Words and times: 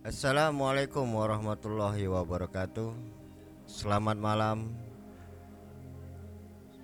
Assalamualaikum 0.00 1.04
warahmatullahi 1.12 2.08
wabarakatuh. 2.08 2.88
Selamat 3.68 4.16
malam 4.16 4.72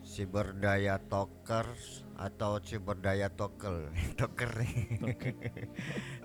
Ciberdaya 0.04 1.00
Talkers 1.00 2.04
atau 2.20 2.60
Ciberdaya 2.60 3.32
Tokel 3.32 3.88
Toker 4.20 4.52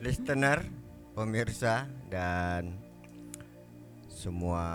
Listener, 0.03 0.67
pemirsa 1.15 1.87
dan 2.11 2.75
semua 4.11 4.67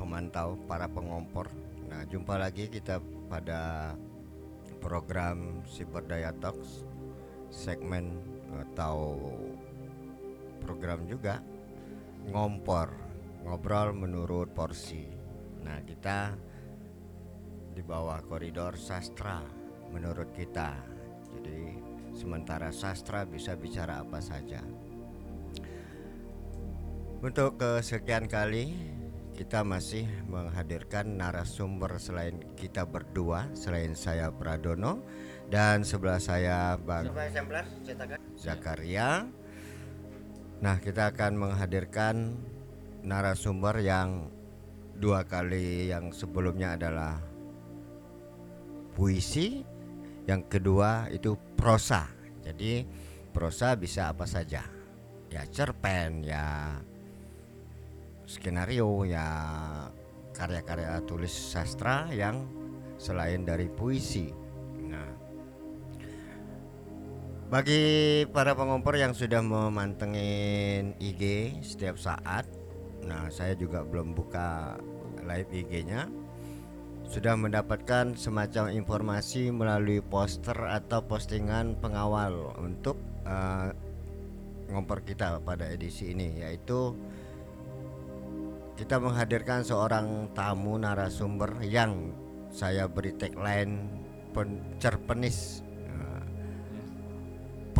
pemantau 0.00 0.56
para 0.64 0.88
pengompor. 0.88 1.52
Nah, 1.92 2.08
jumpa 2.08 2.40
lagi 2.40 2.72
kita 2.72 2.96
pada 3.28 3.92
program 4.80 5.60
Ciberdaya 5.68 6.32
Talks 6.40 6.88
segmen 7.52 8.16
atau 8.56 9.20
program 10.60 11.08
juga. 11.08 11.40
Ngompor 12.28 13.10
ngobrol 13.44 13.96
menurut 13.96 14.52
porsi. 14.52 15.08
Nah 15.64 15.80
kita 15.84 16.36
di 17.72 17.82
bawah 17.82 18.20
koridor 18.24 18.76
sastra 18.76 19.40
menurut 19.88 20.30
kita. 20.36 20.76
Jadi 21.30 21.80
sementara 22.12 22.68
sastra 22.74 23.24
bisa 23.24 23.56
bicara 23.56 24.04
apa 24.04 24.20
saja. 24.20 24.60
Untuk 27.20 27.60
kesekian 27.60 28.28
kali 28.28 28.72
kita 29.36 29.64
masih 29.64 30.04
menghadirkan 30.28 31.16
narasumber 31.16 31.96
selain 31.96 32.44
kita 32.60 32.84
berdua 32.84 33.48
selain 33.56 33.96
saya 33.96 34.28
Pradono 34.28 35.00
dan 35.48 35.80
sebelah 35.80 36.20
saya 36.20 36.76
Bang 36.76 37.08
Zakaria 38.36 39.24
Nah, 40.60 40.76
kita 40.76 41.16
akan 41.16 41.40
menghadirkan 41.40 42.36
narasumber 43.00 43.80
yang 43.80 44.28
dua 44.92 45.24
kali 45.24 45.88
yang 45.88 46.12
sebelumnya 46.12 46.76
adalah 46.76 47.16
puisi, 48.92 49.64
yang 50.28 50.44
kedua 50.44 51.08
itu 51.08 51.32
prosa. 51.56 52.12
Jadi 52.44 52.84
prosa 53.32 53.72
bisa 53.72 54.12
apa 54.12 54.28
saja. 54.28 54.60
Ya 55.32 55.48
cerpen, 55.48 56.28
ya 56.28 56.76
skenario, 58.28 59.08
ya 59.08 59.24
karya-karya 60.36 61.00
tulis 61.08 61.32
sastra 61.32 62.12
yang 62.12 62.44
selain 63.00 63.48
dari 63.48 63.72
puisi. 63.72 64.39
Bagi 67.50 67.82
para 68.30 68.54
pengompor 68.54 68.94
yang 68.94 69.10
sudah 69.10 69.42
memantengin 69.42 70.94
IG 71.02 71.58
setiap 71.66 71.98
saat, 71.98 72.46
nah 73.02 73.26
saya 73.26 73.58
juga 73.58 73.82
belum 73.82 74.14
buka 74.14 74.78
live 75.26 75.50
IG-nya, 75.50 76.06
sudah 77.10 77.34
mendapatkan 77.34 78.14
semacam 78.14 78.70
informasi 78.70 79.50
melalui 79.50 79.98
poster 79.98 80.54
atau 80.54 81.02
postingan 81.02 81.74
pengawal 81.82 82.54
untuk 82.54 83.02
uh, 83.26 83.74
ngompor 84.70 85.02
kita 85.02 85.42
pada 85.42 85.66
edisi 85.74 86.14
ini, 86.14 86.46
yaitu 86.46 86.94
kita 88.78 89.02
menghadirkan 89.02 89.66
seorang 89.66 90.30
tamu 90.38 90.78
narasumber 90.78 91.58
yang 91.66 92.14
saya 92.54 92.86
beri 92.86 93.10
tagline 93.18 93.90
pencerpenis 94.30 95.66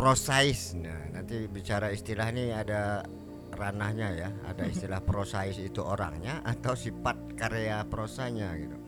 prosais. 0.00 0.72
Nah, 0.80 1.12
nanti 1.12 1.44
bicara 1.44 1.92
istilah 1.92 2.32
ini 2.32 2.56
ada 2.56 3.04
ranahnya 3.52 4.08
ya. 4.16 4.32
Ada 4.48 4.64
istilah 4.72 5.04
prosais 5.04 5.60
itu 5.60 5.84
orangnya 5.84 6.40
atau 6.40 6.72
sifat 6.72 7.36
karya 7.36 7.84
prosanya 7.84 8.56
gitu. 8.56 8.80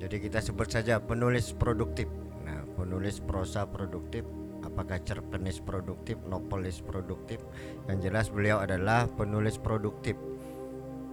Jadi 0.00 0.16
kita 0.16 0.40
sebut 0.40 0.72
saja 0.72 0.96
penulis 1.04 1.52
produktif. 1.52 2.08
Nah, 2.40 2.64
penulis 2.72 3.20
prosa 3.20 3.68
produktif 3.68 4.24
apakah 4.64 4.96
cerpenis 5.04 5.60
produktif, 5.60 6.16
novelis 6.24 6.80
produktif. 6.80 7.44
Yang 7.84 8.08
jelas 8.08 8.26
beliau 8.32 8.64
adalah 8.64 9.12
penulis 9.12 9.60
produktif. 9.60 10.16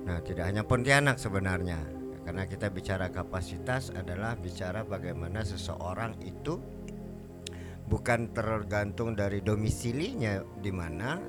Nah, 0.07 0.23
tidak 0.23 0.47
hanya 0.47 0.63
Pontianak 0.63 1.19
sebenarnya. 1.19 1.83
Karena 2.23 2.47
kita 2.47 2.71
bicara 2.71 3.11
kapasitas 3.11 3.91
adalah 3.91 4.39
bicara 4.39 4.87
bagaimana 4.87 5.43
seseorang 5.43 6.15
itu 6.23 6.55
bukan 7.93 8.33
tergantung 8.33 9.13
dari 9.13 9.37
domisilinya 9.45 10.41
di 10.57 10.73
mana 10.73 11.21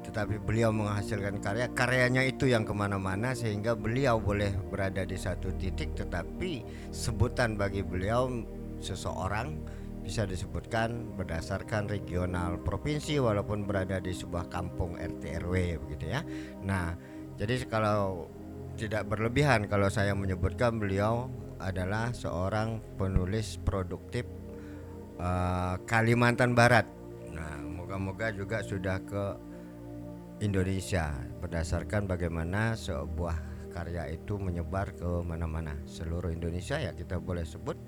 tetapi 0.00 0.40
beliau 0.40 0.72
menghasilkan 0.72 1.44
karya 1.44 1.68
karyanya 1.76 2.24
itu 2.24 2.48
yang 2.48 2.64
ke 2.64 2.72
mana-mana 2.72 3.36
sehingga 3.36 3.76
beliau 3.76 4.16
boleh 4.16 4.48
berada 4.72 5.04
di 5.04 5.14
satu 5.14 5.52
titik 5.60 5.92
tetapi 5.92 6.64
sebutan 6.88 7.60
bagi 7.60 7.84
beliau 7.84 8.32
seseorang 8.80 9.60
bisa 10.00 10.24
disebutkan 10.24 11.12
berdasarkan 11.20 11.86
regional 11.86 12.56
provinsi 12.64 13.20
walaupun 13.20 13.68
berada 13.68 14.00
di 14.00 14.10
sebuah 14.10 14.48
kampung 14.48 14.98
RT 14.98 15.46
RW 15.46 15.78
begitu 15.86 16.10
ya. 16.10 16.26
Nah, 16.66 16.98
jadi 17.38 17.62
kalau 17.70 18.26
tidak 18.74 19.06
berlebihan 19.06 19.70
kalau 19.70 19.86
saya 19.86 20.16
menyebutkan 20.16 20.82
beliau 20.82 21.30
adalah 21.62 22.10
seorang 22.10 22.82
penulis 22.98 23.62
produktif 23.62 24.26
uh, 25.18 25.76
Kalimantan 25.84 26.56
Barat. 26.56 26.86
Nah, 27.32 27.60
moga-moga 27.64 28.32
juga 28.32 28.60
sudah 28.64 29.00
ke 29.02 29.24
Indonesia 30.42 31.12
berdasarkan 31.38 32.10
bagaimana 32.10 32.74
sebuah 32.74 33.52
karya 33.72 34.12
itu 34.12 34.36
menyebar 34.36 34.92
ke 34.92 35.24
mana-mana. 35.24 35.78
Seluruh 35.88 36.28
Indonesia 36.28 36.76
ya 36.76 36.92
kita 36.92 37.16
boleh 37.22 37.42
sebut 37.42 37.78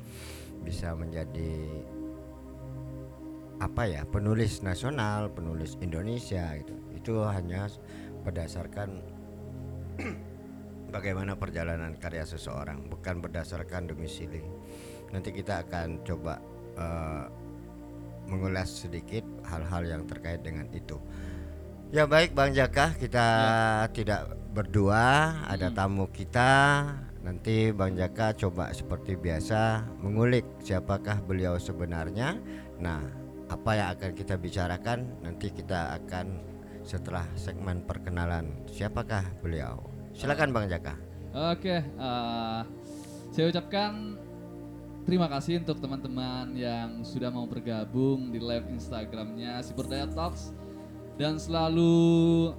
bisa 0.65 0.97
menjadi 0.97 1.85
apa 3.63 3.87
ya 3.87 4.03
penulis 4.09 4.65
nasional 4.65 5.31
penulis 5.31 5.77
Indonesia 5.85 6.57
gitu. 6.59 6.75
Itu 6.97 7.15
hanya 7.29 7.69
berdasarkan 8.25 9.03
bagaimana 10.95 11.35
perjalanan 11.35 11.95
karya 12.01 12.23
seseorang 12.23 12.87
bukan 12.87 13.21
berdasarkan 13.21 13.93
domisili. 13.93 14.43
Nanti 15.13 15.31
kita 15.31 15.67
akan 15.69 16.03
coba 16.03 16.39
uh, 16.79 17.27
mengulas 18.29 18.71
sedikit 18.87 19.25
hal-hal 19.45 19.85
yang 19.85 20.03
terkait 20.09 20.41
dengan 20.41 20.69
itu. 20.73 20.97
Ya 21.95 22.09
baik 22.11 22.35
Bang 22.35 22.51
Jaka, 22.51 22.97
kita 22.99 23.27
ya. 23.27 23.87
tidak 23.95 24.35
berdua, 24.51 25.39
ada 25.47 25.71
hmm. 25.71 25.77
tamu 25.77 26.07
kita. 26.11 26.53
Nanti 27.23 27.71
Bang 27.71 27.95
Jaka 27.95 28.35
coba 28.35 28.75
seperti 28.75 29.15
biasa 29.15 29.87
mengulik 30.03 30.45
siapakah 30.61 31.23
beliau 31.23 31.57
sebenarnya. 31.57 32.37
Nah, 32.83 33.01
apa 33.47 33.71
yang 33.77 33.89
akan 33.95 34.11
kita 34.17 34.35
bicarakan 34.35 35.23
nanti 35.23 35.53
kita 35.55 35.95
akan 36.03 36.43
setelah 36.85 37.25
segmen 37.39 37.81
perkenalan 37.85 38.51
siapakah 38.69 39.25
beliau. 39.41 39.81
Silakan 40.13 40.51
Bang 40.51 40.67
Jaka. 40.67 40.95
Oke, 41.35 41.83
uh, 41.99 42.63
saya 43.35 43.51
ucapkan 43.51 44.15
Terima 45.05 45.29
kasih 45.29 45.61
untuk 45.61 45.85
teman-teman 45.85 46.57
yang 46.57 47.05
sudah 47.05 47.29
mau 47.29 47.45
bergabung 47.45 48.33
di 48.33 48.41
live 48.41 48.73
Instagramnya 48.73 49.61
si 49.61 49.77
Berdaya 49.77 50.09
Talks 50.09 50.57
dan 51.21 51.37
selalu 51.37 52.57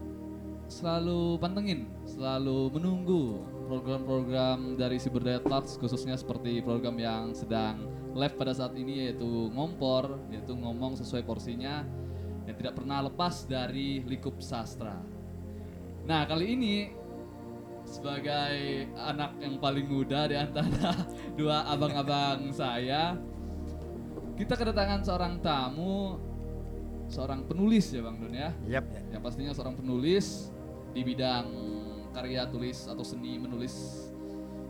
selalu 0.70 1.42
pantengin, 1.42 1.90
selalu 2.06 2.70
menunggu 2.70 3.42
program-program 3.66 4.78
dari 4.78 5.02
si 5.02 5.10
Berdaya 5.10 5.42
Talks 5.42 5.74
khususnya 5.82 6.14
seperti 6.14 6.62
program 6.62 7.02
yang 7.02 7.34
sedang 7.34 7.90
live 8.14 8.38
pada 8.38 8.54
saat 8.54 8.78
ini 8.78 9.10
yaitu 9.10 9.50
ngompor, 9.50 10.14
yaitu 10.30 10.54
ngomong 10.54 11.02
sesuai 11.02 11.26
porsinya 11.26 11.82
yang 12.46 12.56
tidak 12.62 12.78
pernah 12.78 13.10
lepas 13.10 13.50
dari 13.50 14.06
likup 14.06 14.38
sastra. 14.38 15.02
Nah 16.06 16.30
kali 16.30 16.54
ini 16.54 16.94
sebagai 17.86 18.90
anak 18.98 19.38
yang 19.40 19.62
paling 19.62 19.86
muda 19.86 20.26
di 20.26 20.36
antara 20.36 20.92
dua 21.40 21.70
abang-abang 21.70 22.50
saya, 22.52 23.16
kita 24.36 24.58
kedatangan 24.58 25.06
seorang 25.06 25.34
tamu, 25.40 26.20
seorang 27.08 27.46
penulis 27.46 27.94
ya 27.94 28.02
Bang 28.04 28.20
Don 28.20 28.34
ya. 28.34 28.52
Yep. 28.68 29.16
Yang 29.16 29.22
pastinya 29.22 29.54
seorang 29.54 29.78
penulis 29.80 30.52
di 30.92 31.02
bidang 31.06 31.48
karya 32.12 32.48
tulis 32.50 32.90
atau 32.90 33.06
seni 33.06 33.40
menulis 33.40 34.10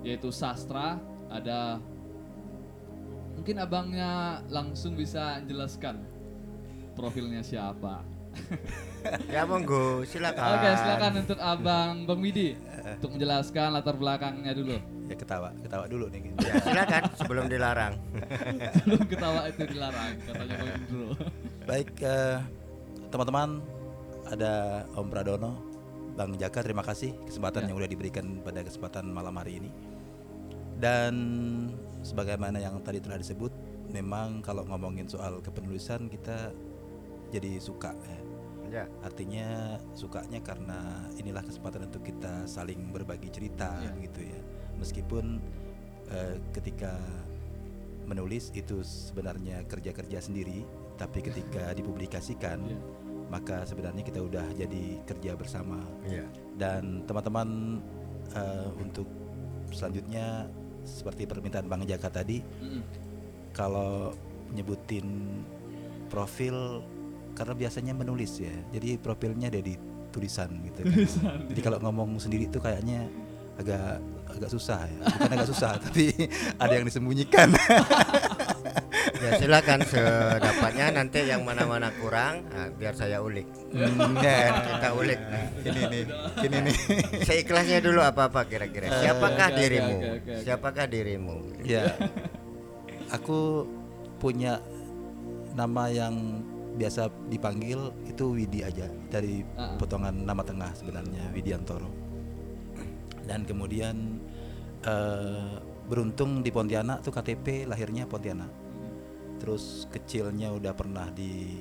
yaitu 0.06 0.30
sastra. 0.30 1.02
Ada 1.26 1.82
mungkin 3.34 3.58
abangnya 3.58 4.46
langsung 4.54 4.94
bisa 4.94 5.42
jelaskan 5.50 6.06
profilnya 6.94 7.42
siapa. 7.42 8.06
ya 9.30 9.42
monggo 9.46 10.04
silakan. 10.08 10.60
Oke 10.60 10.70
silakan 10.78 11.12
untuk 11.22 11.40
abang 11.40 11.94
Bang 12.06 12.20
Widi 12.22 12.58
untuk 12.98 13.10
menjelaskan 13.18 13.68
latar 13.74 13.96
belakangnya 13.98 14.54
dulu. 14.54 14.78
Ya 15.06 15.16
ketawa, 15.18 15.54
ketawa 15.62 15.86
dulu 15.86 16.10
nih. 16.10 16.34
Ya, 16.42 16.54
silakan 16.62 17.02
sebelum 17.18 17.46
dilarang. 17.46 17.94
sebelum 18.82 19.02
ketawa 19.06 19.42
itu 19.50 19.64
dilarang 19.70 20.12
katanya 20.26 20.56
Bang 20.58 20.84
dulu. 20.90 21.08
Baik 21.66 21.90
uh, 22.02 22.38
teman-teman, 23.10 23.50
ada 24.30 24.86
Om 24.98 25.08
Pradono, 25.10 25.52
Bang 26.18 26.34
Jaka, 26.38 26.66
terima 26.66 26.82
kasih 26.82 27.14
kesempatan 27.28 27.66
Ya. 27.66 27.74
yang 27.74 27.78
udah 27.78 27.90
diberikan 27.90 28.26
pada 28.42 28.66
kesempatan 28.66 29.06
malam 29.10 29.36
hari 29.38 29.62
ini. 29.62 29.70
Dan 30.76 31.14
sebagaimana 32.04 32.60
yang 32.60 32.82
tadi 32.84 33.00
telah 33.00 33.16
disebut, 33.20 33.52
memang 33.94 34.44
kalau 34.44 34.68
ngomongin 34.68 35.08
soal 35.08 35.40
kepenulisan 35.40 36.12
kita 36.12 36.52
jadi 37.32 37.58
suka 37.60 37.94
ya. 37.94 38.20
Ya. 38.68 38.86
Artinya 39.02 39.78
sukanya 39.94 40.40
karena 40.40 40.78
inilah 41.16 41.42
kesempatan 41.42 41.88
untuk 41.88 42.02
kita 42.02 42.46
saling 42.46 42.92
berbagi 42.92 43.30
cerita 43.30 43.78
Ya. 43.80 43.92
gitu 44.00 44.22
ya. 44.24 44.42
Meskipun 44.76 45.40
eh, 46.08 46.38
ketika 46.52 46.94
menulis 48.06 48.54
itu 48.54 48.86
sebenarnya 48.86 49.66
kerja-kerja 49.66 50.22
sendiri, 50.22 50.62
tapi 50.96 51.22
ketika 51.22 51.72
dipublikasikan 51.78 52.62
Iya. 52.62 52.80
maka 53.26 53.66
sebenarnya 53.66 54.06
kita 54.06 54.22
udah 54.22 54.46
jadi 54.54 55.02
kerja 55.04 55.34
bersama. 55.34 55.82
Iya. 56.06 56.30
Dan 56.56 57.02
teman-teman 57.06 57.82
eh, 58.32 58.70
untuk 58.78 59.10
selanjutnya 59.74 60.46
seperti 60.86 61.26
permintaan 61.26 61.66
Bang 61.66 61.82
Jaka 61.84 62.14
tadi, 62.14 62.46
Mm-mm. 62.62 62.82
kalau 63.50 64.14
nyebutin 64.54 65.42
profil 66.06 66.86
karena 67.36 67.54
biasanya 67.54 67.94
menulis 67.94 68.40
ya 68.40 68.56
jadi 68.72 68.98
profilnya 68.98 69.52
ada 69.52 69.62
di 69.62 69.76
tulisan 70.10 70.48
gitu 70.64 70.88
kan. 70.88 70.96
jadi 71.52 71.60
kalau 71.62 71.78
ngomong 71.84 72.16
sendiri 72.18 72.48
tuh 72.48 72.64
kayaknya 72.64 73.12
agak 73.60 74.00
agak 74.32 74.50
susah 74.52 74.88
ya 74.88 75.00
bukan 75.04 75.32
agak 75.36 75.50
susah 75.52 75.72
tapi 75.86 76.12
ada 76.60 76.74
yang 76.74 76.86
disembunyikan 76.88 77.52
Ya 79.26 79.42
silakan 79.42 79.82
sedapatnya 79.86 80.94
nanti 80.94 81.26
yang 81.26 81.42
mana-mana 81.42 81.90
kurang 81.98 82.46
nah, 82.46 82.70
biar 82.70 82.94
saya 82.94 83.22
ulik. 83.26 83.48
Hmm, 83.74 84.18
ya. 84.22 84.54
Kita 84.62 84.90
ulik. 84.94 85.18
ini 85.66 85.82
nih 85.90 86.04
ini 86.46 86.58
nih 86.70 86.76
Seikhlasnya 87.26 87.82
dulu 87.82 88.06
apa-apa 88.06 88.46
kira-kira. 88.46 88.90
Siapakah 89.02 89.50
oke, 89.50 89.54
oke, 89.54 89.62
dirimu? 89.62 89.98
Siapakah 90.46 90.86
dirimu? 90.86 91.38
ya 91.66 91.98
aku 93.10 93.66
punya 94.22 94.62
nama 95.58 95.90
yang 95.90 96.46
biasa 96.76 97.08
dipanggil 97.32 97.80
itu 98.06 98.36
Widi 98.36 98.60
aja 98.62 98.88
dari 99.08 99.42
Ah. 99.56 99.80
potongan 99.80 100.12
nama 100.28 100.44
tengah 100.44 100.76
sebenarnya 100.76 101.32
Widiantoro 101.32 101.88
dan 103.26 103.48
kemudian 103.48 104.20
eh, 104.84 105.56
beruntung 105.86 106.42
di 106.42 106.50
Pontianak 106.50 107.02
tuh 107.02 107.10
KTP 107.10 107.66
lahirnya 107.66 108.06
Pontianak 108.06 108.52
terus 109.40 109.88
kecilnya 109.90 110.52
udah 110.52 110.74
pernah 110.76 111.10
di 111.10 111.58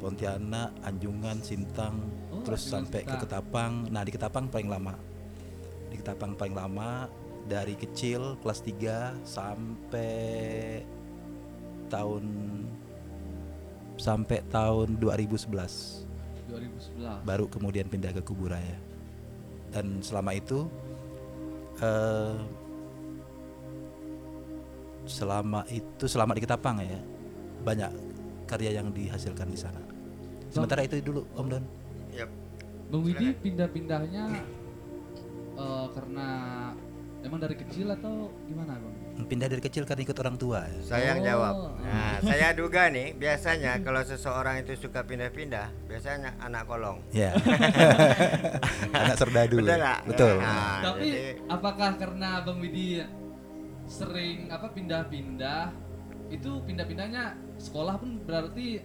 Pontianak 0.00 0.80
Anjungan 0.82 1.40
Sintang 1.40 2.00
Oh, 2.30 2.40
terus 2.42 2.68
Anjungan, 2.68 2.88
sampai 2.88 3.00
ke 3.02 3.08
Sintang. 3.08 3.20
Ketapang 3.24 3.72
nah 3.88 4.02
di 4.02 4.10
Ketapang 4.10 4.46
paling 4.48 4.68
lama 4.68 4.94
di 5.88 5.96
Ketapang 5.96 6.34
paling 6.34 6.54
lama 6.54 7.08
dari 7.44 7.74
kecil 7.74 8.36
kelas 8.40 8.60
3 8.62 9.16
sampai 9.24 10.80
tahun 11.88 12.24
sampai 14.00 14.40
tahun 14.48 14.96
2011 14.96 16.08
2011. 16.48 17.28
baru 17.28 17.44
kemudian 17.52 17.84
pindah 17.84 18.16
ke 18.16 18.24
Kuburaya 18.24 18.80
dan 19.70 20.00
selama 20.00 20.32
itu 20.32 20.64
eh, 21.84 22.34
selama 25.04 25.68
itu 25.68 26.04
selama 26.08 26.32
di 26.32 26.40
Ketapang 26.40 26.80
ya 26.80 27.00
banyak 27.60 27.92
karya 28.48 28.80
yang 28.80 28.88
dihasilkan 28.90 29.52
di 29.52 29.58
sana 29.60 29.82
sementara 30.48 30.82
itu 30.82 30.98
dulu 31.04 31.22
Om 31.36 31.46
Don 31.46 31.64
Yap. 32.10 32.30
Bang 32.90 33.06
Widi 33.06 33.36
pindah-pindahnya 33.38 34.24
eh, 35.60 35.86
karena 35.94 36.28
emang 37.20 37.38
dari 37.38 37.54
kecil 37.54 37.92
atau 37.92 38.32
gimana 38.48 38.80
bang? 38.80 38.96
Pindah 39.22 39.46
dari 39.46 39.58
kecil 39.58 39.82
karena 39.82 40.02
ikut 40.02 40.16
orang 40.16 40.36
tua 40.36 40.62
ya. 40.62 40.78
Saya 40.82 41.04
yang 41.10 41.20
Oh. 41.20 41.26
jawab. 41.26 41.54
Nah, 41.80 42.16
saya 42.20 42.48
duga 42.52 42.88
nih, 42.88 43.12
biasanya 43.12 43.78
kalau 43.78 44.00
seseorang 44.00 44.60
itu 44.60 44.76
suka 44.78 45.02
pindah-pindah, 45.02 45.68
biasanya 45.84 46.36
anak 46.38 46.64
kolong. 46.64 47.00
ya 47.10 47.32
anak 48.94 49.16
serdadu 49.16 49.56
Betul 49.58 49.80
betul 50.06 50.34
Nah, 50.38 50.80
Tapi 50.82 51.08
jadi- 51.08 51.36
apakah 51.46 51.90
karena 51.94 52.30
Bang 52.40 52.58
Widi 52.58 53.02
sering 53.84 54.46
apa 54.48 54.68
pindah-pindah 54.68 55.74
itu 56.28 56.50
pindah-pindahnya 56.62 57.34
sekolah 57.56 57.98
pun 57.98 58.22
berarti 58.22 58.78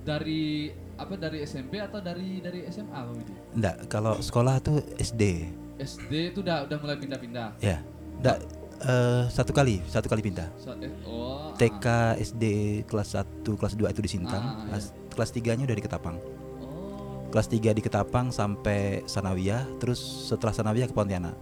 dari 0.00 0.72
apa 0.96 1.12
dari 1.14 1.40
SMP 1.42 1.76
atau 1.76 1.98
dari 1.98 2.40
dari 2.40 2.64
SMA 2.66 2.88
Bang 2.94 3.12
Widi? 3.14 3.34
enggak 3.52 3.76
kalau 3.86 4.16
sekolah 4.18 4.56
tuh 4.58 4.80
SD 4.96 5.48
SD 5.76 6.12
itu 6.30 6.40
udah 6.40 6.64
udah 6.64 6.76
mulai 6.76 6.96
pindah-pindah. 6.96 7.56
ya 7.58 7.80
enggak 8.16 8.36
eh, 8.84 9.22
satu 9.28 9.52
kali 9.52 9.84
satu 9.88 10.06
kali 10.08 10.20
pindah. 10.24 10.48
Eh, 10.80 10.92
oh, 11.04 11.52
TK 11.56 12.16
SD 12.20 12.44
kelas 12.88 13.16
1 13.16 13.44
kelas 13.44 13.74
2 13.76 13.92
itu 13.92 14.00
di 14.00 14.10
Sintang. 14.10 14.44
Ah, 14.44 14.54
kelas, 14.72 14.84
kelas 15.12 15.30
3 15.32 15.56
nya 15.56 15.64
udah 15.68 15.76
di 15.76 15.84
Ketapang. 15.84 16.16
Ah. 16.16 16.64
oh, 16.64 17.28
kelas 17.32 17.48
3 17.48 17.76
di 17.76 17.82
Ketapang 17.84 18.32
sampai 18.32 19.04
Sanawiyah 19.04 19.64
terus 19.78 20.00
setelah 20.00 20.52
Sanawiyah 20.56 20.88
ke 20.88 20.94
Pontianak. 20.96 21.36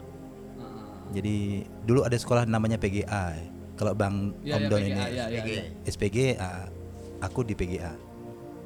Ah. 0.58 1.08
jadi 1.14 1.66
dulu 1.86 2.04
ada 2.04 2.16
sekolah 2.18 2.44
namanya 2.44 2.76
PGA 2.76 3.38
kalau 3.78 3.94
Bang 3.94 4.34
Iya, 4.42 4.58
Om 4.58 4.62
iya, 4.66 4.68
Don 4.68 4.82
PGA, 4.82 4.90
ini 4.90 4.98
iya, 4.98 5.24
iya, 5.30 5.40
SPG, 5.40 5.48
iya. 5.54 5.62
SPG 5.86 6.16
ah, 6.42 6.66
aku 7.22 7.46
di 7.46 7.54
PGA 7.54 7.92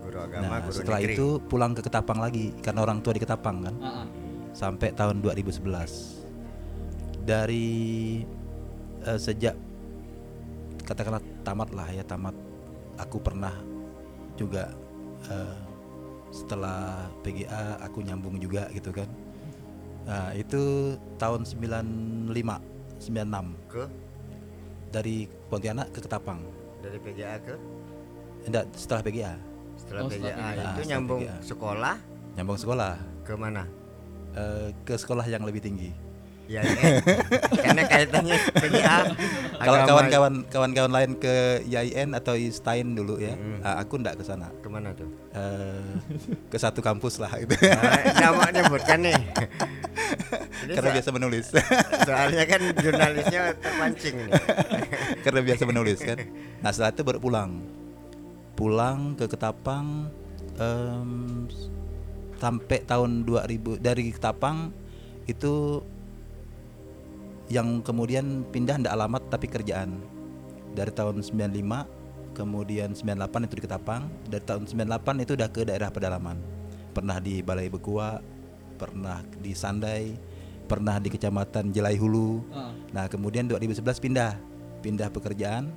guru 0.03 0.19
agama, 0.19 0.43
nah 0.43 0.59
guru 0.67 0.75
setelah 0.75 0.99
negeri. 0.99 1.15
itu 1.15 1.27
pulang 1.47 1.73
ke 1.79 1.83
Ketapang 1.87 2.19
lagi 2.19 2.51
karena 2.59 2.81
orang 2.83 2.99
tua 3.05 3.15
di 3.15 3.21
Ketapang 3.23 3.57
kan. 3.63 3.75
Ah, 3.79 4.03
ah. 4.03 4.07
sampai 4.53 4.93
tahun 4.93 5.23
2011 5.25 5.63
dari 7.23 8.21
eh, 9.05 9.19
sejak 9.19 9.55
katakanlah 10.83 11.23
tamat 11.43 11.71
lah 11.73 11.89
ya 11.89 12.03
tamat 12.03 12.35
aku 12.99 13.17
pernah 13.19 13.55
juga 14.35 14.71
eh, 15.27 15.57
setelah 16.33 17.07
PGA 17.21 17.77
aku 17.79 18.01
nyambung 18.01 18.41
juga 18.41 18.67
gitu 18.73 18.89
kan. 18.91 19.05
Nah 20.03 20.33
itu 20.33 20.95
tahun 21.15 21.45
95 21.45 22.33
96 22.99 23.71
ke? 23.71 23.85
Dari 24.93 25.17
Pontianak 25.49 25.89
ke 25.93 26.01
Ketapang. 26.01 26.41
Dari 26.81 26.99
PGA 26.99 27.37
ke? 27.39 27.55
Enggak 28.45 28.65
setelah 28.75 29.03
PGA 29.03 29.33
setelah 29.73 30.01
Oh, 30.05 30.11
setelah 30.11 30.33
PGA 30.33 30.37
PGA. 30.37 30.53
itu 30.53 30.59
Nah, 30.59 30.73
setelah 30.73 30.89
nyambung 30.91 31.21
PGA. 31.21 31.37
sekolah? 31.41 31.97
Nyambung 32.33 32.59
sekolah. 32.59 32.93
Ke 33.23 33.35
mana? 33.37 33.63
eh, 34.33 34.69
ke 34.83 34.95
sekolah 34.97 35.29
yang 35.29 35.45
lebih 35.45 35.61
tinggi 35.61 35.93
Ya, 36.53 36.61
ya. 36.61 37.01
karena 37.57 37.83
kaitannya 37.89 38.37
PGA. 38.53 38.99
Kalau 39.57 39.79
kawan-kawan 39.89 40.33
kawan-kawan 40.47 40.93
lain 40.93 41.11
ke 41.17 41.35
YIN 41.65 42.13
atau 42.13 42.37
Istain 42.37 42.93
dulu 42.93 43.17
ya, 43.17 43.33
Hmm. 43.33 43.65
ah, 43.65 43.81
aku 43.81 43.97
ndak 43.97 44.21
ke 44.21 44.25
sana. 44.27 44.53
ke 44.53 44.69
mana 44.69 44.93
tuh? 44.93 45.09
Eh, 45.33 45.97
ke 46.47 46.57
satu 46.57 46.85
kampus 46.85 47.17
lah 47.17 47.33
gitu. 47.41 47.57
Nah, 47.57 47.81
nama 48.21 48.45
nyebutkan 48.53 49.01
nih. 49.01 49.17
Jadi 50.63 50.73
Karena 50.77 50.91
biasa 50.93 51.09
menulis. 51.11 51.47
soalnya 52.05 52.45
kan 52.45 52.61
jurnalisnya 52.77 53.41
terpancing 53.57 54.17
ini. 54.21 54.33
Karena 55.25 55.41
biasa 55.41 55.63
menulis 55.65 55.99
kan. 55.99 56.19
Nah 56.61 56.69
setelah 56.69 56.93
itu 56.93 57.03
baru 57.03 57.19
pulang. 57.19 57.51
Pulang 58.53 59.17
ke 59.17 59.25
Ketapang 59.25 60.13
em, 60.55 61.49
sampai 62.37 62.85
tahun 62.85 63.25
2000 63.25 63.81
dari 63.81 64.13
Ketapang 64.13 64.69
itu 65.25 65.81
yang 67.53 67.85
kemudian 67.85 68.49
pindah 68.49 68.81
ndak 68.81 68.97
alamat 68.97 69.23
tapi 69.29 69.45
kerjaan. 69.45 70.01
Dari 70.73 70.89
tahun 70.89 71.21
95 71.21 72.33
kemudian 72.33 72.97
98 72.97 73.45
itu 73.45 73.55
di 73.61 73.63
Ketapang, 73.69 74.09
dari 74.25 74.41
tahun 74.41 74.65
98 74.65 75.25
itu 75.29 75.33
udah 75.37 75.49
ke 75.53 75.69
daerah 75.69 75.93
pedalaman. 75.93 76.41
Pernah 76.97 77.21
di 77.21 77.45
Balai 77.45 77.69
Bekua, 77.69 78.25
pernah 78.81 79.21
di 79.37 79.53
Sandai, 79.53 80.17
pernah 80.65 80.97
di 80.97 81.13
Kecamatan 81.13 81.77
Jelai 81.77 82.01
Hulu, 82.01 82.41
Ah. 82.57 82.73
Nah 82.97 83.05
kemudian 83.13 83.45
2011 83.45 84.01
pindah, 84.01 84.41
pindah 84.81 85.13
pekerjaan. 85.13 85.69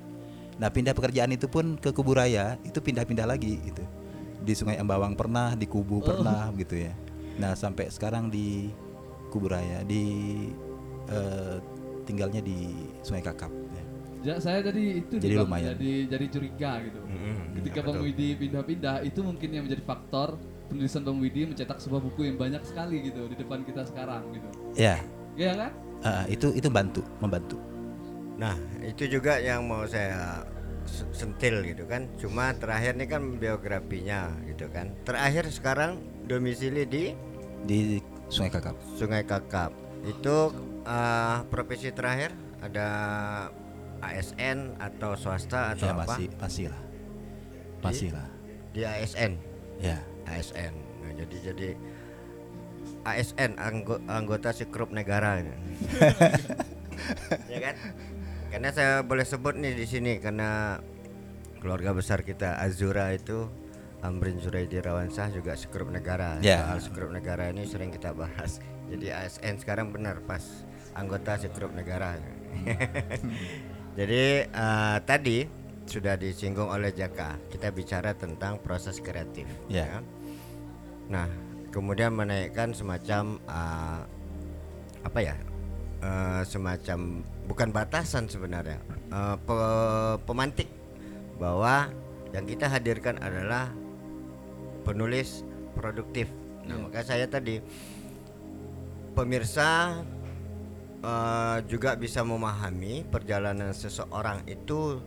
Nah 0.56 0.72
pindah 0.72 0.96
pekerjaan 0.96 1.36
itu 1.36 1.52
pun 1.52 1.76
ke 1.76 1.92
Kuburaya 1.92 2.56
itu 2.64 2.80
pindah-pindah 2.80 3.28
lagi 3.28 3.60
gitu. 3.68 3.84
Di 4.48 4.56
Sungai 4.56 4.80
Ambawang 4.80 5.20
pernah, 5.20 5.60
di 5.60 5.68
Kubu 5.68 6.00
pernah 6.00 6.48
gitu 6.56 6.80
ya. 6.80 6.96
Nah 7.36 7.52
sampai 7.52 7.92
sekarang 7.92 8.32
di 8.32 8.72
Kuburaya, 9.28 9.84
di 9.84 10.04
eh, 11.08 11.58
tinggalnya 12.04 12.40
di 12.40 12.74
Sungai 13.02 13.22
Kakap. 13.22 13.52
Ya. 13.52 13.84
Ja- 14.26 14.42
saya 14.42 14.58
jadi 14.64 15.06
itu 15.06 15.22
Jadi 15.22 15.36
Bang, 15.38 15.46
lumayan. 15.46 15.78
jadi 15.78 15.92
jadi 16.10 16.26
curiga 16.28 16.72
gitu. 16.82 17.00
Mm-mm, 17.00 17.38
Ketika 17.62 17.80
iya, 17.80 17.86
Bang. 17.88 18.02
Widi 18.02 18.28
pindah-pindah 18.36 18.96
itu 19.02 19.20
mungkin 19.22 19.50
yang 19.50 19.64
menjadi 19.66 19.84
faktor 19.86 20.28
penulisan 20.66 21.06
Bang 21.06 21.22
Widi 21.22 21.46
mencetak 21.46 21.78
sebuah 21.78 22.02
buku 22.02 22.26
yang 22.26 22.38
banyak 22.38 22.66
sekali 22.66 23.06
gitu 23.06 23.30
di 23.30 23.38
depan 23.38 23.62
kita 23.62 23.86
sekarang 23.86 24.26
gitu. 24.34 24.48
Ya, 24.74 24.98
Iya 25.36 25.54
kan? 25.54 25.72
ah, 26.02 26.26
itu 26.26 26.50
itu 26.52 26.66
bantu, 26.68 27.06
membantu. 27.20 27.62
Nah, 28.36 28.58
itu 28.82 29.06
juga 29.08 29.38
yang 29.38 29.64
mau 29.64 29.86
saya 29.86 30.42
se- 30.84 31.06
sentil 31.12 31.62
gitu 31.64 31.86
kan. 31.86 32.10
Cuma 32.16 32.50
terakhir 32.52 32.96
nih 32.96 33.08
kan 33.08 33.22
biografinya 33.36 34.34
gitu 34.44 34.66
kan. 34.68 34.90
Terakhir 35.02 35.46
sekarang 35.48 35.98
domisili 36.24 36.84
di 36.84 37.04
di 37.62 38.02
Sungai 38.26 38.50
Kakap. 38.50 38.74
Sungai 38.96 39.22
Kakap. 39.22 39.70
Itu 40.02 40.50
eh, 40.86 41.38
profesi 41.48 41.90
terakhir 41.90 42.32
ada 42.62 42.88
ASN 44.00 44.78
atau 44.78 45.18
swasta 45.18 45.74
atau 45.74 45.88
Ya 45.88 45.94
apa? 45.94 46.06
masih 46.08 46.28
masih 46.38 46.66
lah. 46.70 46.84
Masih 47.82 48.10
lah. 48.12 48.28
Di 48.72 48.82
ASN. 48.82 49.34
Ya. 49.78 49.98
ASN. 50.26 50.74
Nah, 51.02 51.12
jadi 51.16 51.38
jadi 51.54 51.70
ASN 53.02 53.58
anggo- 53.58 54.02
anggota 54.08 54.50
sekrup 54.50 54.90
negara 54.90 55.42
ya 57.52 57.60
kan? 57.62 57.76
Karena 58.50 58.70
saya 58.72 58.94
boleh 59.02 59.22
sebut 59.22 59.54
nih 59.54 59.74
di 59.74 59.86
sini 59.86 60.18
karena 60.18 60.80
keluarga 61.60 61.94
besar 61.94 62.22
kita 62.22 62.58
Azura 62.58 63.12
itu 63.12 63.50
Amrin 64.02 64.38
Zuraidi 64.38 64.78
Rawansah 64.78 65.30
juga 65.30 65.54
sekrup 65.54 65.90
negara. 65.90 66.38
Ya. 66.40 66.62
Soal 66.64 66.80
sekrup 66.84 67.10
negara 67.10 67.50
ini 67.50 67.66
sering 67.66 67.90
kita 67.90 68.14
bahas. 68.14 68.62
Jadi 68.86 69.10
ASN 69.10 69.58
sekarang 69.58 69.90
benar 69.90 70.22
pas 70.24 70.42
anggota 70.96 71.38
sekrup 71.38 71.76
negara. 71.76 72.16
Jadi 74.00 74.24
eh, 74.48 74.98
tadi 75.04 75.38
sudah 75.86 76.18
disinggung 76.18 76.72
oleh 76.72 76.92
Jaka. 76.92 77.38
Kita 77.52 77.70
bicara 77.70 78.16
tentang 78.18 78.58
proses 78.60 78.98
kreatif. 79.00 79.46
Ya. 79.70 80.02
Nah, 81.12 81.30
kemudian 81.70 82.16
menaikkan 82.16 82.74
semacam 82.74 83.38
eh, 83.46 84.02
apa 85.06 85.20
ya? 85.22 85.36
eh, 86.02 86.42
semacam 86.48 87.22
bukan 87.46 87.70
batasan 87.70 88.26
sebenarnya. 88.32 88.80
eh, 89.12 89.38
pe- 89.44 90.18
pemantik 90.26 90.68
bahwa 91.36 91.92
yang 92.32 92.48
kita 92.48 92.68
hadirkan 92.68 93.16
adalah 93.24 93.72
penulis 94.84 95.44
produktif. 95.76 96.28
Nah, 96.68 96.82
maka 96.88 97.06
saya 97.06 97.28
tadi 97.30 97.62
pemirsa 99.16 100.02
eh, 101.06 101.58
juga 101.70 101.94
bisa 101.94 102.26
memahami 102.26 103.06
perjalanan 103.06 103.72
seseorang 103.72 104.42
itu 104.50 104.98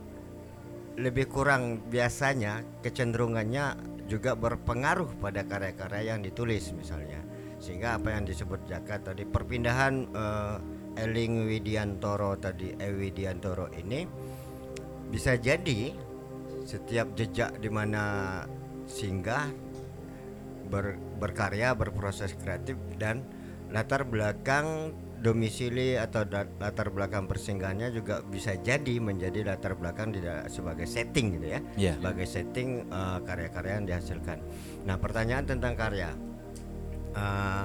lebih 0.99 1.31
kurang 1.31 1.83
biasanya 1.91 2.63
kecenderungannya 2.83 3.79
juga 4.11 4.35
berpengaruh 4.35 5.19
pada 5.21 5.45
karya-karya 5.47 6.15
yang 6.15 6.23
ditulis 6.23 6.71
misalnya. 6.75 7.23
Sehingga 7.59 7.99
apa 7.99 8.15
yang 8.15 8.23
disebut 8.23 8.71
Jaka 8.71 9.03
tadi 9.03 9.27
perpindahan 9.27 9.95
eh, 10.15 10.57
Eling 10.99 11.47
Widiantoro 11.47 12.39
tadi 12.39 12.75
E 12.75 12.89
Widiantoro 12.91 13.71
ini 13.75 14.07
bisa 15.09 15.39
jadi 15.39 15.95
setiap 16.69 17.17
jejak 17.17 17.57
di 17.63 17.71
mana 17.73 18.45
singgah 18.85 19.49
ber- 20.69 21.01
berkarya 21.17 21.73
berproses 21.73 22.37
kreatif 22.37 22.77
dan 23.01 23.25
latar 23.73 24.05
belakang 24.05 24.93
domisili 25.19 25.99
atau 25.99 26.23
latar 26.63 26.95
belakang 26.95 27.27
persinggahannya 27.27 27.91
juga 27.91 28.23
bisa 28.23 28.55
jadi 28.55 29.03
menjadi 29.03 29.43
latar 29.43 29.75
belakang 29.75 30.15
tidak 30.15 30.47
sebagai 30.51 30.87
setting 30.87 31.39
gitu 31.39 31.59
ya. 31.59 31.61
Iya. 31.75 31.93
sebagai 31.99 32.27
setting 32.27 32.87
eh, 32.87 33.19
karya-karya 33.27 33.73
yang 33.83 33.87
dihasilkan. 33.87 34.39
Nah 34.87 34.97
pertanyaan 34.97 35.45
tentang 35.47 35.75
karya. 35.75 36.11
Eh, 37.15 37.65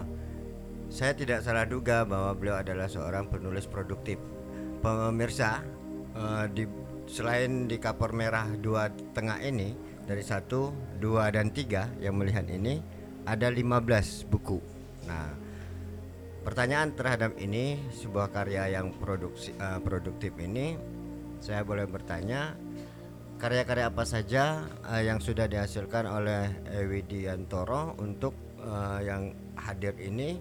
saya 0.93 1.13
tidak 1.17 1.41
salah 1.41 1.65
duga 1.65 2.05
bahwa 2.05 2.37
beliau 2.37 2.61
adalah 2.61 2.85
seorang 2.85 3.29
penulis 3.29 3.69
produktif. 3.69 4.17
Pemirsa 4.81 5.61
eh, 6.17 6.45
di 6.49 6.65
selain 7.03 7.67
di 7.67 7.77
kapur 7.77 8.15
merah 8.15 8.47
dua 8.57 8.87
tengah 9.11 9.43
ini 9.43 9.75
dari 10.03 10.23
satu 10.23 10.71
dua 10.99 11.31
dan 11.31 11.51
tiga 11.51 11.91
yang 11.99 12.15
melihat 12.15 12.47
ini 12.47 12.79
ada 13.23 13.47
15 13.47 14.27
buku. 14.27 14.59
Nah 15.07 15.42
pertanyaan 16.43 16.91
terhadap 16.93 17.39
ini 17.39 17.79
sebuah 17.95 18.29
karya 18.29 18.75
yang 18.75 18.91
produksi 18.99 19.55
eh, 19.55 19.79
produktif 19.79 20.35
ini 20.37 20.75
saya 21.39 21.63
boleh 21.63 21.87
bertanya 21.87 22.55
karya-karya 23.39 23.89
apa 23.91 24.03
saja 24.03 24.67
eh, 24.91 25.07
yang 25.07 25.23
sudah 25.23 25.47
dihasilkan 25.47 26.05
oleh 26.05 26.51
Ewidiantoro 26.75 27.95
untuk 27.99 28.35
eh, 28.59 28.99
yang 29.07 29.31
hadir 29.55 29.95
ini 29.99 30.39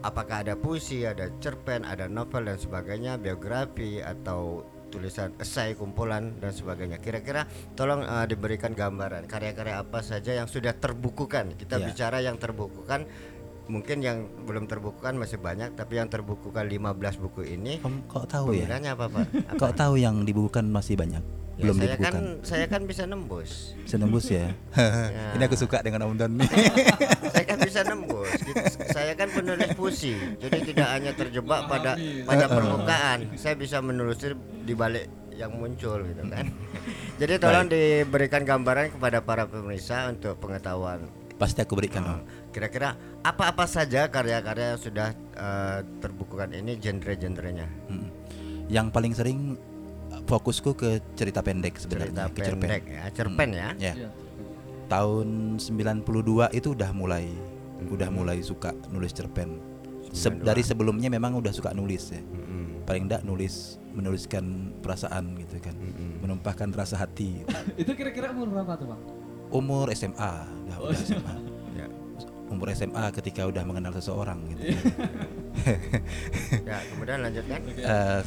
apakah 0.00 0.42
ada 0.42 0.56
puisi, 0.56 1.04
ada 1.04 1.28
cerpen, 1.44 1.84
ada 1.84 2.08
novel 2.08 2.48
dan 2.48 2.56
sebagainya, 2.56 3.20
biografi 3.20 4.00
atau 4.00 4.64
tulisan 4.90 5.30
esai, 5.38 5.78
kumpulan 5.78 6.34
dan 6.42 6.50
sebagainya. 6.50 6.98
Kira-kira 6.98 7.46
tolong 7.78 8.02
eh, 8.02 8.26
diberikan 8.26 8.74
gambaran 8.74 9.30
karya-karya 9.30 9.78
apa 9.78 10.02
saja 10.02 10.34
yang 10.34 10.50
sudah 10.50 10.74
terbukukan. 10.74 11.54
Kita 11.54 11.78
Ya. 11.78 11.86
bicara 11.86 12.18
yang 12.24 12.40
terbukukan 12.42 13.06
mungkin 13.70 14.02
yang 14.02 14.26
belum 14.44 14.66
terbukukan 14.66 15.14
masih 15.14 15.38
banyak 15.38 15.78
tapi 15.78 16.02
yang 16.02 16.10
terbukukan 16.10 16.66
15 16.66 17.22
buku 17.22 17.46
ini 17.46 17.78
Om 17.86 18.10
kok 18.10 18.26
tahu 18.26 18.58
ya? 18.58 18.66
apa 18.66 19.06
Pak? 19.06 19.26
Kok 19.62 19.72
tahu 19.78 19.94
yang 20.02 20.26
dibukukan 20.26 20.66
masih 20.66 20.98
banyak? 20.98 21.22
Ya, 21.60 21.68
Belum 21.68 21.76
saya 21.76 21.88
dibukukan. 21.94 22.12
kan 22.12 22.24
saya 22.40 22.66
kan 22.66 22.82
bisa 22.88 23.02
nembus. 23.04 23.76
Senembus 23.84 24.26
ya. 24.36 24.48
Ini 25.36 25.42
aku 25.44 25.56
suka 25.60 25.84
dengan 25.84 26.08
Om 26.08 26.16
Don 26.18 26.32
saya 27.32 27.44
kan 27.46 27.58
bisa 27.60 27.80
nembus. 27.84 28.32
Saya 28.90 29.12
kan 29.14 29.28
penulis 29.30 29.70
puisi, 29.76 30.16
jadi 30.40 30.58
tidak 30.64 30.88
hanya 30.88 31.12
terjebak 31.12 31.68
pada 31.68 32.00
pada 32.24 32.44
permukaan. 32.48 33.36
Saya 33.36 33.54
bisa 33.60 33.78
menelusuri 33.84 34.34
di 34.64 34.72
balik 34.72 35.06
yang 35.36 35.52
muncul 35.52 36.00
gitu 36.04 36.24
kan. 36.32 36.48
Jadi 37.20 37.36
tolong 37.36 37.68
diberikan 37.68 38.44
gambaran 38.44 38.96
kepada 38.96 39.20
para 39.20 39.44
pemirsa 39.44 40.08
untuk 40.08 40.40
pengetahuan. 40.40 41.19
Pasti 41.40 41.64
aku 41.64 41.72
berikan 41.72 42.04
Om. 42.04 42.20
Kira-kira 42.52 42.92
apa-apa 43.24 43.64
saja 43.64 44.04
karya-karya 44.06 44.76
yang 44.76 44.80
sudah 44.80 45.08
eh, 45.16 45.78
terbukukan 45.98 46.52
ini 46.52 46.76
genre-genrenya. 46.76 47.64
Mm. 47.88 48.08
Yang 48.68 48.86
paling 48.92 49.12
sering 49.16 49.38
uh, 50.12 50.20
fokusku 50.22 50.76
ke 50.76 51.00
cerita 51.16 51.40
pendek 51.40 51.74
Cerita 51.74 52.06
sebenarnya, 52.06 52.24
ke 52.28 52.40
cerpen. 52.44 52.60
pendek 52.60 52.82
ya, 52.86 53.02
cerpen 53.10 53.48
ya. 53.50 53.68
Ya. 53.80 53.92
Iya. 53.96 54.08
Tahun 54.86 55.28
92 55.56 56.04
itu 56.52 56.68
udah 56.74 56.90
mulai 56.92 57.26
udah 57.80 58.12
mulai 58.12 58.44
suka 58.44 58.76
nulis 58.92 59.10
cerpen. 59.10 59.56
Se- 60.12 60.28
92. 60.28 60.44
dari 60.44 60.60
sebelumnya 60.60 61.08
memang 61.08 61.34
udah 61.34 61.50
suka 61.50 61.72
nulis 61.72 62.12
ya. 62.12 62.20
Mm-mm. 62.20 62.84
Paling 62.84 63.08
enggak 63.08 63.22
nulis 63.24 63.80
menuliskan 63.90 64.44
perasaan 64.78 65.34
gitu 65.40 65.56
kan. 65.58 65.72
Mm-mm. 65.72 66.20
Menumpahkan 66.20 66.68
rasa 66.70 67.00
hati. 67.00 67.40
gitu. 67.40 67.48
Itu 67.86 67.96
kira-kira 67.96 68.30
umur 68.30 68.50
berapa 68.52 68.76
tuh 68.76 68.92
bang? 68.92 69.00
Umur 69.50 69.90
SMA, 69.94 70.32
udah, 70.66 70.78
udah 70.78 70.98
SMA. 70.98 71.34
Ya. 71.70 71.86
Umur 72.50 72.66
SMA 72.74 73.04
ketika 73.14 73.46
udah 73.46 73.62
mengenal 73.62 73.94
seseorang 73.94 74.42
gitu. 74.50 74.74
Iya. 74.74 74.80
ya, 76.74 76.78
kemudian 76.90 77.18
lanjutkan. 77.22 77.60
Eh, 77.78 78.20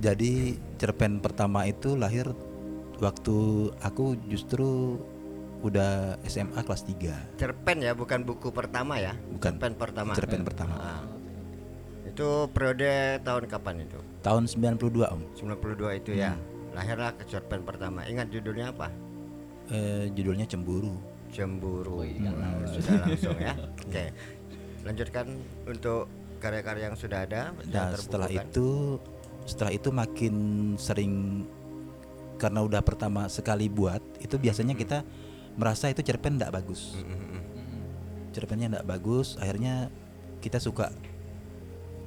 jadi 0.00 0.56
cerpen 0.80 1.20
pertama 1.20 1.68
itu 1.68 1.92
lahir 2.00 2.32
waktu 2.96 3.68
aku 3.84 4.16
justru 4.28 4.96
udah 5.60 6.16
SMA 6.24 6.64
kelas 6.64 6.88
3 6.88 7.36
Cerpen 7.36 7.84
ya, 7.84 7.92
bukan 7.92 8.24
buku 8.24 8.48
pertama 8.48 8.96
ya. 8.96 9.12
Bukan. 9.12 9.60
Cerpen 9.60 9.72
pertama. 9.76 10.12
Cerpen 10.16 10.42
pertama. 10.44 10.74
Ah. 10.80 11.04
Itu 12.08 12.48
periode 12.48 13.20
tahun 13.20 13.44
kapan 13.46 13.84
itu? 13.84 14.00
Tahun 14.24 14.44
92 14.48 15.04
Om 15.04 15.20
92 15.36 16.00
itu 16.00 16.10
ya. 16.16 16.32
Lahirlah 16.72 17.12
ke 17.12 17.28
cerpen 17.28 17.60
pertama. 17.62 18.08
Ingat 18.08 18.32
judulnya 18.32 18.72
apa? 18.72 18.88
Eh, 19.70 20.10
Judulnya 20.14 20.46
Cemburu 20.50 20.98
Cemburu. 21.30 22.02
Oh, 22.02 22.06
iya. 22.06 22.34
Nah, 22.34 22.58
sudah 22.66 23.06
langsung 23.06 23.38
ya. 23.38 23.54
Oke. 23.86 24.04
Lanjutkan 24.82 25.26
untuk 25.62 26.10
karya-karya 26.42 26.90
yang 26.90 26.98
sudah 26.98 27.22
ada 27.22 27.54
Nah 27.70 27.94
setelah 27.94 28.26
itu 28.26 28.98
Setelah 29.46 29.70
itu 29.70 29.88
makin 29.94 30.34
sering 30.74 31.44
Karena 32.34 32.64
udah 32.66 32.82
pertama 32.82 33.30
sekali 33.30 33.70
buat 33.70 34.00
Itu 34.18 34.40
biasanya 34.42 34.74
kita 34.74 35.06
merasa 35.54 35.86
itu 35.92 36.00
cerpen 36.00 36.38
tidak 36.40 36.62
bagus 36.62 36.96
Mm, 36.98 37.42
cerpennya 38.30 38.66
tidak 38.70 38.86
bagus 38.86 39.34
akhirnya 39.36 39.90
kita 40.38 40.62
suka 40.62 40.94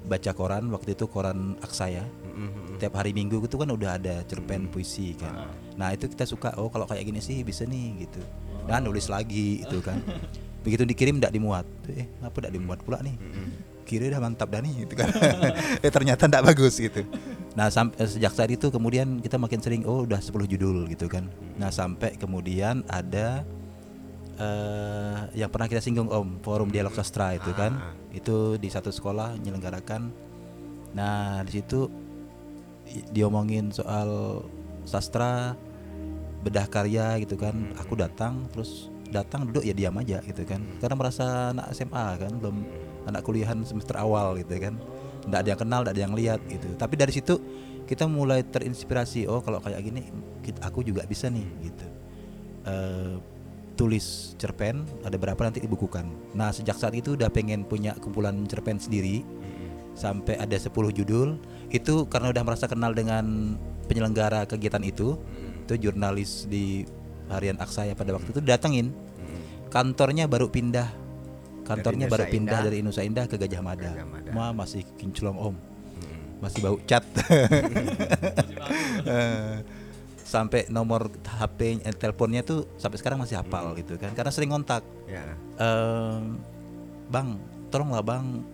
baca 0.03 0.31
koran 0.31 0.71
waktu 0.71 0.95
itu 0.95 1.05
koran 1.11 1.59
Aksaya 1.59 2.07
Mm, 2.33 2.49
mm, 2.49 2.49
mm. 2.49 2.77
tiap 2.81 2.93
hari 2.97 3.13
minggu 3.13 3.37
itu 3.45 3.55
kan 3.55 3.69
udah 3.69 4.01
ada 4.01 4.25
cerpen 4.25 4.65
puisi 4.65 5.13
kan. 5.13 5.53
Nah 5.77 5.93
itu 5.93 6.09
kita 6.09 6.25
suka 6.25 6.57
oh 6.57 6.67
kalau 6.73 6.89
kayak 6.89 7.05
gini 7.05 7.21
sih 7.21 7.45
bisa 7.45 7.63
nih 7.63 8.09
gitu. 8.09 8.21
Dan 8.65 8.89
nulis 8.89 9.05
lagi 9.05 9.61
itu 9.61 9.77
kan. 9.85 10.01
Begitu 10.65 10.87
dikirim 10.87 11.21
tidak 11.21 11.35
dimuat. 11.35 11.67
Eh 11.93 12.09
apa 12.25 12.33
tidak 12.41 12.53
dimuat 12.57 12.79
pula 12.81 13.05
nih? 13.05 13.13
Kira 13.83 14.09
udah 14.09 14.21
mantap 14.23 14.49
dah 14.49 14.63
nih 14.63 14.87
gitu 14.87 14.97
kan. 14.97 15.11
Eh 15.85 15.91
ternyata 15.93 16.25
tidak 16.25 16.43
bagus 16.49 16.79
gitu. 16.81 17.05
Nah 17.53 17.69
sampai 17.69 18.09
sejak 18.09 18.33
saat 18.33 18.49
itu 18.49 18.73
kemudian 18.73 19.21
kita 19.21 19.37
makin 19.37 19.61
sering 19.61 19.83
oh 19.85 20.07
udah 20.07 20.17
10 20.17 20.33
judul 20.49 20.89
gitu 20.89 21.05
kan. 21.05 21.29
Nah 21.61 21.69
sampai 21.69 22.17
kemudian 22.17 22.81
ada 22.89 23.45
eh 24.33 25.19
yang 25.37 25.53
pernah 25.53 25.69
kita 25.69 25.85
singgung 25.85 26.09
om 26.09 26.41
forum 26.41 26.73
dialog 26.73 26.95
sastra 26.97 27.37
itu 27.37 27.53
kan. 27.53 27.77
Ah. 27.77 27.93
itu 28.13 28.61
di 28.61 28.69
satu 28.69 28.93
sekolah 28.93 29.41
menyelenggarakan 29.41 30.13
nah 30.93 31.41
di 31.41 31.57
situ 31.57 31.89
diomongin 33.11 33.71
soal 33.71 34.41
sastra 34.83 35.55
bedah 36.43 36.67
karya 36.67 37.19
gitu 37.23 37.39
kan. 37.39 37.53
Aku 37.79 37.95
datang 37.95 38.47
terus 38.51 38.91
datang 39.13 39.45
duduk 39.49 39.63
ya 39.63 39.73
diam 39.75 39.95
aja 39.99 40.19
gitu 40.25 40.43
kan. 40.43 40.61
Karena 40.81 40.95
merasa 40.97 41.53
anak 41.55 41.71
SMA 41.71 42.05
kan 42.19 42.31
belum 42.39 42.57
anak 43.07 43.21
kuliahan 43.23 43.63
semester 43.63 43.95
awal 43.99 44.35
gitu 44.39 44.59
kan. 44.59 44.75
Nggak 45.23 45.39
ada 45.39 45.49
yang 45.55 45.61
kenal 45.61 45.79
nggak 45.87 45.95
ada 45.95 46.03
yang 46.03 46.15
lihat 46.15 46.39
gitu. 46.51 46.67
Tapi 46.75 46.93
dari 46.99 47.13
situ 47.15 47.39
kita 47.83 48.07
mulai 48.07 48.43
terinspirasi 48.47 49.27
oh 49.27 49.43
kalau 49.43 49.59
kayak 49.59 49.83
gini 49.83 50.07
kit- 50.43 50.61
aku 50.63 50.83
juga 50.83 51.03
bisa 51.07 51.27
nih 51.27 51.47
gitu. 51.63 51.85
Eh, 52.63 53.15
tulis 53.73 54.37
cerpen 54.37 54.85
ada 55.01 55.17
berapa 55.17 55.39
nanti 55.41 55.59
dibukukan. 55.63 56.05
Nah 56.37 56.53
sejak 56.53 56.77
saat 56.77 56.93
itu 56.93 57.17
udah 57.17 57.27
pengen 57.33 57.65
punya 57.65 57.97
kumpulan 57.97 58.45
cerpen 58.45 58.77
sendiri 58.77 59.25
sampai 59.93 60.37
ada 60.41 60.57
10 60.57 60.73
judul 60.93 61.37
itu 61.69 62.05
karena 62.09 62.33
udah 62.33 62.43
merasa 62.45 62.65
kenal 62.65 62.93
dengan 62.93 63.55
penyelenggara 63.85 64.45
kegiatan 64.49 64.81
itu 64.81 65.17
itu 65.63 65.89
jurnalis 65.89 66.45
di 66.51 66.83
harian 67.31 67.55
Aksaya 67.57 67.95
pada 67.95 68.13
waktu 68.13 68.29
itu 68.35 68.41
datengin. 68.43 68.91
Kantornya 69.71 70.29
baru 70.29 70.53
pindah. 70.53 70.85
Kantornya 71.63 72.11
baru 72.11 72.27
pindah 72.27 72.59
Indah. 72.59 72.67
dari 72.67 72.83
Nusa 72.83 73.01
Indah 73.01 73.25
ke 73.25 73.39
Gajah 73.39 73.63
Mada, 73.63 73.89
Gajah 73.89 74.05
Mada. 74.05 74.29
Ma 74.35 74.51
masih 74.51 74.83
kinclong 74.99 75.39
om. 75.39 75.55
Masih 76.43 76.59
bau 76.61 76.77
cat. 76.85 77.03
Eh, 79.03 79.59
sampai 80.23 80.71
nomor 80.71 81.11
HP 81.27 81.83
eh, 81.83 81.91
teleponnya 81.91 82.39
tuh 82.41 82.71
sampai 82.79 82.95
sekarang 82.97 83.19
masih 83.19 83.35
hafal 83.35 83.75
gitu 83.75 83.99
kan 83.99 84.15
karena 84.15 84.31
sering 84.31 84.49
kontak 84.49 84.81
Ya. 85.05 85.35
Ehm, 85.59 86.39
bang 87.11 87.35
tolonglah 87.67 87.99
bang 87.99 88.47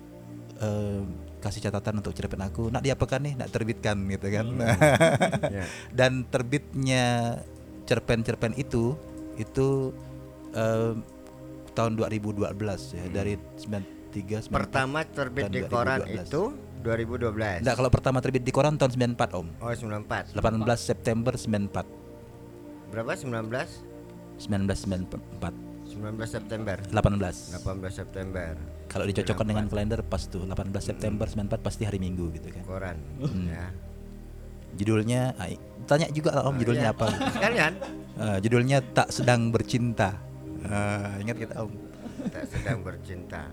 ehm, 0.57 1.05
kasih 1.39 1.61
catatan 1.61 1.97
untuk 1.97 2.11
cerpen 2.11 2.39
aku 2.39 2.67
nak 2.67 2.79
diapakan 2.79 3.19
nih 3.21 3.33
nak 3.33 3.49
terbitkan 3.49 3.95
gitu 4.05 4.27
kan 4.27 4.45
Ya. 5.55 5.63
dan 5.89 6.23
terbitnya 6.25 7.39
cerpen-cerpen 7.83 8.53
itu 8.53 8.93
itu 9.35 9.95
ehm, 10.51 10.99
tahun 11.71 11.91
2012 11.95 12.43
ya 12.91 13.05
dari 13.09 13.39
93 13.55 14.51
94. 14.51 14.51
Pertama 14.51 14.99
terbit 15.05 15.47
di 15.47 15.61
koran 15.63 16.03
2012. 16.03 16.27
itu 16.27 16.41
2012. 16.79 17.63
Nggak, 17.63 17.75
kalau 17.75 17.89
pertama 17.89 18.17
terbit 18.19 18.41
di 18.41 18.51
koran 18.51 18.75
tahun 18.75 19.15
94 19.15 19.31
om 19.33 19.47
Oh 19.57 19.71
94. 19.71 20.35
18 20.35 20.43
September 20.75 21.33
94 21.33 21.87
Berapa 22.89 23.11
19? 23.15 23.47
1994 24.39 25.53
19 25.89 25.99
September. 26.25 26.77
18 26.89 27.59
18 27.59 27.59
September. 27.91 28.53
Kalau 28.89 29.05
dicocokkan 29.05 29.45
dengan 29.45 29.65
kalender 29.65 30.01
pas 30.01 30.25
tuh 30.25 30.43
18 30.43 30.73
September 30.81 31.23
94 31.23 31.61
pasti 31.61 31.85
hari 31.85 31.97
Minggu 31.97 32.33
gitu 32.33 32.49
kan 32.49 32.63
Koran. 32.65 32.97
Ya. 33.45 33.69
judulnya 34.71 35.33
tanya 35.85 36.09
juga 36.09 36.33
lah 36.33 36.43
om 36.43 36.53
Oh, 36.53 36.57
judulnya 36.57 36.89
iya. 36.89 36.95
apa 36.95 37.05
Sekalian 37.37 37.73
Eh, 38.19 38.37
judulnya 38.43 38.83
tak 38.83 39.09
sedang 39.09 39.47
bercinta 39.47 40.17
Eh, 40.59 41.23
ingat 41.23 41.37
kita 41.37 41.55
om 41.61 41.71
tak 42.27 42.43
sedang 42.45 42.83
bercinta. 42.83 43.47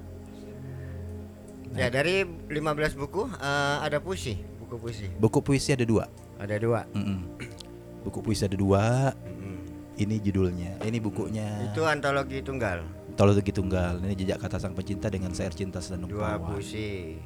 Ya 1.71 1.87
dari 1.87 2.25
15 2.25 2.59
buku 2.97 3.31
eh, 3.31 3.77
ada 3.79 4.01
puisi, 4.01 4.35
buku 4.59 4.75
puisi. 4.77 5.07
buku 5.13 5.39
puisi 5.39 5.71
ada 5.71 5.85
dua 5.85 6.11
Ada 6.37 6.57
dua. 6.59 6.83
Mm-mm. 6.91 7.19
buku 8.03 8.19
puisi 8.21 8.43
ada 8.43 8.55
dua 8.55 9.15
Mm-mm. 9.15 9.57
ini 9.97 10.19
judulnya 10.19 10.83
ini 10.83 10.99
bukunya 10.99 11.69
Itu 11.69 11.85
antologi 11.85 12.43
tunggal. 12.43 12.83
Tologi 13.17 13.49
Tunggal 13.49 14.05
ini 14.05 14.13
jejak 14.15 14.37
kata 14.39 14.61
sang 14.61 14.77
pecinta 14.77 15.09
dengan 15.09 15.33
sayur 15.33 15.51
cinta 15.51 15.81
senandung 15.81 16.13
Dua 16.13 16.37
pawang. 16.37 16.53
puisi. 16.55 17.17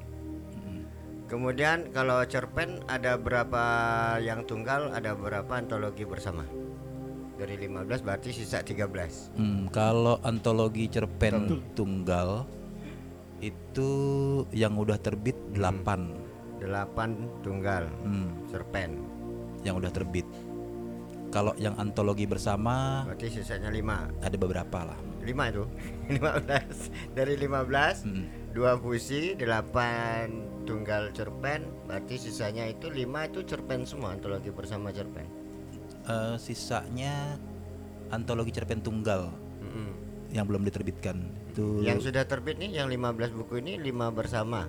Kemudian 1.26 1.90
kalau 1.90 2.22
cerpen 2.26 2.82
ada 2.86 3.14
berapa 3.14 3.62
yang 4.18 4.42
tunggal, 4.42 4.90
ada 4.90 5.14
berapa 5.14 5.50
antologi 5.52 6.02
bersama? 6.02 6.42
Dari 7.38 7.54
15 7.56 8.02
berarti 8.02 8.30
sisa 8.30 8.62
13. 8.62 9.30
Hmm, 9.34 9.70
kalau 9.70 10.18
antologi 10.20 10.86
cerpen 10.86 11.46
tunggal 11.72 12.46
itu 13.38 13.90
yang 14.50 14.74
udah 14.74 14.98
terbit 14.98 15.38
8 15.54 16.60
8 16.60 16.66
tunggal 17.40 17.86
Hmm, 18.02 18.30
cerpen. 18.46 19.00
yang 19.62 19.74
udah 19.74 19.90
terbit. 19.90 20.26
Kalau 21.30 21.54
yang 21.56 21.78
antologi 21.78 22.26
bersama 22.26 23.06
Berarti 23.06 23.30
sisanya 23.32 23.70
5. 23.70 24.10
ada 24.20 24.34
beberapa 24.34 24.82
lah. 24.84 24.98
5 25.20 25.52
itu. 25.52 25.64
15 26.16 27.14
dari 27.14 27.34
15 27.36 28.04
Hmm. 28.04 28.24
dua 28.50 28.74
puisi, 28.76 29.38
8 29.38 30.66
tunggal 30.66 31.10
cerpen, 31.10 31.64
berarti 31.84 32.18
sisanya 32.18 32.66
itu 32.66 32.86
5 32.86 33.24
itu 33.24 33.40
cerpen 33.42 33.84
semua 33.84 34.12
antologi 34.12 34.50
bersama 34.50 34.90
cerpen. 34.90 35.22
Eh, 36.02 36.36
sisanya 36.36 37.38
antologi 38.08 38.50
cerpen 38.50 38.82
tunggal 38.82 39.30
Mm-mm. 39.62 39.90
yang 40.32 40.48
belum 40.48 40.64
diterbitkan 40.64 41.22
itu 41.46 41.82
Yang 41.82 42.10
sudah 42.10 42.26
terbit 42.26 42.58
nih 42.58 42.82
yang 42.82 42.88
15 42.88 43.30
buku 43.30 43.62
ini 43.62 43.78
5 43.78 44.10
bersama. 44.10 44.66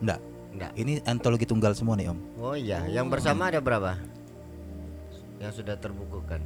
enggak. 0.00 0.18
Enggak. 0.50 0.72
Ini 0.74 0.98
antologi 1.06 1.46
tunggal 1.46 1.78
semua 1.78 1.94
nih 1.94 2.10
om. 2.10 2.18
Oh 2.34 2.58
iya, 2.58 2.82
yang 2.90 3.06
bersama 3.06 3.46
ada 3.46 3.62
berapa? 3.62 3.94
Yang 5.38 5.62
sudah 5.62 5.78
terbukukan. 5.78 6.42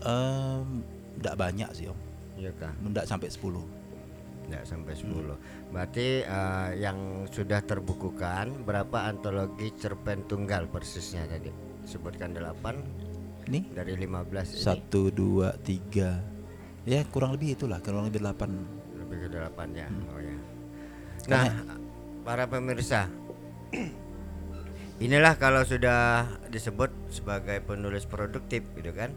Em, 0.00 0.86
enggak 1.18 1.34
banyak 1.34 1.70
sih 1.74 1.90
om. 1.90 1.98
Iya 2.40 2.52
kah? 2.56 2.72
Enggak 2.80 3.04
sampai 3.04 3.28
10 3.28 4.48
Enggak 4.48 4.64
sampai 4.66 4.92
10. 4.96 5.70
Berarti 5.70 6.08
eh, 6.24 6.70
yang 6.80 7.28
sudah 7.28 7.60
terbukukan 7.60 8.64
berapa 8.64 9.06
antologi 9.06 9.70
cerpen 9.76 10.24
tunggal 10.24 10.66
persisnya 10.72 11.28
tadi? 11.28 11.52
Sebutkan 11.84 12.32
8 12.32 13.52
Nih 13.52 13.64
dari 13.76 13.94
15 13.94 14.56
ini. 14.56 14.62
satu 14.62 15.10
dua 15.10 15.56
tiga 15.64 16.22
ya 16.86 17.02
kurang 17.08 17.34
lebih 17.34 17.56
itulah 17.58 17.82
kurang 17.82 18.08
lebih 18.08 18.22
8 18.24 19.00
lebih 19.04 19.16
ke 19.26 19.28
8 19.28 19.76
ya. 19.76 19.88
Oh 20.12 20.20
ya. 20.20 20.36
Nah, 21.28 21.44
para 22.24 22.48
pemirsa 22.48 23.06
Inilah 25.00 25.40
kalau 25.40 25.64
sudah 25.64 26.28
disebut 26.52 26.92
sebagai 27.08 27.64
penulis 27.64 28.04
produktif 28.04 28.60
gitu 28.76 28.92
kan. 28.92 29.16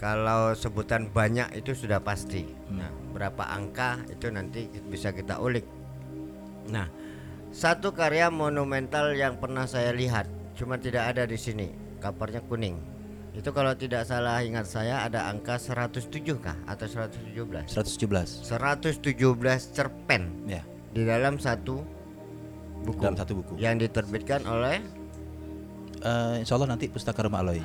Kalau 0.00 0.56
sebutan 0.56 1.12
banyak 1.12 1.60
itu 1.60 1.76
sudah 1.76 2.00
pasti. 2.00 2.48
Nah, 2.72 2.88
berapa 3.12 3.44
angka 3.52 4.00
itu 4.08 4.32
nanti 4.32 4.64
bisa 4.88 5.12
kita 5.12 5.36
ulik. 5.36 5.68
Nah, 6.72 6.88
satu 7.52 7.92
karya 7.92 8.32
monumental 8.32 9.12
yang 9.12 9.36
pernah 9.36 9.68
saya 9.68 9.92
lihat, 9.92 10.24
cuma 10.56 10.80
tidak 10.80 11.12
ada 11.12 11.28
di 11.28 11.36
sini. 11.36 11.68
Kaparnya 12.00 12.40
kuning. 12.48 12.80
Itu 13.36 13.52
kalau 13.52 13.76
tidak 13.76 14.08
salah 14.08 14.40
ingat 14.40 14.64
saya 14.64 15.04
ada 15.04 15.28
angka 15.28 15.60
107 15.60 16.08
kah 16.40 16.56
atau 16.64 16.88
117? 16.88 17.68
117 17.68 18.48
117 18.48 19.04
cerpen 19.76 20.22
ya 20.50 20.64
di 20.90 21.06
dalam 21.06 21.38
satu 21.38 21.78
buku 22.82 22.98
dalam 22.98 23.14
satu 23.14 23.32
buku 23.38 23.54
yang 23.60 23.78
diterbitkan 23.78 24.42
oleh 24.48 24.82
Eh, 26.00 26.40
Insya 26.40 26.56
Allah 26.56 26.74
nanti 26.74 26.88
pustaka 26.88 27.22
rumah 27.22 27.44
Aloy 27.44 27.60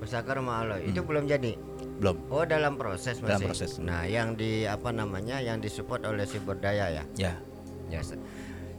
Pusaka 0.00 0.32
Rumah 0.40 0.64
Aloy. 0.64 0.80
Itu 0.88 1.04
belum 1.04 1.28
jadi. 1.28 1.52
Belum 2.00 2.16
Oh, 2.26 2.42
dalam 2.42 2.74
proses 2.74 3.16
masih. 3.16 3.28
Dalam 3.28 3.40
proses. 3.44 3.70
Nah, 3.78 4.02
yang 4.02 4.32
di 4.32 4.64
apa 4.64 4.88
namanya? 4.90 5.38
yang 5.38 5.60
disupport 5.60 6.00
oleh 6.06 6.24
si 6.24 6.40
berdaya 6.40 6.88
ya. 6.90 7.04
ya 7.14 7.34
Ya. 7.86 8.00
se- 8.00 8.16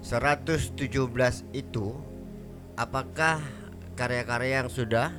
117 0.01 0.89
itu 1.51 1.93
apakah 2.73 3.37
karya-karya 3.93 4.59
yang 4.59 4.69
sudah 4.69 5.13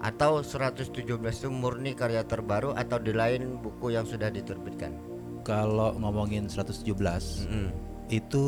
atau 0.00 0.40
117 0.40 1.04
itu 1.36 1.48
murni 1.48 1.92
karya 1.92 2.22
terbaru 2.22 2.72
atau 2.72 2.96
di 2.96 3.12
lain 3.12 3.58
buku 3.58 3.90
yang 3.90 4.02
sudah 4.02 4.28
diterbitkan? 4.28 4.96
kalau 5.42 5.92
ngomongin 5.94 6.46
117 6.46 6.86
itu 8.08 8.44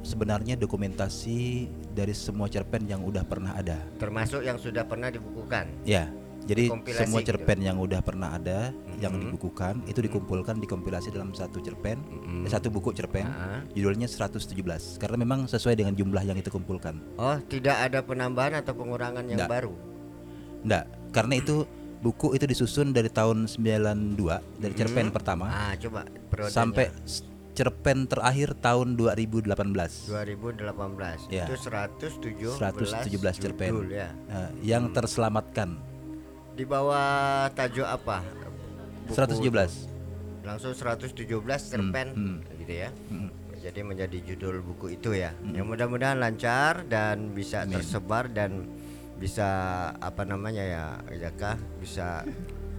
sebenarnya 0.00 0.52
dokumentasi 0.54 1.64
dari 1.90 2.12
semua 2.12 2.44
cerpen 2.46 2.84
yang 2.84 3.00
udah 3.00 3.24
pernah 3.24 3.56
ada 3.56 3.80
Termasuk 3.96 4.40
yang 4.40 4.56
sudah 4.56 4.84
pernah 4.84 5.08
dibukukan. 5.08 5.64
ya 5.82 6.12
jadi 6.44 6.68
semua 6.94 7.20
gitu. 7.20 7.28
cerpen 7.30 7.58
yang 7.58 7.76
udah 7.76 7.98
pernah 7.98 8.32
ada 8.32 8.68
yang 8.96 9.12
Mhm. 9.12 9.20
dibukukan 9.26 9.74
itu 9.84 9.98
dikumpulkan 9.98 10.56
dikompilasi 10.58 11.08
dalam 11.08 11.32
satu 11.32 11.58
cerpen 11.58 11.98
Mhm. 12.00 12.44
eh, 12.44 12.50
satu 12.50 12.68
buku 12.68 12.92
cerpen 12.92 13.24
Ah. 13.24 13.64
judulnya 13.70 14.04
117 14.04 14.96
karena 14.96 15.16
memang 15.16 15.44
sesuai 15.44 15.74
dengan 15.74 15.92
jumlah 15.92 16.20
yang 16.22 16.36
itu 16.36 16.48
kumpulkan 16.48 17.00
Oh, 17.16 17.40
tidak 17.42 17.80
ada 17.80 18.00
penambahan 18.00 18.54
atau 18.56 18.72
pengurangan 18.72 19.24
yang 19.24 19.38
Nggak. 19.38 19.50
baru. 19.50 19.74
Enggak, 20.60 20.84
karena 21.10 21.34
itu 21.34 21.56
buku 21.98 22.32
itu 22.32 22.44
disusun 22.44 22.90
dari 22.90 23.08
tahun 23.08 23.46
92 23.46 24.40
dari 24.54 24.74
cerpen 24.74 25.08
pertama 25.08 25.48
Ah, 25.48 25.72
coba 25.74 26.04
periodenya. 26.28 26.52
sampai 26.52 26.92
cerpen 27.54 28.04
terakhir 28.04 28.52
tahun 28.58 28.92
2018. 28.94 30.04
2018 30.04 31.24
Ya. 31.28 31.46
itu 31.46 31.54
117 31.56 32.52
117 32.52 33.36
cerpen. 33.38 33.70
judul 33.70 33.88
ya. 33.90 34.10
Nah, 34.26 34.50
yang 34.60 34.90
terselamatkan 34.90 35.78
Di 36.54 36.62
bawah 36.62 37.50
tajuk 37.50 37.82
apa? 37.82 38.22
Buku 39.10 39.18
117. 39.18 39.42
itu? 39.42 39.66
Langsung 40.46 40.70
117 40.70 41.26
cerpen 41.58 42.08
hmm. 42.14 42.38
gitu 42.62 42.74
ya. 42.86 42.90
Mm. 43.10 43.30
jadi 43.64 43.80
menjadi 43.80 44.18
judul 44.20 44.60
buku 44.60 44.92
itu 44.94 45.16
ya. 45.16 45.32
Yang 45.40 45.66
mudah-mudahan 45.72 46.20
lancar 46.20 46.84
dan 46.84 47.32
bisa 47.32 47.64
tersebar 47.64 48.28
dan 48.28 48.68
bisa 49.16 49.48
apa 50.04 50.28
namanya 50.28 50.60
ya, 50.60 50.84
Jaka 51.16 51.56
bisa 51.80 52.28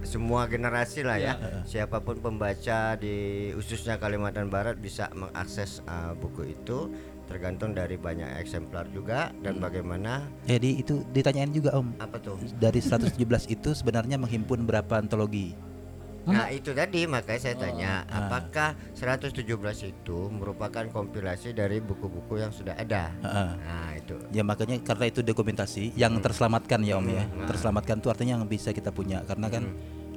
semua 0.06 0.46
generasi 0.46 1.02
lah 1.02 1.18
ya. 1.26 1.34
Siapa 1.66 2.00
pun 2.06 2.22
pembaca 2.22 2.94
di 2.94 3.50
khususnya 3.58 3.98
Kalimantan 3.98 4.46
Barat 4.46 4.78
bisa 4.78 5.10
mengakses 5.10 5.82
uh, 5.90 6.14
buku 6.14 6.54
itu 6.54 6.94
tergantung 7.26 7.74
dari 7.74 7.98
banyak 7.98 8.38
eksemplar 8.40 8.86
juga 8.94 9.34
dan 9.42 9.58
bagaimana 9.58 10.26
Jadi 10.46 10.80
itu 10.80 11.02
ditanyain 11.10 11.50
juga 11.50 11.74
Om. 11.74 11.98
apa 11.98 12.16
tuh? 12.22 12.38
Dari 12.56 12.78
117 12.78 13.18
itu 13.50 13.70
sebenarnya 13.74 14.16
menghimpun 14.16 14.64
berapa 14.64 15.02
antologi? 15.02 15.54
Nah 16.26 16.50
itu 16.50 16.74
tadi 16.74 17.06
makanya 17.06 17.38
saya 17.38 17.54
tanya 17.54 17.92
apakah 18.10 18.74
117 18.98 19.46
itu 19.86 20.18
merupakan 20.26 20.82
kompilasi 20.90 21.54
dari 21.54 21.78
buku-buku 21.78 22.42
yang 22.42 22.50
sudah 22.50 22.74
ada. 22.74 23.14
Heeh. 23.22 23.50
Nah 23.62 23.90
itu. 23.94 24.18
Ya 24.34 24.42
makanya 24.42 24.82
karena 24.82 25.06
itu 25.06 25.22
dokumentasi 25.22 25.94
yang 25.94 26.18
terselamatkan 26.18 26.82
ya 26.82 26.98
Om 26.98 27.06
ya. 27.14 27.24
Terselamatkan 27.46 28.02
tuh 28.02 28.10
artinya 28.10 28.42
yang 28.42 28.46
bisa 28.50 28.74
kita 28.74 28.90
punya 28.90 29.22
karena 29.22 29.46
kan 29.46 29.70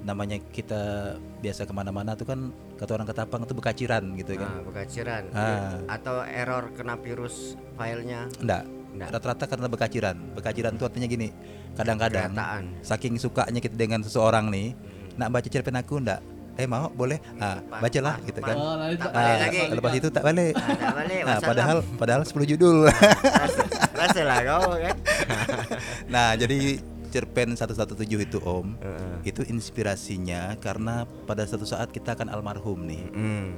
namanya 0.10 0.42
kita 0.50 1.14
biasa 1.40 1.70
ke 1.70 1.74
mana-mana 1.74 2.18
tuh 2.18 2.26
kan 2.26 2.50
kata 2.76 2.98
orang 2.98 3.06
ketapang 3.06 3.46
itu 3.46 3.54
bekaciran 3.54 4.04
gitu 4.18 4.34
kan. 4.34 4.50
Nah, 4.50 4.62
bekaciran 4.66 5.24
Ah. 5.32 5.78
atau 5.86 6.26
error 6.26 6.74
kena 6.74 6.98
virus 6.98 7.54
filenya. 7.78 8.26
Enggak. 8.42 8.66
Enggak. 8.90 9.10
Rata-rata 9.14 9.46
karena 9.46 9.68
bekaciran. 9.70 10.18
Bekaciran 10.34 10.74
tuh 10.74 10.90
artinya 10.90 11.06
gini. 11.06 11.30
Kadang-kadang 11.78 12.34
saking 12.82 13.22
sukanya 13.22 13.62
kita 13.62 13.78
dengan 13.78 14.02
seseorang 14.02 14.50
nih, 14.50 14.74
nak 15.14 15.30
baca 15.30 15.46
cerpen 15.46 15.78
aku 15.78 16.02
enggak? 16.02 16.26
Eh 16.58 16.68
mau 16.68 16.92
boleh? 16.92 17.22
Ah, 17.40 17.64
bacalah 17.80 18.20
gitu 18.26 18.42
kan. 18.44 18.56
Oh, 18.58 18.76
Tak 18.76 19.14
balik 19.16 19.32
Ah, 19.32 19.38
lagi. 19.48 19.62
lepas 19.72 19.92
itu 19.96 20.08
tak 20.12 20.24
balik. 20.26 20.54
Nah, 20.58 20.76
tak 20.76 20.96
balik, 20.98 21.20
Nah, 21.22 21.28
wassalam. 21.32 21.50
padahal 21.54 21.78
padahal 21.96 22.22
10 22.28 22.44
judul. 22.50 22.78
Lah 24.20 24.40
kau 24.44 24.76
kan. 24.76 24.96
nah, 26.14 26.30
jadi 26.36 26.80
cerpen 27.10 27.54
117 27.54 27.98
itu 28.22 28.38
Om, 28.40 28.78
Heeh. 28.78 29.16
itu 29.28 29.42
inspirasinya 29.44 30.54
karena 30.58 31.04
pada 31.26 31.44
suatu 31.44 31.66
saat 31.66 31.90
kita 31.90 32.14
akan 32.14 32.30
almarhum 32.30 32.86
nih. 32.86 33.04
Hmm. 33.12 33.50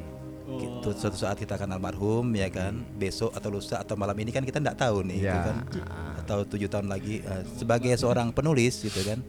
Gitu, 0.51 0.91
suatu 0.99 1.15
saat 1.15 1.39
kita 1.39 1.55
akan 1.55 1.75
almarhum 1.75 2.27
ya 2.35 2.51
kan. 2.51 2.83
Besok 2.95 3.31
atau 3.31 3.47
lusa 3.47 3.79
atau 3.79 3.95
malam 3.95 4.15
ini 4.19 4.31
kan 4.31 4.43
kita 4.43 4.59
nggak 4.59 4.79
tahu 4.79 5.03
nih, 5.05 5.19
gitu 5.23 5.31
Ya. 5.31 5.47
kan. 5.47 5.57
Atau 6.19 6.43
tujuh 6.43 6.67
tahun 6.67 6.91
lagi 6.91 7.23
eh, 7.23 7.43
sebagai 7.55 7.93
seorang 7.95 8.31
penulis 8.31 8.83
gitu 8.83 8.99
kan. 9.03 9.23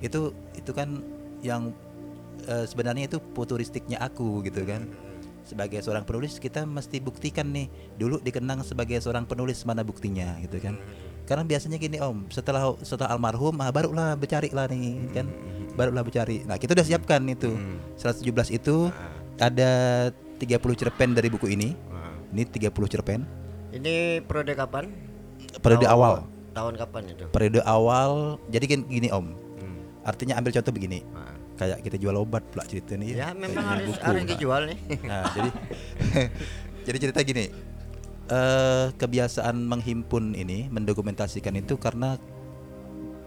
Itu 0.00 0.32
itu 0.56 0.70
kan 0.72 1.02
yang 1.44 1.76
eh, 2.48 2.64
sebenarnya 2.64 3.08
itu 3.08 3.18
futuristiknya 3.36 4.00
aku 4.00 4.40
gitu 4.48 4.64
kan. 4.64 4.88
Sebagai 5.42 5.82
seorang 5.82 6.06
penulis 6.06 6.38
kita 6.38 6.64
mesti 6.64 7.02
buktikan 7.02 7.50
nih. 7.52 7.66
Dulu 7.98 8.22
dikenang 8.22 8.62
sebagai 8.64 8.96
seorang 9.02 9.26
penulis 9.26 9.60
mana 9.68 9.82
buktinya 9.84 10.38
gitu 10.40 10.56
kan. 10.56 10.78
Karena 11.22 11.42
biasanya 11.42 11.76
gini 11.76 11.96
Om, 11.96 12.28
setelah 12.28 12.74
setelah 12.82 13.10
almarhum 13.10 13.54
ah, 13.58 13.70
barulah 13.70 14.14
bercari 14.14 14.50
lah 14.50 14.66
nih 14.66 15.08
kan. 15.10 15.26
Barulah 15.72 16.02
bercari. 16.02 16.42
Nah, 16.42 16.58
kita 16.58 16.74
udah 16.74 16.84
siapkan 16.84 17.22
itu. 17.24 17.54
117 17.96 18.52
itu 18.52 18.90
ada 19.36 19.70
30 20.36 20.44
cerpen 20.74 21.14
dari 21.14 21.30
buku 21.30 21.48
ini. 21.48 21.72
Wah. 21.88 22.12
Ini 22.30 22.42
30 22.44 22.68
cerpen. 22.88 23.24
Ini 23.72 24.20
periode 24.22 24.52
kapan? 24.52 24.92
Periode 25.58 25.86
Tahun- 25.86 25.96
awal. 25.96 26.14
Tahun 26.52 26.74
kapan 26.76 27.02
itu? 27.08 27.24
Periode 27.32 27.60
awal. 27.64 28.36
Jadi 28.50 28.64
gini, 28.66 28.82
gini 28.84 29.08
Om. 29.08 29.26
Hmm. 29.32 29.78
Artinya 30.04 30.36
ambil 30.36 30.52
contoh 30.52 30.68
begini. 30.70 31.00
Nah. 31.08 31.32
Kayak 31.52 31.78
kita 31.80 31.96
jual 31.96 32.16
obat 32.18 32.42
pula 32.50 32.66
cerita 32.66 32.92
nih. 32.92 33.14
Ya 33.14 33.32
memang 33.32 33.56
Kayak 33.56 33.72
harus 33.72 33.86
buku. 33.88 34.02
harus 34.04 34.20
Nah, 34.20 34.28
dijual 34.28 34.62
nih. 34.68 34.78
Nah, 35.06 35.22
jadi 35.32 35.50
jadi 36.90 36.96
cerita 37.00 37.20
gini. 37.22 37.44
Eh 38.32 38.86
kebiasaan 38.96 39.60
menghimpun 39.68 40.32
ini, 40.32 40.72
mendokumentasikan 40.72 41.52
itu 41.60 41.76
karena 41.76 42.16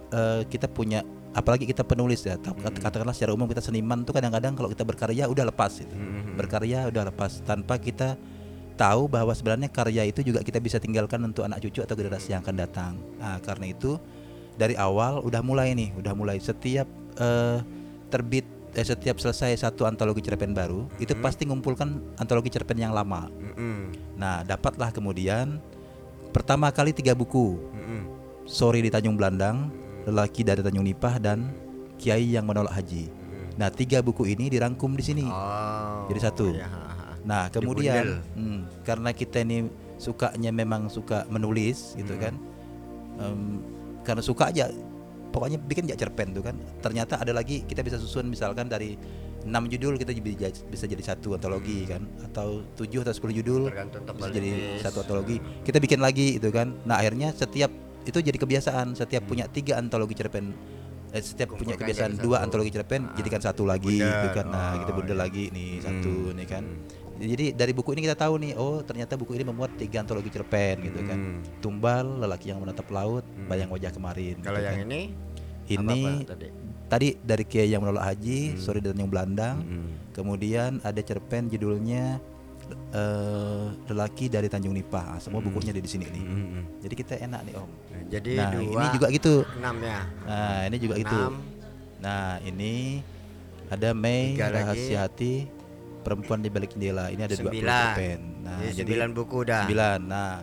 eh 0.09 0.41
kita 0.49 0.65
punya 0.65 1.05
apalagi 1.35 1.67
kita 1.69 1.85
penulis 1.85 2.25
ya, 2.25 2.39
Hmm. 2.41 2.57
katakanlah 2.63 3.13
secara 3.13 3.35
umum 3.35 3.45
kita 3.45 3.61
seniman 3.61 4.01
tuh 4.01 4.15
kadang-kadang 4.17 4.57
kalau 4.57 4.71
kita 4.71 4.81
berkarya 4.81 5.29
udah 5.29 5.45
lepas 5.51 5.77
itu. 5.77 5.93
Hmm. 5.93 6.33
Berkarya 6.39 6.89
udah 6.89 7.11
lepas 7.13 7.43
tanpa 7.45 7.77
kita 7.77 8.17
tahu 8.75 9.07
bahwa 9.07 9.31
sebenarnya 9.31 9.71
karya 9.71 10.03
itu 10.07 10.23
juga 10.23 10.43
kita 10.43 10.59
bisa 10.59 10.79
tinggalkan 10.79 11.23
untuk 11.23 11.47
anak 11.47 11.63
cucu 11.63 11.83
atau 11.83 11.95
generasi 11.95 12.35
yang 12.35 12.43
akan 12.43 12.55
datang. 12.55 12.93
Nah, 13.19 13.39
karena 13.43 13.71
itu 13.71 13.99
dari 14.55 14.75
awal 14.79 15.19
udah 15.23 15.43
mulai 15.43 15.75
nih, 15.75 15.91
udah 15.99 16.13
mulai 16.15 16.39
setiap 16.39 16.87
eh, 17.19 17.59
terbit 18.11 18.47
eh, 18.75 18.85
setiap 18.85 19.17
selesai 19.17 19.55
satu 19.63 19.88
antologi 19.88 20.19
cerpen 20.19 20.51
baru, 20.51 20.85
itu 20.99 21.15
pasti 21.23 21.47
ngumpulkan 21.47 22.19
antologi 22.19 22.51
cerpen 22.51 22.75
yang 22.75 22.91
lama. 22.91 23.31
Mm-mm. 23.31 23.95
Nah, 24.19 24.43
dapatlah 24.43 24.91
kemudian 24.91 25.63
pertama 26.35 26.67
kali 26.69 26.91
tiga 26.91 27.15
buku, 27.15 27.55
Mm-mm. 27.55 28.01
Sorry 28.45 28.83
di 28.83 28.91
Tanjung 28.91 29.15
Belandang, 29.15 29.71
Lelaki 30.05 30.45
dari 30.45 30.61
Tanjung 30.61 30.85
Nipah 30.85 31.17
dan 31.17 31.49
Kiai 31.97 32.35
yang 32.35 32.45
menolak 32.45 32.75
haji. 32.75 33.09
Nah, 33.55 33.71
tiga 33.71 34.03
buku 34.03 34.27
ini 34.27 34.51
dirangkum 34.51 34.93
di 34.93 35.03
sini. 35.03 35.25
Oh. 35.25 36.05
Jadi 36.11 36.19
satu. 36.19 36.51
ya. 36.51 36.67
Nah, 37.25 37.49
kemudian 37.49 38.21
hmm, 38.38 38.85
karena 38.85 39.09
kita 39.15 39.41
ini 39.41 39.65
sukanya 39.97 40.51
memang 40.53 40.91
suka 40.91 41.25
menulis 41.31 41.95
gitu 41.97 42.13
kan. 42.19 42.35
Em, 43.15 43.63
karena 44.03 44.21
suka 44.21 44.51
aja 44.51 44.69
pokoknya 45.35 45.59
bikin 45.59 45.83
aja 45.85 45.99
cerpen 45.99 46.31
tuh 46.31 46.39
kan. 46.41 46.55
Ternyata 46.79 47.19
ada 47.19 47.29
lagi 47.29 47.61
kita 47.61 47.83
bisa 47.83 47.99
susun 47.99 48.25
misalkan 48.25 48.65
dari 48.65 48.95
6 49.43 49.51
judul 49.67 49.93
kita 49.95 50.15
bisa 50.65 50.87
jadi 50.87 51.03
satu 51.05 51.35
antologi 51.35 51.83
kan 51.83 52.01
atau 52.23 52.63
7 52.73 53.03
atau 53.03 53.13
10 53.13 53.35
judul 53.35 53.67
bisa 54.15 54.31
jadi 54.31 54.51
satu 54.79 55.03
antologi. 55.03 55.37
Kita 55.61 55.77
bikin 55.77 55.99
lagi 55.99 56.39
itu 56.39 56.47
kan. 56.49 56.71
Nah, 56.81 56.97
akhirnya 56.97 57.29
setiap 57.29 57.69
itu 58.01 58.17
jadi 58.17 58.33
kebiasaan 58.33 58.95
setiap 58.95 59.25
punya 59.25 59.45
tiga 59.45 59.75
antologi 59.75 60.13
cerpen 60.13 60.53
eh, 61.11 61.19
setiap 61.19 61.51
punya 61.51 61.73
Kumpulkan 61.73 61.79
kebiasaan 61.83 62.11
jadi 62.11 62.21
dua 62.21 62.37
satu. 62.37 62.45
antologi 62.45 62.71
cerpen 62.71 63.01
Ah. 63.03 63.13
jadikan 63.13 63.41
satu 63.41 63.63
lagi 63.63 63.87
Bundel. 63.93 64.09
gitu 64.09 64.27
kan. 64.31 64.45
Nah, 64.47 64.71
kita 64.77 64.91
Oh, 64.91 64.95
bundel 64.95 65.15
iya. 65.15 65.23
lagi 65.23 65.43
nih 65.49 65.69
satu 65.79 66.13
Hmm. 66.23 66.35
nih 66.35 66.47
kan. 66.47 66.63
Jadi 67.15 67.56
dari 67.56 67.71
buku 67.71 67.95
ini 67.95 68.04
kita 68.04 68.17
tahu 68.19 68.36
nih, 68.43 68.54
oh 68.60 68.84
ternyata 68.84 69.15
buku 69.15 69.39
ini 69.39 69.47
memuat 69.47 69.80
tiga 69.80 70.04
antologi 70.04 70.28
cerpen 70.28 70.84
gitu 70.84 70.99
kan. 71.08 71.17
Hmm. 71.17 71.39
Tumbal, 71.63 72.06
lelaki 72.19 72.51
yang 72.51 72.60
menatap 72.60 72.88
laut, 72.91 73.23
bayang 73.47 73.71
wajah 73.71 73.91
kemarin. 73.95 74.36
Kalau 74.43 74.60
gitu 74.60 74.67
yang 74.67 74.75
kan. 74.84 74.88
ini 74.91 75.01
ini 75.65 75.80
apa-apa 75.82 76.30
tadi? 76.36 76.47
tadi 76.86 77.08
dari 77.23 77.43
Kiai 77.47 77.71
yang 77.71 77.82
menolak 77.82 78.13
haji, 78.13 78.60
sorry 78.60 78.84
dan 78.84 78.99
yang 78.99 79.10
Belandang. 79.10 79.63
Hmm. 79.63 79.89
Kemudian 80.12 80.84
ada 80.84 81.01
cerpen 81.01 81.47
judulnya 81.47 82.19
eh, 82.93 83.65
lelaki 83.89 84.28
dari 84.28 84.51
Tanjung 84.51 84.75
Nipah. 84.75 85.15
Ah, 85.15 85.19
semua 85.23 85.39
bukunya 85.39 85.71
ada 85.71 85.82
di 85.82 85.89
sini 85.89 86.06
nih. 86.12 86.23
Hmm. 86.23 86.63
Jadi 86.84 86.93
kita 86.93 87.13
enak 87.17 87.41
nih 87.47 87.54
Om. 87.58 87.63
Nah, 87.63 88.01
Jadi 88.12 88.34
Nah 88.38 88.49
dua 88.54 88.82
ini 88.84 88.88
juga 88.93 89.08
gitu. 89.10 89.36
enam 89.58 89.75
ya. 89.82 89.99
Nah 90.28 90.58
ini 90.67 90.78
juga 90.78 90.95
gitu. 90.99 91.17
Enam. 91.17 91.34
Nah 92.04 92.25
ini 92.45 92.73
ada 93.65 93.89
Mei 93.97 94.38
Tiga 94.38 94.54
lagi. 94.54 94.58
rahasia 94.62 94.97
hati 95.10 95.49
perempuan 96.05 96.45
di 96.45 96.53
balik 96.53 96.77
jendela. 96.77 97.09
Ini 97.09 97.25
ada 97.25 97.33
dua 97.33 97.49
puluh 97.49 97.65
cerpen. 97.65 98.19
Nah 98.45 98.61
Jadi 98.61 98.77
jadi 98.77 98.91
sembilan 98.93 99.09
buku 99.17 99.37
dah. 99.41 99.63
Sembilan. 99.65 99.99
Nah, 100.05 100.33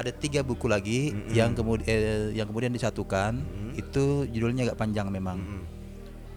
ada 0.00 0.10
tiga 0.16 0.40
buku 0.40 0.64
lagi 0.64 1.12
Mm-mm. 1.12 1.36
yang 1.36 1.52
kemudian 1.52 2.32
yang 2.32 2.48
kemudian 2.48 2.72
disatukan. 2.72 3.36
Mm. 3.36 3.72
Itu 3.76 4.24
judulnya 4.24 4.72
agak 4.72 4.80
panjang 4.80 5.12
memang. 5.12 5.38
Hmm. 5.38 5.64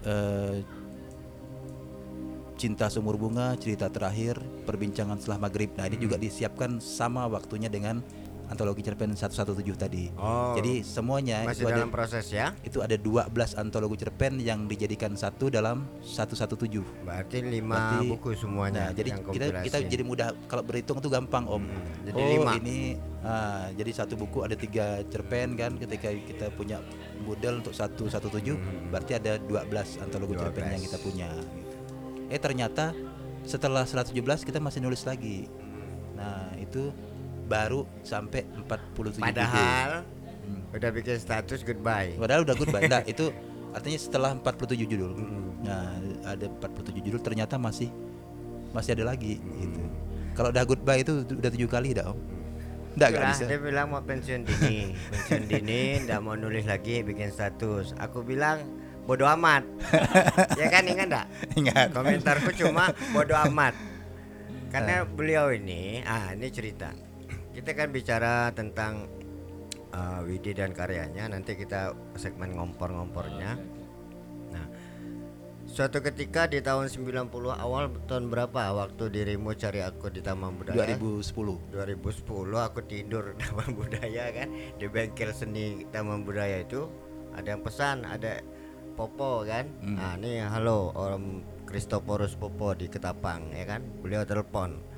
Eh, 0.04 0.56
Cinta 2.54 2.86
Sumur 2.86 3.18
Bunga, 3.18 3.58
cerita 3.58 3.90
terakhir, 3.90 4.38
perbincangan 4.62 5.18
setelah 5.18 5.50
maghrib. 5.50 5.74
Nah, 5.74 5.90
ini 5.90 5.98
juga 5.98 6.14
disiapkan 6.14 6.78
sama 6.78 7.26
waktunya 7.26 7.66
dengan 7.66 7.98
antologi 8.54 8.80
cerpen 8.80 9.10
117 9.12 9.50
tadi. 9.74 10.08
Oh. 10.14 10.54
Jadi 10.54 10.80
semuanya 10.80 11.42
Masih 11.42 11.60
itu 11.60 11.66
ada 11.66 11.74
dalam 11.76 11.90
proses 11.90 12.24
ya. 12.28 12.54
itu 12.62 12.78
ada 12.78 12.94
12 12.94 13.26
antologi 13.54 13.96
cerpen 13.98 14.38
yang 14.38 14.64
dijadikan 14.64 15.12
satu 15.12 15.50
dalam 15.50 15.90
117. 16.00 16.86
Berarti 17.02 17.42
lima 17.42 17.74
Berarti- 17.92 18.08
buku 18.08 18.30
semuanya. 18.32 18.80
Nah, 18.80 18.90
jadi 18.94 19.10
kita 19.20 19.46
kita 19.60 19.78
jadi 19.84 20.02
mudah 20.02 20.28
kalau 20.46 20.62
berhitung 20.62 20.98
tuh 20.98 21.10
gampang 21.10 21.44
om. 21.44 21.60
Hmm, 21.60 22.06
jadi 22.06 22.14
oh 22.16 22.30
lima. 22.38 22.52
ini 22.56 22.94
ah, 23.20 23.68
jadi 23.70 23.90
satu 23.92 24.14
buku 24.14 24.40
ada 24.40 24.54
tiga 24.54 25.02
cerpen 25.04 25.52
kan. 25.54 25.74
Ketika 25.74 26.08
kita 26.14 26.46
punya 26.50 26.78
model 27.20 27.58
untuk 27.58 27.74
satu 27.74 28.06
satu 28.06 28.30
tujuh, 28.30 28.54
Hmm. 28.54 28.88
berarti 28.88 29.12
ada 29.14 29.36
12 29.36 29.98
antologi 29.98 30.34
cerpen 30.34 30.62
12. 30.62 30.72
yang 30.72 30.82
kita 30.82 30.98
punya. 31.02 31.28
gitu. 31.28 31.74
Eh 32.26 32.38
ternyata 32.38 32.94
setelah 33.42 33.82
117 33.82 34.14
kita 34.40 34.56
masih 34.56 34.80
nulis 34.80 35.02
lagi. 35.02 35.50
Nah 36.14 36.54
itu 36.56 36.88
baru 37.54 37.80
sampai 38.02 38.42
47 38.58 39.14
judul. 39.14 39.30
Padahal 39.30 39.90
Hmm. 40.44 40.60
udah 40.76 40.90
bikin 40.92 41.16
status 41.16 41.64
goodbye. 41.64 42.18
Padahal 42.18 42.44
udah 42.44 42.52
goodbye. 42.52 42.84
Nah, 42.84 43.00
itu 43.12 43.32
artinya 43.72 43.96
setelah 43.96 44.30
47 44.36 44.84
judul. 44.84 45.16
Mm. 45.16 45.44
Nah, 45.64 45.88
ada 46.26 46.46
47 46.50 47.00
judul 47.00 47.20
ternyata 47.22 47.56
masih 47.56 47.88
masih 48.70 48.92
ada 48.92 49.08
lagi 49.08 49.40
Mm. 49.40 49.56
gitu. 49.56 49.80
Kalau 50.34 50.50
udah 50.50 50.64
goodbye 50.66 51.00
itu 51.00 51.24
udah 51.24 51.48
tujuh 51.48 51.70
kali 51.70 51.94
dah, 51.94 52.10
Om. 52.10 52.18
Enggak 52.94 53.08
enggak 53.08 53.24
bisa. 53.32 53.44
Dia 53.48 53.58
bilang 53.58 53.86
mau 53.88 54.02
pensiun 54.02 54.42
dini, 54.44 54.78
pensiun 55.10 55.42
dini, 55.48 55.82
nggak 56.04 56.20
mau 56.20 56.34
nulis 56.36 56.62
lagi, 56.62 57.02
bikin 57.02 57.30
status. 57.30 57.90
Aku 57.98 58.22
bilang 58.22 58.62
bodoh 59.04 59.26
amat, 59.32 59.66
ya 60.60 60.66
kan 60.68 60.84
ingat 60.86 61.06
nggak? 61.08 61.26
Ingat. 61.56 61.88
Komentarku 61.90 62.54
cuma 62.54 62.92
bodoh 63.10 63.38
amat. 63.48 63.74
karena 64.74 65.06
beliau 65.06 65.50
ini, 65.50 66.02
ah 66.02 66.34
ini 66.34 66.50
cerita. 66.50 66.90
Kita 67.54 67.70
kan 67.70 67.94
bicara 67.94 68.50
tentang 68.50 69.06
uh, 69.94 70.20
Widi 70.26 70.52
dan 70.58 70.74
karyanya. 70.74 71.30
Nanti 71.30 71.54
kita 71.54 71.94
segmen 72.18 72.58
ngompor-ngompornya. 72.58 73.54
Nah, 74.50 74.66
suatu 75.62 76.02
ketika 76.02 76.50
di 76.50 76.58
tahun 76.58 76.90
90 76.90 77.30
awal 77.54 77.94
tahun 78.10 78.26
berapa 78.26 78.74
waktu 78.74 79.06
dirimu 79.06 79.54
cari 79.54 79.86
aku 79.86 80.10
di 80.10 80.18
Taman 80.18 80.58
Budaya? 80.58 80.82
2010 80.98 81.70
2010 81.70 82.66
aku 82.66 82.78
tidur 82.90 83.38
di 83.38 83.42
Taman 83.46 83.70
Budaya 83.78 84.34
kan? 84.34 84.50
Di 84.74 84.86
bengkel 84.90 85.30
seni 85.30 85.86
Taman 85.94 86.26
Budaya 86.26 86.58
itu 86.58 86.90
ada 87.38 87.54
yang 87.54 87.62
pesan 87.62 88.02
ada 88.02 88.42
Popo 88.94 89.42
kan? 89.42 89.66
Nah 89.82 90.14
ini 90.18 90.38
halo 90.38 90.94
Om 90.94 91.42
Kristoporus 91.66 92.38
Popo 92.38 92.78
di 92.78 92.86
Ketapang 92.86 93.50
ya 93.50 93.66
kan? 93.66 93.82
Beliau 94.02 94.22
telepon 94.22 94.93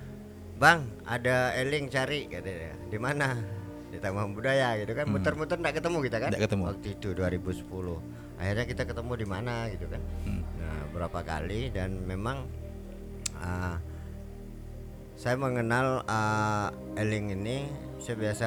Bang 0.56 0.88
ada 1.04 1.52
Eling 1.52 1.92
cari 1.92 2.24
katanya 2.32 2.72
di 2.88 2.96
mana? 2.96 3.36
Di 3.92 4.00
Taman 4.00 4.32
Budaya 4.32 4.72
gitu 4.80 4.96
kan. 4.96 5.04
Muter-muter 5.04 5.60
nggak 5.60 5.84
ketemu 5.84 5.98
kita 6.08 6.16
kan? 6.16 6.30
Nggak 6.32 6.44
ketemu. 6.48 6.62
waktu 6.72 6.88
itu 6.96 7.08
2010 7.12 8.36
akhirnya 8.36 8.66
kita 8.68 8.82
ketemu 8.84 9.12
di 9.16 9.26
mana 9.28 9.54
gitu 9.68 9.86
kan. 9.88 10.00
Nah 10.56 10.80
berapa 10.96 11.20
kali 11.20 11.72
dan 11.72 12.04
memang 12.08 12.48
ah, 13.36 13.76
saya 15.16 15.36
mengenal 15.36 16.04
uh, 16.04 16.68
Eling 16.96 17.36
ini 17.36 17.68
saya 18.00 18.16
biasa 18.16 18.46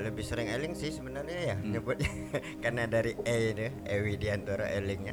lebih 0.00 0.24
sering 0.24 0.48
Eling 0.48 0.72
sih 0.72 0.92
sebenarnya 0.96 1.52
ya 1.52 1.56
nyebutnya. 1.60 2.08
Karena 2.64 2.88
dari 2.88 3.12
E 3.20 3.36
itu 3.52 3.68
E 3.84 3.94
Widiantoro 4.00 4.64
Elingnya. 4.64 5.12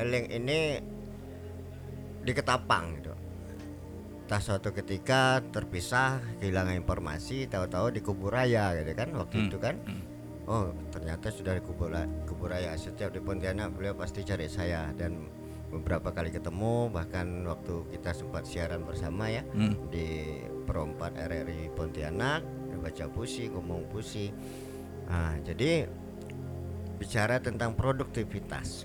Eling 0.00 0.32
ini 0.32 0.58
di 2.24 2.32
Ketapang 2.32 3.04
gitu 3.04 3.23
Entah 4.24 4.40
suatu 4.40 4.72
ketika 4.72 5.44
terpisah 5.44 6.16
kehilangan 6.38 6.76
informasi 6.76 7.44
tahu-tahu 7.44 7.92
di 7.92 8.00
Kuburaya 8.00 8.72
gitu 8.74 8.92
kan 8.94 9.08
waktu 9.12 9.36
itu 9.46 9.58
kan. 9.58 9.76
oh 10.44 10.72
ternyata 10.88 11.28
sudah 11.28 11.56
di 11.56 11.62
Kubura- 11.62 12.08
Kuburaya 12.24 12.72
setiap 12.74 13.08
di 13.08 13.20
Pontianak 13.20 13.72
beliau 13.72 13.92
pasti 13.92 14.20
cari 14.20 14.44
saya 14.44 14.92
dan 14.92 15.24
beberapa 15.68 16.12
kali 16.12 16.28
ketemu 16.28 16.88
bahkan 16.88 17.44
waktu 17.44 17.88
kita 17.90 18.12
sempat 18.12 18.44
siaran 18.44 18.84
bersama 18.84 19.26
ya 19.26 19.40
Hmm. 19.46 19.88
di 19.88 20.36
perempat 20.62 21.16
RRI 21.16 21.72
Pontianak 21.72 22.44
baca 22.76 23.08
puisi 23.08 23.48
ngomong 23.48 23.88
puisi. 23.88 24.28
Nah, 25.08 25.40
jadi 25.40 25.88
bicara 26.94 27.40
tentang 27.40 27.72
produktivitas 27.72 28.84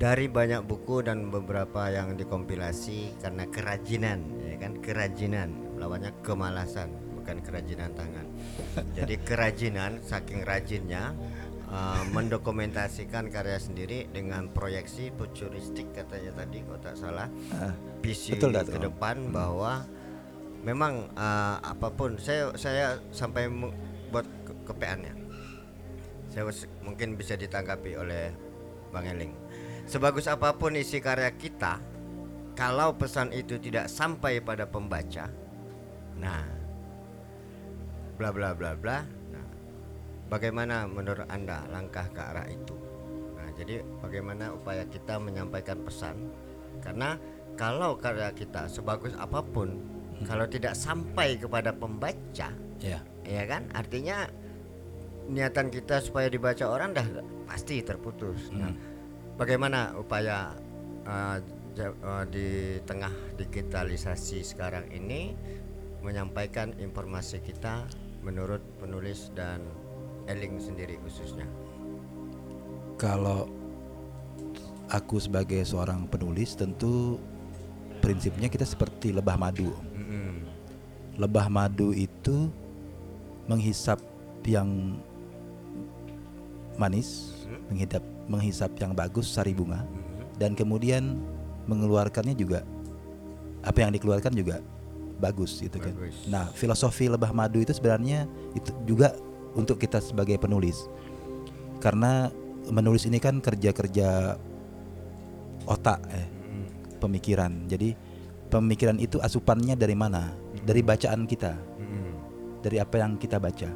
dari 0.00 0.32
banyak 0.32 0.64
buku 0.64 1.04
dan 1.04 1.28
beberapa 1.28 1.92
yang 1.92 2.16
dikompilasi 2.16 3.20
karena 3.20 3.44
kerajinan 3.52 4.24
ya 4.48 4.56
kan? 4.56 4.72
Kerajinan 4.80 5.76
lawannya 5.76 6.16
kemalasan 6.24 6.88
bukan 7.20 7.44
kerajinan 7.44 7.92
tangan. 7.92 8.24
Jadi 8.96 9.20
kerajinan 9.20 10.00
saking 10.00 10.48
rajinnya 10.48 11.12
uh, 11.68 12.00
mendokumentasikan 12.16 13.28
karya 13.28 13.60
sendiri 13.60 14.08
dengan 14.08 14.48
proyeksi 14.48 15.12
futuristik 15.20 15.92
katanya 15.92 16.32
tadi 16.32 16.64
kalau 16.64 16.80
tak 16.80 16.96
salah. 16.96 17.28
Ah, 17.52 17.76
visi 18.00 18.32
betul, 18.32 18.56
ke 18.56 18.80
depan 18.80 19.28
bahwa 19.28 19.84
memang 20.64 21.12
uh, 21.12 21.60
apa 21.60 21.92
pun 21.92 22.16
saya 22.16 22.56
saya 22.56 22.96
sampai 23.12 23.52
buat 24.08 24.24
ke 24.48 24.52
kepeannya 24.64 25.12
saya 26.30 26.46
mungkin 26.84 27.18
bisa 27.18 27.34
ditanggapi 27.34 27.96
oleh 27.96 28.30
Bang 28.92 29.06
Eling 29.06 29.32
sebagus 29.90 30.30
apa 30.30 30.54
pun 30.54 30.78
isi 30.78 31.02
karya 31.02 31.34
kita 31.34 31.82
kalau 32.54 32.94
pesan 32.94 33.34
itu 33.34 33.58
tidak 33.58 33.90
sampai 33.90 34.38
pada 34.38 34.70
pembaca 34.70 35.26
nah 36.14 36.46
bla 38.14 38.30
bla 38.30 38.54
bla 38.54 38.76
bla 38.78 39.02
nah, 39.32 39.48
bagaimana 40.30 40.86
menurut 40.86 41.26
anda 41.26 41.66
langkah 41.72 42.06
ke 42.12 42.20
arah 42.22 42.46
itu? 42.46 42.76
Nah 43.34 43.50
jadi 43.58 43.82
bagaimana 43.98 44.54
upaya 44.54 44.86
kita 44.86 45.18
menyampaikan 45.18 45.82
pesan? 45.82 46.30
Karena 46.84 47.18
kalau 47.58 47.98
karya 47.98 48.30
kita 48.30 48.70
sebagus 48.70 49.16
apa 49.18 49.42
pun 49.42 49.82
kalau 50.28 50.46
tidak 50.46 50.78
sampai 50.78 51.40
kepada 51.40 51.74
pembaca 51.74 52.54
ya. 52.78 53.00
ya 53.26 53.42
kan? 53.48 53.66
Artinya 53.74 54.30
niatan 55.26 55.72
kita 55.72 55.98
supaya 55.98 56.30
dibaca 56.30 56.68
orang 56.68 56.94
dah 56.94 57.06
pasti 57.48 57.82
terputus. 57.82 58.52
Nah, 58.54 58.70
bagaimana 59.40 59.96
upaya 59.96 60.52
uh, 61.08 61.40
uh, 61.80 62.24
di 62.28 62.76
tengah 62.84 63.08
digitalisasi 63.40 64.44
sekarang 64.44 64.84
ini 64.92 65.32
menyampaikan 66.04 66.76
informasi 66.76 67.40
kita 67.40 67.88
menurut 68.20 68.60
penulis 68.76 69.32
dan 69.32 69.64
Eling 70.28 70.60
sendiri 70.60 71.00
khususnya 71.00 71.48
kalau 73.00 73.48
aku 74.92 75.16
sebagai 75.16 75.64
seorang 75.64 76.04
penulis 76.04 76.52
tentu 76.52 77.16
prinsipnya 78.04 78.52
kita 78.52 78.68
seperti 78.68 79.16
lebah 79.16 79.40
madu 79.40 79.72
Om. 79.72 79.86
Mm-mm. 79.96 80.32
lebah 81.16 81.48
madu 81.48 81.96
itu 81.96 82.52
menghisap 83.48 84.04
yang 84.44 85.00
manis, 86.76 87.32
menghisap 87.68 88.04
menghisap 88.30 88.78
yang 88.78 88.94
bagus 88.94 89.26
sari 89.26 89.50
bunga 89.50 89.82
dan 90.38 90.54
kemudian 90.54 91.18
mengeluarkannya 91.66 92.38
juga 92.38 92.62
apa 93.60 93.84
yang 93.84 93.92
dikeluarkan 93.92 94.32
juga 94.32 94.62
bagus 95.20 95.60
gitu 95.60 95.76
kan. 95.76 95.92
Bagus. 95.92 96.16
Nah, 96.30 96.48
filosofi 96.56 97.12
lebah 97.12 97.34
madu 97.36 97.60
itu 97.60 97.76
sebenarnya 97.76 98.24
itu 98.56 98.72
juga 98.88 99.12
untuk 99.52 99.76
kita 99.76 100.00
sebagai 100.00 100.40
penulis. 100.40 100.88
Karena 101.82 102.32
menulis 102.72 103.04
ini 103.04 103.20
kan 103.20 103.42
kerja-kerja 103.44 104.40
otak 105.68 106.00
eh, 106.08 106.28
pemikiran. 106.96 107.68
Jadi 107.68 107.92
pemikiran 108.48 108.96
itu 108.96 109.20
asupannya 109.20 109.76
dari 109.76 109.92
mana? 109.92 110.32
Dari 110.60 110.80
bacaan 110.80 111.24
kita, 111.24 111.56
dari 112.60 112.76
apa 112.80 113.00
yang 113.00 113.16
kita 113.16 113.40
baca, 113.40 113.70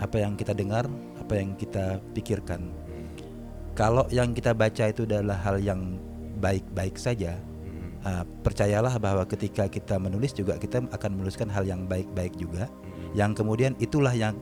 apa 0.00 0.16
yang 0.16 0.36
kita 0.36 0.56
dengar, 0.56 0.88
apa 1.20 1.32
yang 1.36 1.52
kita 1.56 2.00
pikirkan. 2.16 2.81
Kalau 3.72 4.04
yang 4.12 4.36
kita 4.36 4.52
baca 4.52 4.84
itu 4.92 5.08
adalah 5.08 5.40
hal 5.40 5.56
yang 5.56 5.96
baik-baik 6.44 7.00
saja, 7.00 7.40
Mm-mm. 7.64 8.04
ah, 8.04 8.24
percayalah 8.44 9.00
bahwa 9.00 9.24
ketika 9.24 9.64
kita 9.64 9.96
menulis 9.96 10.36
juga 10.36 10.60
kita 10.60 10.84
akan 10.92 11.10
menuliskan 11.16 11.48
hal 11.48 11.64
yang 11.64 11.88
baik-baik 11.88 12.36
juga, 12.36 12.68
yang 13.16 13.32
kemudian 13.32 13.72
itulah 13.80 14.12
yang 14.12 14.36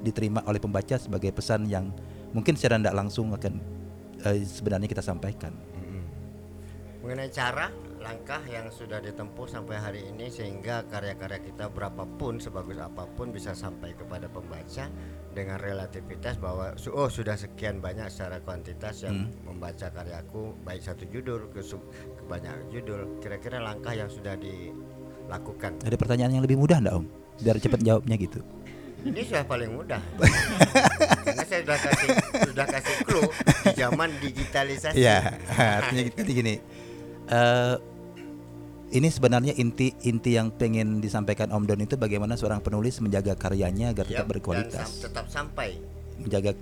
diterima 0.00 0.40
oleh 0.48 0.60
pembaca 0.60 0.96
sebagai 0.96 1.28
pesan 1.32 1.68
yang 1.68 1.92
mungkin 2.32 2.56
secara 2.56 2.80
tidak 2.80 2.96
langsung 2.96 3.36
akan 3.36 3.60
eh, 4.24 4.40
sebenarnya 4.40 4.88
kita 4.88 5.04
sampaikan. 5.04 5.52
Mm-mm. 5.76 6.04
Mengenai 7.04 7.28
cara, 7.28 7.68
langkah 8.00 8.40
yang 8.44 8.68
sudah 8.68 9.00
ditempuh 9.00 9.48
sampai 9.48 9.76
hari 9.80 10.00
ini 10.08 10.28
sehingga 10.28 10.84
karya-karya 10.88 11.40
kita 11.40 11.72
berapapun 11.72 12.36
sebagus 12.36 12.76
apa 12.76 13.08
pun 13.12 13.28
bisa 13.28 13.52
sampai 13.52 13.96
kepada 13.96 14.28
pembaca 14.28 14.88
dengan 15.34 15.58
relativitas 15.58 16.38
bahwa 16.38 16.72
oh 16.94 17.10
sudah 17.10 17.34
sekian 17.34 17.82
banyak 17.82 18.06
secara 18.06 18.38
kuantitas 18.38 19.02
yang 19.02 19.26
membaca 19.42 19.90
karyaku 19.90 20.54
baik 20.62 20.80
satu 20.80 21.04
judul 21.10 21.50
ke, 21.50 21.60
sub- 21.60 21.84
ke 21.90 22.22
banyak 22.24 22.54
judul. 22.70 23.18
Kira-kira 23.18 23.58
langkah 23.58 23.92
yang 23.92 24.06
sudah 24.06 24.38
dilakukan. 24.38 25.82
Ada 25.82 25.96
pertanyaan 25.98 26.38
yang 26.38 26.44
lebih 26.46 26.56
mudah 26.56 26.78
enggak 26.78 26.94
Om? 27.02 27.06
Biar 27.42 27.56
cepat 27.58 27.80
jawabnya 27.90 28.16
gitu. 28.16 28.40
Ini 29.04 29.20
sudah 29.20 29.44
paling 29.44 29.74
mudah. 29.74 30.00
Karena 31.28 31.44
saya 31.44 31.60
sudah 31.60 31.78
kasih 31.82 32.08
sudah 32.48 32.66
kasih 32.70 32.96
clue 33.04 33.28
di 33.60 33.70
zaman 33.76 34.08
digitalisasi. 34.16 34.96
Iya, 34.96 35.36
artinya 35.52 36.02
gitu 36.08 36.30
gini. 36.30 36.54
eh 37.24 37.74
ini 38.94 39.08
sebenarnya 39.08 39.52
inti 39.52 39.90
inti 40.00 40.30
yang 40.32 40.48
pengen 40.50 40.98
disampaikan 40.98 41.50
Om 41.50 41.64
Don 41.64 41.80
itu 41.80 41.94
bagaimana 41.94 42.34
seorang 42.34 42.58
penulis 42.58 42.98
menjaga 42.98 43.34
karyanya 43.34 43.90
agar 43.90 44.06
tetap 44.06 44.26
berkualitas, 44.26 44.86
sam- 44.86 45.02
tetap 45.02 45.26
sampai 45.28 45.82
menjaga 46.16 46.54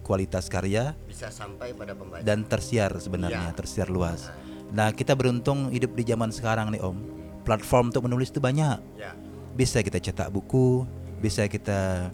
kualitas 0.00 0.46
karya 0.46 0.94
bisa 1.02 1.26
sampai 1.28 1.74
pada 1.74 1.92
pembaca. 1.92 2.22
dan 2.22 2.46
tersiar 2.46 2.94
sebenarnya, 2.96 3.50
Iya. 3.50 3.56
tersiar 3.56 3.88
luas. 3.88 4.30
Nah, 4.68 4.90
kita 4.90 5.12
beruntung 5.12 5.68
hidup 5.68 5.92
di 5.92 6.02
zaman 6.04 6.30
sekarang 6.30 6.70
nih 6.70 6.78
Om. 6.80 6.98
Platform 7.42 7.90
untuk 7.90 8.06
menulis 8.06 8.30
itu 8.30 8.38
banyak. 8.38 8.78
ya. 8.96 9.10
Bisa 9.52 9.78
kita 9.80 9.98
cetak 9.98 10.28
buku, 10.28 10.86
bisa 11.18 11.46
kita 11.46 12.10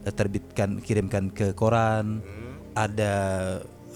eh, 0.00 0.10
terbitkan 0.10 0.78
kirimkan 0.78 1.30
ke 1.30 1.50
koran, 1.52 2.18
Hmm, 2.18 2.54
ada 2.72 3.14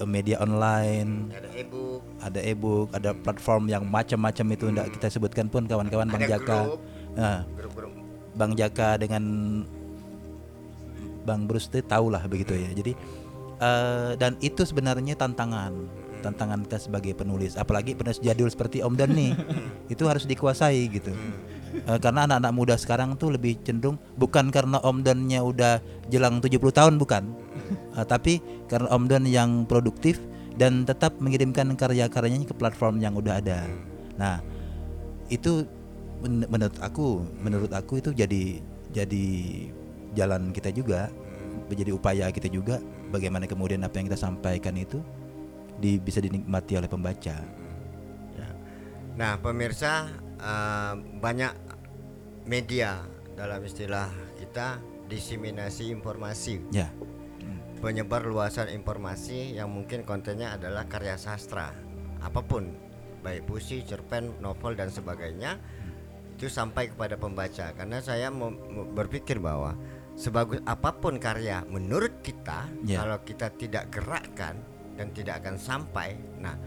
media 0.05 0.37
online, 0.43 1.33
ada 1.33 1.49
e-book, 1.57 2.01
ada 2.21 2.39
e-book, 2.43 2.87
ada 2.93 3.09
platform 3.15 3.71
yang 3.71 3.83
macam-macam 3.87 4.45
itu 4.53 4.65
tidak 4.69 4.87
kita 4.93 5.07
sebutkan 5.09 5.47
pun 5.49 5.65
kawan-kawan. 5.65 6.05
Bang 6.11 6.27
Jaka. 6.29 6.59
grup. 6.69 6.81
Nah, 7.17 7.41
grup-grup. 7.57 7.93
Bang 8.37 8.53
Jaka 8.53 9.01
dengan 9.01 9.23
Bang 11.25 11.49
Bruce 11.49 11.67
itu 11.73 11.81
tahu 11.81 12.13
lah 12.13 12.21
begitu 12.29 12.53
ya. 12.53 12.69
Jadi 12.75 12.93
eh, 13.63 14.11
dan 14.19 14.37
itu 14.43 14.61
sebenarnya 14.61 15.17
tantangan. 15.17 16.05
tantangan 16.17 16.65
kita 16.65 16.81
sebagai 16.81 17.13
penulis. 17.13 17.53
Apalagi 17.55 17.93
penulis 17.93 18.17
jadul 18.17 18.49
seperti 18.49 18.81
Om 18.81 18.97
Don 18.97 19.13
nih. 19.13 19.37
Itu 19.93 20.09
harus 20.09 20.25
dikuasai 20.25 20.89
gitu. 20.89 21.13
Eh, 21.85 21.99
karena 22.01 22.25
anak-anak 22.25 22.53
muda 22.55 22.75
sekarang 22.79 23.13
tuh 23.19 23.37
lebih 23.37 23.59
cenderung 23.61 24.01
bukan 24.17 24.49
karena 24.49 24.81
Om 24.81 25.05
Donnya 25.05 25.45
udah 25.45 25.83
jelang 26.09 26.41
70 26.41 26.57
tahun 26.73 26.97
bukan 26.97 27.23
Eh, 27.71 28.05
tapi 28.05 28.39
karena 28.69 28.87
Om 28.93 29.05
Don 29.09 29.25
yang 29.25 29.51
produktif 29.65 30.21
dan 30.57 30.85
tetap 30.85 31.17
mengirimkan 31.21 31.73
karya-karyanya 31.77 32.49
ke 32.49 32.55
platform 32.57 32.97
yang 33.01 33.13
udah 33.13 33.41
ada. 33.41 33.65
Nah 34.17 34.41
itu 35.29 35.65
men- 36.23 36.49
menurut 36.49 36.77
aku 36.81 37.21
menurut 37.41 37.71
aku 37.73 38.01
itu 38.01 38.09
jadi 38.15 38.61
jadi 38.89 39.25
jalan 40.17 40.49
kita 40.49 40.73
juga 40.73 41.13
menjadi 41.67 41.91
upaya 41.93 42.25
kita 42.31 42.49
juga 42.49 42.81
bagaimana 43.11 43.45
kemudian 43.45 43.83
apa 43.85 43.99
yang 43.99 44.07
kita 44.09 44.19
sampaikan 44.19 44.73
itu 44.79 45.03
di, 45.77 46.01
bisa 46.01 46.17
dinikmati 46.23 46.73
oleh 46.79 46.89
pembaca. 46.89 47.37
Ya. 48.33 48.49
Nah, 49.13 49.37
pemirsa 49.37 50.09
eh, 50.41 50.93
banyak 51.21 51.53
media 52.49 53.03
dalam 53.37 53.61
istilah 53.61 54.09
kita 54.41 54.81
diseminasi 55.07 55.93
informasi, 55.93 56.65
ya 56.73 56.89
penyebar 57.79 58.25
luasan 58.25 58.69
informasi 58.73 59.55
yang 59.57 59.69
mungkin 59.69 60.03
kontennya 60.03 60.57
adalah 60.57 60.85
karya 60.89 61.15
sastra, 61.15 61.71
apa 62.21 62.41
pun, 62.41 62.73
baik 63.21 63.45
puisi, 63.45 63.85
cerpen, 63.85 64.33
novel 64.41 64.73
dan 64.73 64.89
sebagainya 64.89 65.57
itu 66.37 66.49
sampai 66.49 66.93
kepada 66.93 67.17
pembaca. 67.17 67.73
Karena 67.73 67.97
saya 68.01 68.29
berpikir 68.93 69.41
bahwa 69.41 69.73
sebagus 70.13 70.61
apa 70.65 70.93
pun 70.97 71.17
karya 71.17 71.65
menurut 71.69 72.21
kita, 72.21 72.69
Ya. 72.85 73.01
kalau 73.05 73.17
kita 73.25 73.53
tidak 73.57 73.89
gerakkan 73.93 74.57
dan 74.97 75.13
tidak 75.13 75.45
akan 75.45 75.57
sampai, 75.57 76.17
nah 76.41 76.57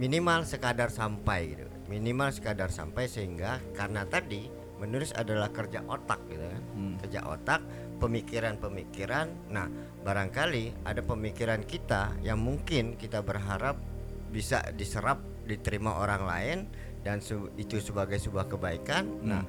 minimal 0.00 0.42
sekadar 0.48 0.88
sampai 0.88 1.40
gitu 1.52 1.70
minimal 1.90 2.30
sekadar 2.30 2.70
sampai 2.70 3.10
sehingga 3.10 3.58
karena 3.74 4.06
tadi 4.06 4.46
menulis 4.78 5.10
adalah 5.12 5.50
kerja 5.50 5.82
otak 5.90 6.22
gitu 6.30 6.46
kan 6.46 6.62
Hmm. 6.72 6.94
kerja 7.02 7.20
otak 7.26 7.60
pemikiran-pemikiran. 8.00 9.52
Nah 9.52 9.68
barangkali 10.00 10.88
ada 10.88 11.00
pemikiran 11.00 11.62
kita 11.62 12.16
yang 12.20 12.40
mungkin 12.40 12.96
kita 12.96 13.20
berharap 13.20 13.76
bisa 14.32 14.62
diserap 14.72 15.20
diterima 15.44 15.98
orang 15.98 16.22
lain 16.24 16.58
dan 17.02 17.20
itu 17.54 17.76
sebagai 17.78 18.16
sebuah 18.16 18.48
kebaikan. 18.48 19.04
Nah 19.20 19.42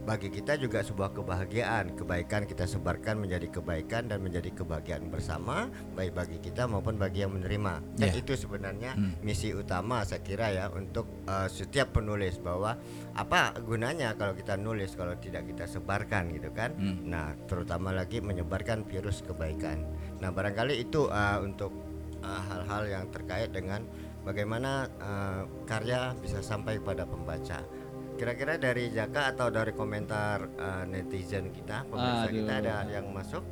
bagi 0.00 0.32
kita 0.32 0.56
juga 0.56 0.80
sebuah 0.80 1.12
kebahagiaan. 1.12 1.92
Kebaikan 1.92 2.48
kita 2.48 2.64
sebarkan 2.64 3.20
menjadi 3.20 3.52
kebaikan 3.52 4.08
dan 4.08 4.24
menjadi 4.24 4.48
kebahagiaan 4.50 5.12
bersama 5.12 5.68
baik 5.92 6.16
bagi 6.16 6.40
kita 6.40 6.64
maupun 6.64 6.96
bagi 6.96 7.20
yang 7.20 7.36
menerima. 7.36 7.84
Dan 8.00 8.08
Ya. 8.08 8.16
itu 8.16 8.32
sebenarnya 8.32 8.96
Hmm. 8.96 9.12
misi 9.20 9.52
utama 9.52 10.00
saya 10.02 10.24
kira 10.24 10.48
ya 10.50 10.72
untuk 10.72 11.04
uh, 11.28 11.46
setiap 11.46 11.92
penulis 11.92 12.40
bahwa 12.40 12.80
apa 13.10 13.58
gunanya 13.58 14.14
kalau 14.14 14.32
kita 14.32 14.54
nulis 14.54 14.94
kalau 14.94 15.12
tidak 15.14 15.42
kita 15.44 15.66
sebarkan 15.66 16.30
gitu 16.30 16.50
kan 16.50 16.70
Hmm. 16.72 17.02
nah 17.04 17.34
terutama 17.44 17.90
lagi 17.90 18.18
menyebarkan 18.18 18.84
virus 18.84 19.20
kebaikan 19.20 19.82
nah 20.18 20.30
barangkali 20.30 20.78
itu 20.80 21.06
uh, 21.06 21.38
untuk 21.38 21.74
uh, 22.20 22.42
hal-hal 22.46 22.82
yang 22.86 23.04
terkait 23.08 23.50
dengan 23.50 23.82
bagaimana 24.20 24.86
uh, 24.96 25.42
karya 25.64 26.14
bisa 26.16 26.38
sampai 26.38 26.78
pada 26.78 27.02
pembaca 27.02 27.66
kira-kira 28.14 28.54
dari 28.54 28.88
Jaka 28.88 29.32
atau 29.32 29.48
dari 29.48 29.72
komentar 29.72 30.44
uh, 30.54 30.84
netizen 30.84 31.50
kita 31.50 31.82
pemirsa 31.84 32.28
kita 32.28 32.52
Aduh. 32.52 32.62
ada 32.62 32.76
yang 32.90 33.08
masuk 33.10 33.42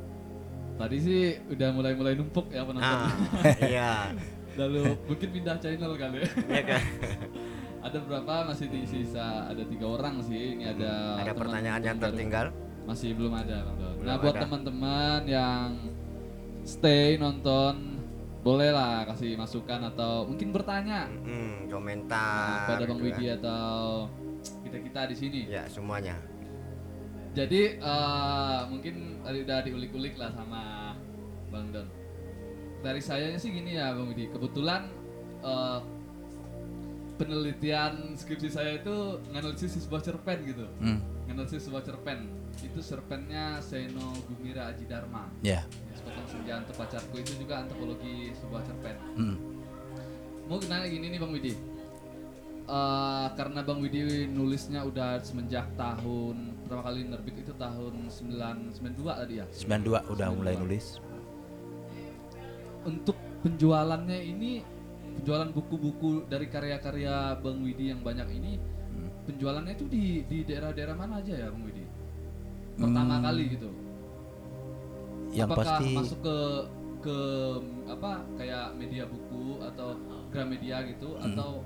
Tadi 0.79 0.95
sih 0.95 1.21
udah 1.51 1.75
mulai-mulai 1.75 2.15
numpuk 2.15 2.47
ya 2.49 2.63
penonton. 2.63 2.87
ah 2.87 3.11
iya 3.59 4.15
Lalu 4.59 4.95
mungkin 5.05 5.29
pindah 5.29 5.55
channel 5.57 5.91
kali. 5.93 6.23
ya. 6.23 6.27
iya 6.47 6.61
kan 6.63 6.83
ada 7.79 7.97
berapa 7.97 8.33
masih 8.45 8.67
di 8.67 8.83
sisa 8.83 9.47
ada 9.47 9.63
tiga 9.63 9.87
orang 9.87 10.19
sih. 10.21 10.55
Ini 10.55 10.65
ada 10.69 11.15
ada 11.17 11.23
teman 11.25 11.37
pertanyaan 11.37 11.81
yang 11.81 11.97
baru. 11.97 12.05
tertinggal 12.05 12.45
Masih 12.83 13.09
belum 13.13 13.33
ada, 13.33 13.57
Bang 13.63 13.77
Don. 13.77 13.93
Belum 13.95 14.07
Nah, 14.07 14.17
buat 14.17 14.33
ada. 14.33 14.41
teman-teman 14.43 15.19
yang 15.23 15.67
stay 16.63 17.15
nonton 17.15 18.01
bolehlah 18.39 19.03
kasih 19.05 19.35
masukan 19.35 19.83
atau 19.85 20.23
mungkin 20.23 20.49
bertanya 20.49 21.05
Hmm, 21.21 21.67
nah, 21.67 21.69
komentar 21.69 22.65
pada 22.65 22.83
Bang 22.83 22.97
gitu 22.97 23.05
Widi 23.05 23.25
kan. 23.27 23.37
atau 23.37 23.75
kita-kita 24.63 25.01
di 25.05 25.15
sini. 25.15 25.41
ya 25.45 25.63
semuanya 25.67 26.15
Jadi 27.29 27.77
eh, 27.77 28.59
mungkin 28.65 28.95
tadi 29.21 29.37
udah 29.43 29.59
diulik-ulik 29.61 30.17
lah 30.17 30.33
sama 30.33 30.93
Bang 31.47 31.69
Don. 31.69 31.85
Dari 32.79 32.99
saya 32.99 33.35
sih 33.35 33.51
gini 33.51 33.75
ya 33.75 33.93
Bang 33.93 34.09
Widi, 34.09 34.27
kebetulan 34.27 34.89
eh, 35.39 35.79
penelitian 37.19 38.15
skripsi 38.15 38.49
saya 38.49 38.79
itu 38.79 39.19
nganalisis 39.35 39.75
sebuah 39.75 39.99
cerpen 39.99 40.39
gitu. 40.47 40.65
Hmm. 40.79 41.03
Nganalisis 41.27 41.67
sebuah 41.67 41.83
cerpen. 41.83 42.31
Itu 42.63 42.79
cerpennya 42.79 43.59
Seno 43.59 44.15
Gumira 44.31 44.71
Aji 44.71 44.87
Dharma. 44.87 45.27
ya 45.43 45.67
Sepotong 45.91 46.27
senja 46.31 46.63
untuk 46.63 46.75
pacarku 46.79 47.19
itu 47.19 47.35
juga 47.35 47.67
antropologi 47.67 48.31
sebuah 48.39 48.63
cerpen. 48.63 48.95
Hmm. 49.19 49.35
Mau 50.47 50.63
nanya 50.65 50.87
gini 50.87 51.11
nih 51.11 51.19
Bang 51.19 51.35
Widi. 51.35 51.53
Eh, 52.69 53.27
karena 53.33 53.65
Bang 53.65 53.81
Widi 53.83 54.29
nulisnya 54.29 54.85
udah 54.87 55.19
semenjak 55.25 55.67
tahun 55.73 56.53
pertama 56.63 56.85
kali 56.85 57.01
nerbit 57.01 57.35
itu 57.41 57.53
tahun 57.57 58.07
992 58.07 59.09
tadi 59.25 59.33
ya. 59.41 59.45
92 59.49 60.13
udah 60.13 60.27
mulai 60.37 60.53
nulis 60.53 61.01
Untuk 62.85 63.17
penjualannya 63.41 64.21
ini 64.21 64.61
penjualan 65.19 65.51
buku-buku 65.51 66.31
dari 66.31 66.47
karya-karya 66.47 67.35
Bang 67.43 67.59
Widi 67.59 67.91
yang 67.91 67.99
banyak 67.99 68.27
ini 68.31 68.55
Hmm. 68.89 69.11
penjualannya 69.27 69.75
itu 69.75 69.85
di 69.85 70.23
di 70.25 70.37
daerah-daerah 70.41 70.95
mana 70.95 71.19
aja 71.19 71.35
ya 71.35 71.47
Bang 71.51 71.61
Widi? 71.61 71.83
Pertama 72.79 73.19
Hmm. 73.19 73.25
kali 73.27 73.43
gitu. 73.51 73.69
yang 75.29 75.45
Apakah 75.45 75.77
pasti 75.77 75.93
masuk 75.93 76.19
ke 76.25 76.37
ke 76.99 77.17
apa 77.85 78.11
kayak 78.33 78.73
media 78.73 79.05
buku 79.05 79.61
atau 79.61 79.93
Gramedia 80.33 80.81
gitu 80.89 81.13
Hmm. 81.15 81.31
atau 81.31 81.61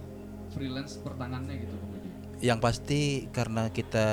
freelance 0.51 0.99
per 0.99 1.15
tangannya 1.15 1.63
gitu 1.63 1.71
Bang 1.77 1.91
Widi? 1.93 2.09
yang 2.43 2.59
pasti 2.59 3.31
karena 3.31 3.71
kita 3.71 4.07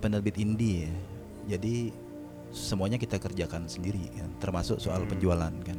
penerbit 0.00 0.40
indie 0.40 0.88
ya 0.88 0.94
jadi 1.52 1.92
semuanya 2.48 2.96
kita 2.96 3.20
kerjakan 3.20 3.68
sendiri 3.68 4.08
kan 4.16 4.32
termasuk 4.40 4.80
soal 4.80 5.04
penjualan 5.04 5.52
kan 5.60 5.76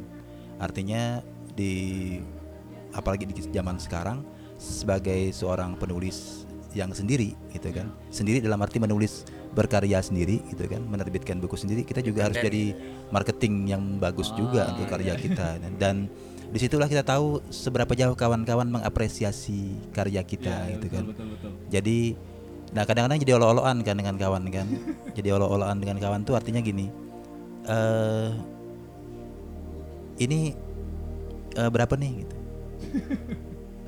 artinya 0.62 1.18
di 1.54 2.22
apalagi 2.94 3.26
di 3.28 3.34
zaman 3.50 3.76
sekarang 3.76 4.22
sebagai 4.56 5.34
seorang 5.34 5.74
penulis 5.76 6.46
yang 6.74 6.90
sendiri 6.90 7.34
gitu 7.54 7.70
kan. 7.70 7.86
Sendiri 8.10 8.42
dalam 8.42 8.58
arti 8.62 8.82
menulis 8.82 9.22
berkarya 9.54 10.02
sendiri 10.02 10.42
gitu 10.50 10.66
kan. 10.66 10.82
Menerbitkan 10.82 11.38
buku 11.38 11.54
sendiri 11.54 11.86
kita 11.86 12.02
juga 12.02 12.26
harus 12.30 12.38
jadi 12.42 12.74
marketing 13.14 13.70
yang 13.70 13.82
bagus 14.02 14.34
juga 14.34 14.74
untuk 14.74 14.90
karya 14.90 15.14
kita. 15.24 15.58
Dan, 15.78 16.10
di 16.50 16.58
situlah 16.62 16.86
kita 16.86 17.02
tahu 17.02 17.42
seberapa 17.50 17.94
jauh 17.98 18.14
kawan-kawan 18.14 18.70
mengapresiasi 18.70 19.74
karya 19.90 20.22
kita 20.22 20.50
Iya, 20.70 20.78
gitu 20.78 20.86
betul, 20.86 20.94
kan. 20.94 21.04
Betul 21.10 21.26
betul. 21.34 21.50
jadi 21.70 21.98
nah 22.74 22.82
kadang-kadang 22.82 23.18
jadi 23.22 23.32
olo-oloan 23.38 23.78
kan 23.86 23.94
dengan 23.94 24.14
kawan 24.18 24.50
kan. 24.50 24.66
Jadi 25.18 25.28
olo-oloan 25.30 25.78
dengan 25.78 25.98
kawan 26.02 26.26
tuh 26.26 26.34
artinya 26.34 26.58
gini 26.58 26.90
eh 27.64 28.30
ini 30.18 30.52
eh, 31.54 31.70
berapa 31.70 31.94
nih 31.94 32.12
gitu 32.26 32.34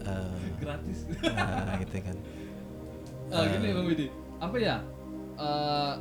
Eh, 0.07 0.38
Gratis. 0.62 0.99
nah, 1.35 1.75
gitu 1.83 1.99
kan 1.99 2.16
Eh, 3.27 3.45
gini 3.59 3.75
Bang 3.75 3.87
Widi, 3.90 4.07
apa 4.38 4.55
ya? 4.55 4.79
Eh, 5.35 5.95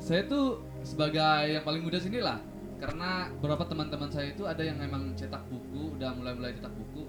saya 0.00 0.24
tuh 0.24 0.64
sebagai 0.80 1.20
yang 1.52 1.60
paling 1.60 1.84
muda 1.84 2.00
sini 2.00 2.24
lah, 2.24 2.40
karena 2.80 3.28
beberapa 3.36 3.68
teman-teman 3.68 4.08
saya 4.08 4.32
itu 4.32 4.48
ada 4.48 4.64
yang 4.64 4.80
memang 4.80 5.12
cetak 5.12 5.44
buku, 5.52 6.00
udah 6.00 6.16
mulai-mulai 6.16 6.56
cetak 6.56 6.72
buku. 6.72 7.04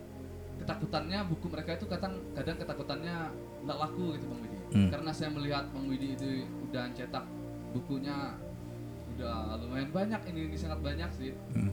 Ketakutannya 0.60 1.24
buku 1.32 1.48
mereka 1.48 1.80
itu 1.80 1.88
kadang 1.88 2.20
kadang 2.36 2.60
ketakutannya 2.60 3.16
nggak 3.63 3.78
laku 3.78 4.20
gitu 4.20 4.26
Bang 4.28 4.42
Widi. 4.44 4.58
Hmm. 4.68 4.90
Karena 4.92 5.12
saya 5.16 5.30
melihat 5.32 5.63
Bang 5.72 5.88
Widi 5.88 6.08
itu 6.20 6.44
udah 6.68 6.92
cetak 6.92 7.24
bukunya 7.72 8.36
udah 9.16 9.64
lumayan 9.64 9.95
banyak 9.95 10.22
ini, 10.28 10.51
ini 10.51 10.58
sangat 10.60 10.84
banyak 10.84 11.08
sih. 11.16 11.32
Hmm. 11.56 11.72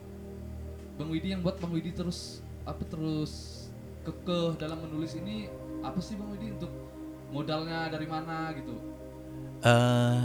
Bang 0.94 1.10
Widi 1.10 1.34
yang 1.34 1.42
buat 1.42 1.58
Bang 1.58 1.74
Widi 1.74 1.90
terus 1.90 2.43
apa 2.64 2.82
terus 2.88 3.64
kekeh 4.04 4.56
dalam 4.60 4.80
menulis 4.84 5.16
ini 5.16 5.48
apa 5.84 6.00
sih 6.00 6.16
Bang 6.16 6.32
Widi 6.32 6.52
untuk 6.56 6.72
modalnya 7.32 7.88
dari 7.92 8.08
mana 8.08 8.52
gitu? 8.56 8.74
eh 9.64 10.24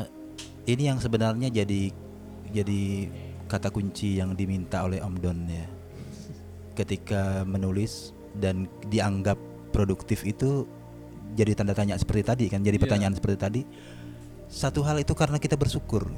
ini 0.68 0.84
yang 0.92 1.00
sebenarnya 1.00 1.48
jadi 1.50 1.90
jadi 2.52 2.82
kata 3.50 3.74
kunci 3.74 4.22
yang 4.22 4.38
diminta 4.38 4.86
oleh 4.86 5.02
Om 5.02 5.16
Don 5.18 5.40
ya. 5.50 5.66
Ketika 6.78 7.44
menulis 7.44 8.14
dan 8.38 8.70
dianggap 8.88 9.36
produktif 9.74 10.22
itu 10.24 10.70
jadi 11.34 11.58
tanda 11.58 11.74
tanya 11.74 11.98
seperti 11.98 12.24
tadi 12.26 12.46
kan, 12.50 12.62
jadi 12.62 12.78
Iya. 12.78 12.84
pertanyaan 12.86 13.16
seperti 13.18 13.38
tadi. 13.38 13.62
Satu 14.50 14.82
hal 14.86 15.02
itu 15.02 15.14
karena 15.18 15.38
kita 15.42 15.58
bersyukur. 15.58 16.10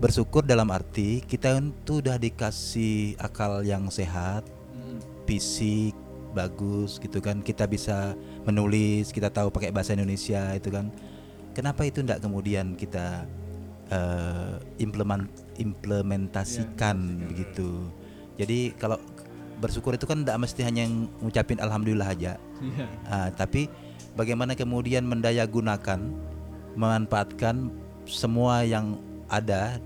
Bersyukur 0.00 0.44
dalam 0.44 0.68
arti 0.72 1.24
kita 1.24 1.56
itu 1.60 2.00
udah 2.04 2.16
dikasih 2.20 3.16
akal 3.20 3.64
yang 3.64 3.88
sehat. 3.88 4.44
Fisik 5.24 5.94
bagus 6.34 6.98
gitu 6.98 7.18
kan. 7.22 7.40
Kita 7.40 7.64
bisa 7.68 8.12
menulis 8.44 9.14
kita 9.14 9.30
tahu 9.30 9.48
pakai 9.48 9.70
bahasa 9.70 9.94
Indonesia 9.94 10.52
itu 10.56 10.68
kan. 10.72 10.90
Kenapa 11.54 11.86
itu 11.86 12.02
tidak 12.02 12.18
kemudian 12.18 12.74
kita 12.74 13.24
eh, 13.88 14.54
implement 14.82 15.30
implementasikan 15.56 17.30
begitu? 17.30 17.86
Jadi 18.34 18.74
kalau 18.74 18.98
bersyukur 19.62 19.94
itu 19.94 20.04
kan 20.04 20.26
tidak 20.26 20.38
mesti 20.42 20.66
hanya 20.66 20.90
ngucapin 21.22 21.62
alhamdulillah 21.62 22.10
aja. 22.10 22.32
Iya. 22.58 22.86
Ah, 23.06 23.28
tapi 23.30 23.70
bagaimana 24.18 24.58
kemudian 24.58 25.06
mendaya 25.06 25.46
gunakan, 25.46 26.02
memanfaatkan 26.74 27.70
semua 28.04 28.66
yang 28.66 28.98
ada 29.30 29.78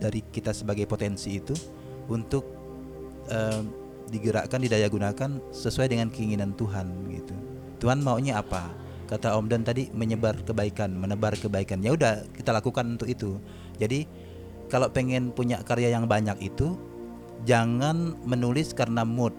dari 0.00 0.24
kita 0.32 0.56
sebagai 0.56 0.88
potensi 0.88 1.36
itu 1.36 1.52
untuk 2.08 2.42
em, 3.28 3.79
digerakkan, 4.10 4.60
didaya 4.60 4.90
gunakan 4.90 5.40
sesuai 5.54 5.90
dengan 5.90 6.10
keinginan 6.10 6.52
Tuhan 6.58 6.86
gitu. 7.14 7.34
Tuhan 7.80 8.02
maunya 8.04 8.42
apa? 8.42 8.68
Kata 9.08 9.34
Om 9.34 9.50
Dan 9.50 9.66
tadi 9.66 9.90
menyebar 9.90 10.38
kebaikan, 10.46 10.94
menebar 10.94 11.34
kebaikan. 11.34 11.82
Ya 11.82 11.94
udah 11.94 12.22
kita 12.34 12.54
lakukan 12.54 12.98
untuk 12.98 13.10
itu. 13.10 13.42
Jadi 13.80 14.06
kalau 14.70 14.86
pengen 14.90 15.34
punya 15.34 15.58
karya 15.66 15.90
yang 15.90 16.06
banyak 16.06 16.38
itu 16.38 16.78
jangan 17.42 18.14
menulis 18.22 18.70
karena 18.70 19.02
mood 19.02 19.34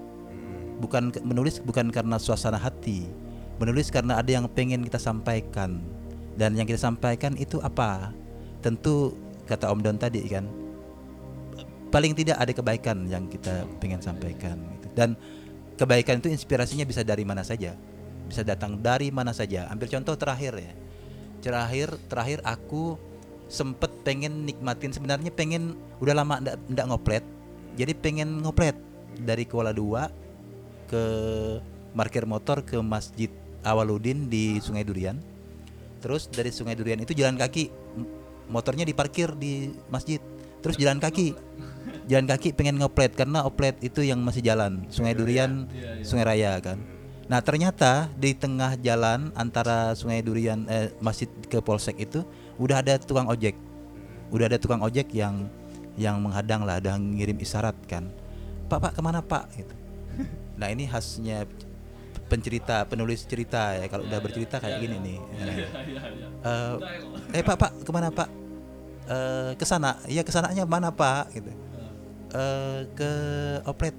bukan 0.82 1.14
menulis 1.22 1.62
bukan 1.62 1.94
karena 1.94 2.18
suasana 2.18 2.58
hati 2.58 3.06
menulis 3.62 3.94
karena 3.94 4.18
ada 4.18 4.28
yang 4.28 4.50
pengen 4.50 4.82
kita 4.82 4.98
sampaikan 4.98 5.80
dan 6.36 6.58
yang 6.58 6.66
kita 6.66 6.82
sampaikan 6.82 7.38
itu 7.38 7.62
apa 7.62 8.10
tentu 8.66 9.14
kata 9.46 9.70
Om 9.70 9.86
Don 9.86 9.98
tadi 10.02 10.26
kan 10.26 10.50
paling 11.92 12.16
tidak 12.16 12.40
ada 12.40 12.52
kebaikan 12.56 13.06
yang 13.06 13.28
kita 13.28 13.68
pengen 13.84 14.00
sampaikan 14.00 14.58
gitu. 14.80 14.88
dan 14.96 15.10
kebaikan 15.76 16.24
itu 16.24 16.32
inspirasinya 16.32 16.88
bisa 16.88 17.04
dari 17.04 17.28
mana 17.28 17.44
saja 17.44 17.76
bisa 18.26 18.42
datang 18.48 18.80
dari 18.80 19.12
mana 19.12 19.36
saja 19.36 19.68
ambil 19.68 19.92
contoh 19.92 20.16
terakhir 20.16 20.56
ya 20.56 20.74
terakhir 21.44 22.00
terakhir 22.08 22.40
aku 22.48 22.96
sempet 23.52 23.92
pengen 24.08 24.48
nikmatin 24.48 24.96
sebenarnya 24.96 25.30
pengen 25.36 25.76
udah 26.00 26.16
lama 26.16 26.40
ndak 26.40 26.56
ndak 26.72 26.86
ngoplet 26.88 27.24
jadi 27.76 27.92
pengen 27.96 28.40
ngoplet 28.44 28.76
dari 29.20 29.44
Kuala 29.44 29.76
Dua 29.76 30.08
ke 30.88 31.04
parkir 31.96 32.28
motor 32.28 32.64
ke 32.64 32.80
Masjid 32.80 33.32
Awaludin 33.64 34.28
di 34.28 34.60
Sungai 34.60 34.84
Durian. 34.84 35.20
Terus 36.02 36.28
dari 36.28 36.50
Sungai 36.50 36.76
Durian 36.76 37.00
itu 37.00 37.14
jalan 37.14 37.38
kaki, 37.38 37.70
motornya 38.50 38.84
diparkir 38.84 39.38
di 39.38 39.72
masjid. 39.88 40.20
Terus 40.62 40.78
jalan 40.78 41.00
kaki, 41.00 41.51
jalan 42.12 42.28
kaki 42.28 42.52
pengen 42.52 42.76
ngoplet 42.76 43.16
karena 43.16 43.48
oplet 43.48 43.80
itu 43.80 44.04
yang 44.04 44.20
masih 44.20 44.44
jalan 44.44 44.84
Sungai 44.92 45.16
Durian, 45.16 45.72
Iya, 45.72 46.04
iya. 46.04 46.04
Sungai 46.04 46.28
Raya 46.28 46.60
kan. 46.60 46.84
Nah 47.32 47.40
ternyata 47.40 48.12
di 48.20 48.36
tengah 48.36 48.76
jalan 48.84 49.32
antara 49.40 49.96
Sungai 49.96 50.20
Durian 50.20 50.68
eh, 50.68 50.92
masjid 51.00 51.32
ke 51.48 51.64
Polsek 51.64 51.96
itu 52.04 52.28
udah 52.60 52.84
ada 52.84 53.00
tukang 53.00 53.32
ojek, 53.32 53.56
udah 54.28 54.52
ada 54.52 54.60
tukang 54.60 54.84
ojek 54.84 55.08
yang 55.16 55.48
yang 55.96 56.20
menghadang 56.20 56.68
lah, 56.68 56.84
udah 56.84 57.00
ngirim 57.00 57.40
isyarat 57.40 57.80
kan. 57.88 58.12
Pak 58.68 58.80
Pak 58.84 58.92
ke 59.00 59.02
mana 59.02 59.24
Pak? 59.24 59.48
Gitu. 59.56 59.76
Nah 60.62 60.70
ini 60.70 60.86
khasnya 60.86 61.50
pencerita, 62.30 62.86
penulis 62.86 63.26
cerita 63.26 63.74
ya. 63.74 63.90
Kalau 63.90 64.06
udah 64.06 64.20
bercerita 64.22 64.62
kayak 64.62 64.78
gini 64.84 64.98
nih. 65.00 65.18
Iya, 65.42 65.68
iya, 65.88 66.02
iya. 66.12 66.28
Eh, 67.34 67.40
eh 67.40 67.44
Pak 67.48 67.56
Pak 67.56 67.72
ke 67.82 67.92
mana 67.96 68.12
Pak? 68.12 68.30
Eh 69.08 69.52
ke 69.56 69.66
sana. 69.66 69.98
Iya 70.06 70.22
ke 70.22 70.30
sananya 70.30 70.68
mana 70.68 70.94
Pak? 70.94 71.34
Gitu. 71.34 71.71
Eh 72.32 72.80
ke 72.96 73.12
oplet. 73.68 73.96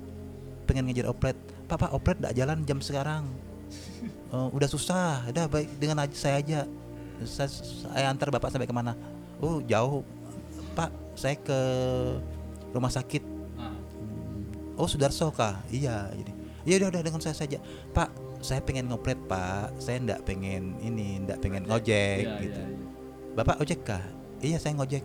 Pengen 0.64 0.88
ngejar 0.88 1.08
oplet. 1.12 1.36
Pak 1.68 1.76
Pak 1.76 1.90
oplet 1.92 2.16
nggak 2.20 2.36
jalan 2.36 2.58
jam 2.66 2.78
sekarang. 2.80 3.24
Eh, 4.32 4.48
udah 4.56 4.64
susah. 4.64 5.28
Udah 5.28 5.44
baik 5.44 5.68
dengan 5.76 6.00
aja 6.00 6.16
saya 6.16 6.40
aja. 6.40 6.60
Saya, 7.28 7.52
saya 7.52 8.08
antar 8.08 8.32
Bapak 8.32 8.48
sampai 8.48 8.64
ke 8.64 8.72
mana? 8.72 8.96
Oh 9.44 9.60
jauh. 9.60 10.00
Pak 10.72 10.88
saya 11.12 11.36
ke 11.36 11.58
rumah 12.72 12.88
sakit 12.88 13.20
Ah, 13.60 13.76
Oh 14.80 14.88
Sudarso 14.88 15.28
kah? 15.28 15.60
Iya 15.68 16.08
jadi. 16.16 16.32
Ya 16.64 16.74
udah 16.80 16.88
udah 16.96 17.02
dengan 17.04 17.20
saya 17.20 17.36
saja. 17.36 17.58
Pak, 17.92 18.08
saya 18.40 18.64
pengen 18.64 18.88
ngoplet 18.88 19.18
Pak. 19.28 19.76
Saya 19.82 20.00
ndak 20.00 20.24
pengen 20.24 20.78
ini, 20.80 21.20
ndak 21.20 21.42
pengen 21.44 21.66
ngojek 21.68 22.24
iya, 22.24 22.40
gitu. 22.40 22.60
iya, 22.62 22.72
iya. 22.72 22.88
Bapak 23.36 23.60
ojek 23.60 23.80
kah? 23.84 24.02
Iya 24.40 24.56
saya 24.62 24.72
ngojek. 24.78 25.04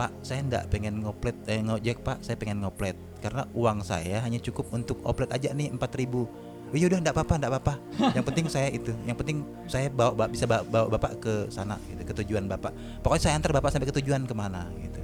Pak, 0.00 0.24
saya 0.24 0.40
ndak 0.40 0.72
pengen 0.72 1.04
ngoplet 1.04 1.36
eh, 1.44 1.60
ngojek 1.60 2.00
Pak. 2.00 2.24
Saya 2.24 2.40
pengen 2.40 2.64
ngoplet 2.64 2.96
karena 3.20 3.44
uang 3.52 3.84
saya 3.84 4.24
hanya 4.24 4.40
cukup 4.40 4.72
untuk 4.72 4.96
oplet 5.04 5.28
aja 5.28 5.52
nih 5.52 5.68
4000 5.76 6.00
ribu. 6.00 6.24
Iya 6.72 6.88
udah 6.88 6.98
ndak 7.04 7.12
apa-apa, 7.12 7.34
ndak 7.36 7.50
apa-apa. 7.52 7.74
Yang 8.16 8.24
penting 8.32 8.46
saya 8.48 8.68
itu, 8.72 8.94
yang 9.02 9.18
penting 9.18 9.42
saya 9.66 9.90
bawa 9.90 10.14
ba- 10.14 10.30
bisa 10.30 10.46
bawa, 10.46 10.62
bawa 10.62 10.86
bapak 10.96 11.12
ke 11.18 11.34
sana 11.50 11.76
gitu, 11.90 12.00
ke 12.06 12.14
tujuan 12.22 12.46
bapak. 12.46 12.72
Pokoknya 13.02 13.22
saya 13.26 13.34
antar 13.36 13.50
bapak 13.52 13.74
sampai 13.74 13.90
ke 13.90 13.96
tujuan 14.00 14.22
ke 14.22 14.32
mana 14.38 14.70
gitu. 14.78 15.02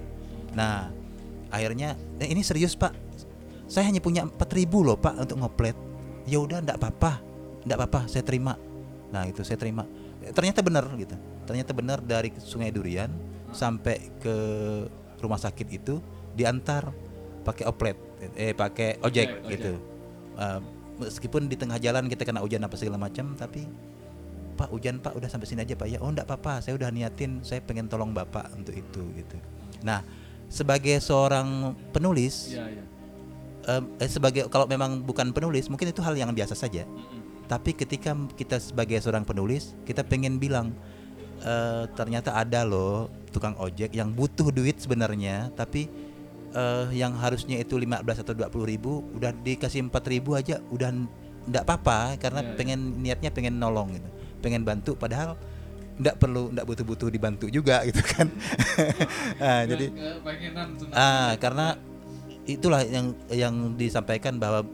Nah, 0.55 0.95
akhirnya 1.51 1.95
eh, 2.23 2.29
ini 2.31 2.43
serius 2.43 2.75
pak 2.75 2.93
saya 3.67 3.91
hanya 3.91 3.99
punya 3.99 4.27
4000 4.27 4.71
loh 4.71 4.97
pak 4.99 5.15
untuk 5.19 5.37
ngoplet 5.43 5.77
ya 6.27 6.43
udah 6.43 6.63
ndak 6.63 6.79
apa-apa 6.79 7.23
ndak 7.67 7.77
apa-apa 7.83 8.01
saya 8.11 8.23
terima 8.23 8.55
nah 9.11 9.27
itu 9.27 9.43
saya 9.43 9.59
terima 9.59 9.87
ternyata 10.35 10.63
benar 10.63 10.87
gitu 10.99 11.15
ternyata 11.47 11.71
benar 11.75 11.99
dari 12.03 12.35
Sungai 12.43 12.71
Durian 12.75 13.11
sampai 13.57 14.13
ke 14.21 14.37
rumah 15.25 15.41
sakit 15.41 15.67
itu 15.73 15.99
diantar 16.37 16.93
pakai 17.43 17.65
oplet 17.65 17.97
eh 18.37 18.53
pakai 18.53 19.01
ojek 19.01 19.29
Ojek, 19.45 19.51
gitu. 19.57 19.73
Eh, 20.37 20.61
meskipun 21.01 21.49
di 21.49 21.57
tengah 21.57 21.81
jalan 21.81 22.09
kita 22.13 22.29
kena 22.29 22.45
hujan 22.45 22.61
apa 22.65 22.77
segala 22.77 23.01
macam 23.01 23.33
tapi 23.33 23.65
Pak 24.57 24.73
hujan 24.73 25.01
Pak 25.05 25.13
udah 25.17 25.29
sampai 25.29 25.45
sini 25.49 25.69
aja 25.69 25.77
Pak. 25.77 25.85
Ya 25.85 26.01
oh 26.01 26.09
enggak 26.09 26.29
apa-apa 26.29 26.65
saya 26.65 26.81
udah 26.81 26.89
niatin 26.89 27.45
saya 27.45 27.61
pengen 27.61 27.89
tolong 27.93 28.17
Bapak 28.17 28.53
untuk 28.57 28.73
itu 28.73 29.05
gitu. 29.17 29.37
Nah 29.85 30.01
sebagai 30.49 30.97
seorang 31.01 31.77
penulis 31.93 32.57
Iya, 32.57 32.65
iya. 32.73 32.85
em, 33.69 33.85
eh, 34.01 34.09
sebagai 34.09 34.49
kalau 34.49 34.65
memang 34.65 35.05
bukan 35.05 35.33
penulis 35.37 35.69
mungkin 35.69 35.93
itu 35.93 36.01
hal 36.01 36.17
yang 36.17 36.33
biasa 36.33 36.57
saja. 36.57 36.85
Mm-mm. 36.89 37.45
tapi 37.47 37.79
ketika 37.79 38.17
kita 38.35 38.59
sebagai 38.59 38.99
seorang 38.99 39.23
penulis 39.23 39.79
kita 39.87 40.03
pengen 40.03 40.41
bilang 40.43 40.75
eh, 41.47 41.85
ternyata 41.95 42.35
ada 42.35 42.67
loh 42.67 43.07
tukang 43.31 43.55
ojek 43.57 43.95
yang 43.95 44.11
butuh 44.11 44.51
duit 44.51 44.83
sebenarnya 44.83 45.55
tapi 45.55 45.87
eh, 46.53 46.87
yang 46.93 47.15
harusnya 47.15 47.57
itu 47.57 47.79
15 47.79 48.03
atau 48.27 48.35
20 48.35 48.73
ribu 48.73 49.07
udah 49.15 49.31
dikasih 49.31 49.87
4 49.87 50.13
ribu 50.13 50.35
aja 50.35 50.59
udah 50.69 50.91
ndak 51.47 51.63
apa-apa 51.63 52.19
karena 52.19 52.43
Iya, 52.43 52.49
iya. 52.51 52.57
pengen 52.59 52.81
niatnya 52.99 53.31
pengen 53.31 53.55
nolong 53.57 53.95
gitu 53.95 54.09
pengen 54.43 54.67
bantu 54.67 54.99
padahal 54.99 55.39
ndak 55.97 56.19
perlu 56.19 56.51
ndak 56.53 56.67
butuh-butuh 56.67 57.09
dibantu 57.09 57.47
juga 57.49 57.81
gitu 57.89 58.03
kan 58.03 58.27
Ah, 59.39 59.63
jadi 59.65 59.87
sebenarnya. 60.77 60.93
Ah, 60.93 61.33
karena 61.39 61.67
itulah 62.45 62.83
yang 62.83 63.15
yang 63.31 63.55
disampaikan 63.75 64.37
bahwa 64.37 64.67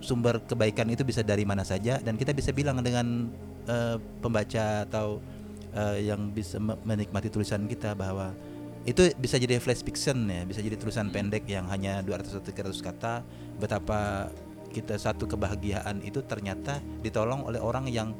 sumber 0.00 0.40
kebaikan 0.44 0.88
itu 0.88 1.04
bisa 1.04 1.20
dari 1.20 1.44
mana 1.44 1.60
saja 1.60 2.00
dan 2.00 2.16
kita 2.16 2.32
bisa 2.32 2.52
bilang 2.52 2.80
dengan 2.80 3.28
eh, 3.66 3.96
pembaca 4.20 4.84
atau 4.88 5.20
eh, 5.74 6.06
yang 6.10 6.30
bisa 6.30 6.58
me- 6.58 6.78
menikmati 6.82 7.28
tulisan 7.30 7.66
kita 7.66 7.94
bahwa 7.94 8.34
itu 8.88 9.12
bisa 9.20 9.36
jadi 9.36 9.60
flash 9.60 9.84
fiction 9.84 10.24
ya, 10.24 10.48
bisa 10.48 10.64
jadi 10.64 10.76
tulisan 10.80 11.12
pendek 11.12 11.44
yang 11.44 11.68
hanya 11.68 12.00
200 12.00 12.40
atau 12.40 12.44
300 12.72 12.80
kata. 12.80 13.14
Betapa 13.60 14.32
kita 14.70 14.96
satu 14.96 15.26
kebahagiaan 15.26 16.00
itu 16.00 16.22
ternyata 16.24 16.78
ditolong 17.04 17.44
oleh 17.44 17.60
orang 17.60 17.90
yang 17.90 18.16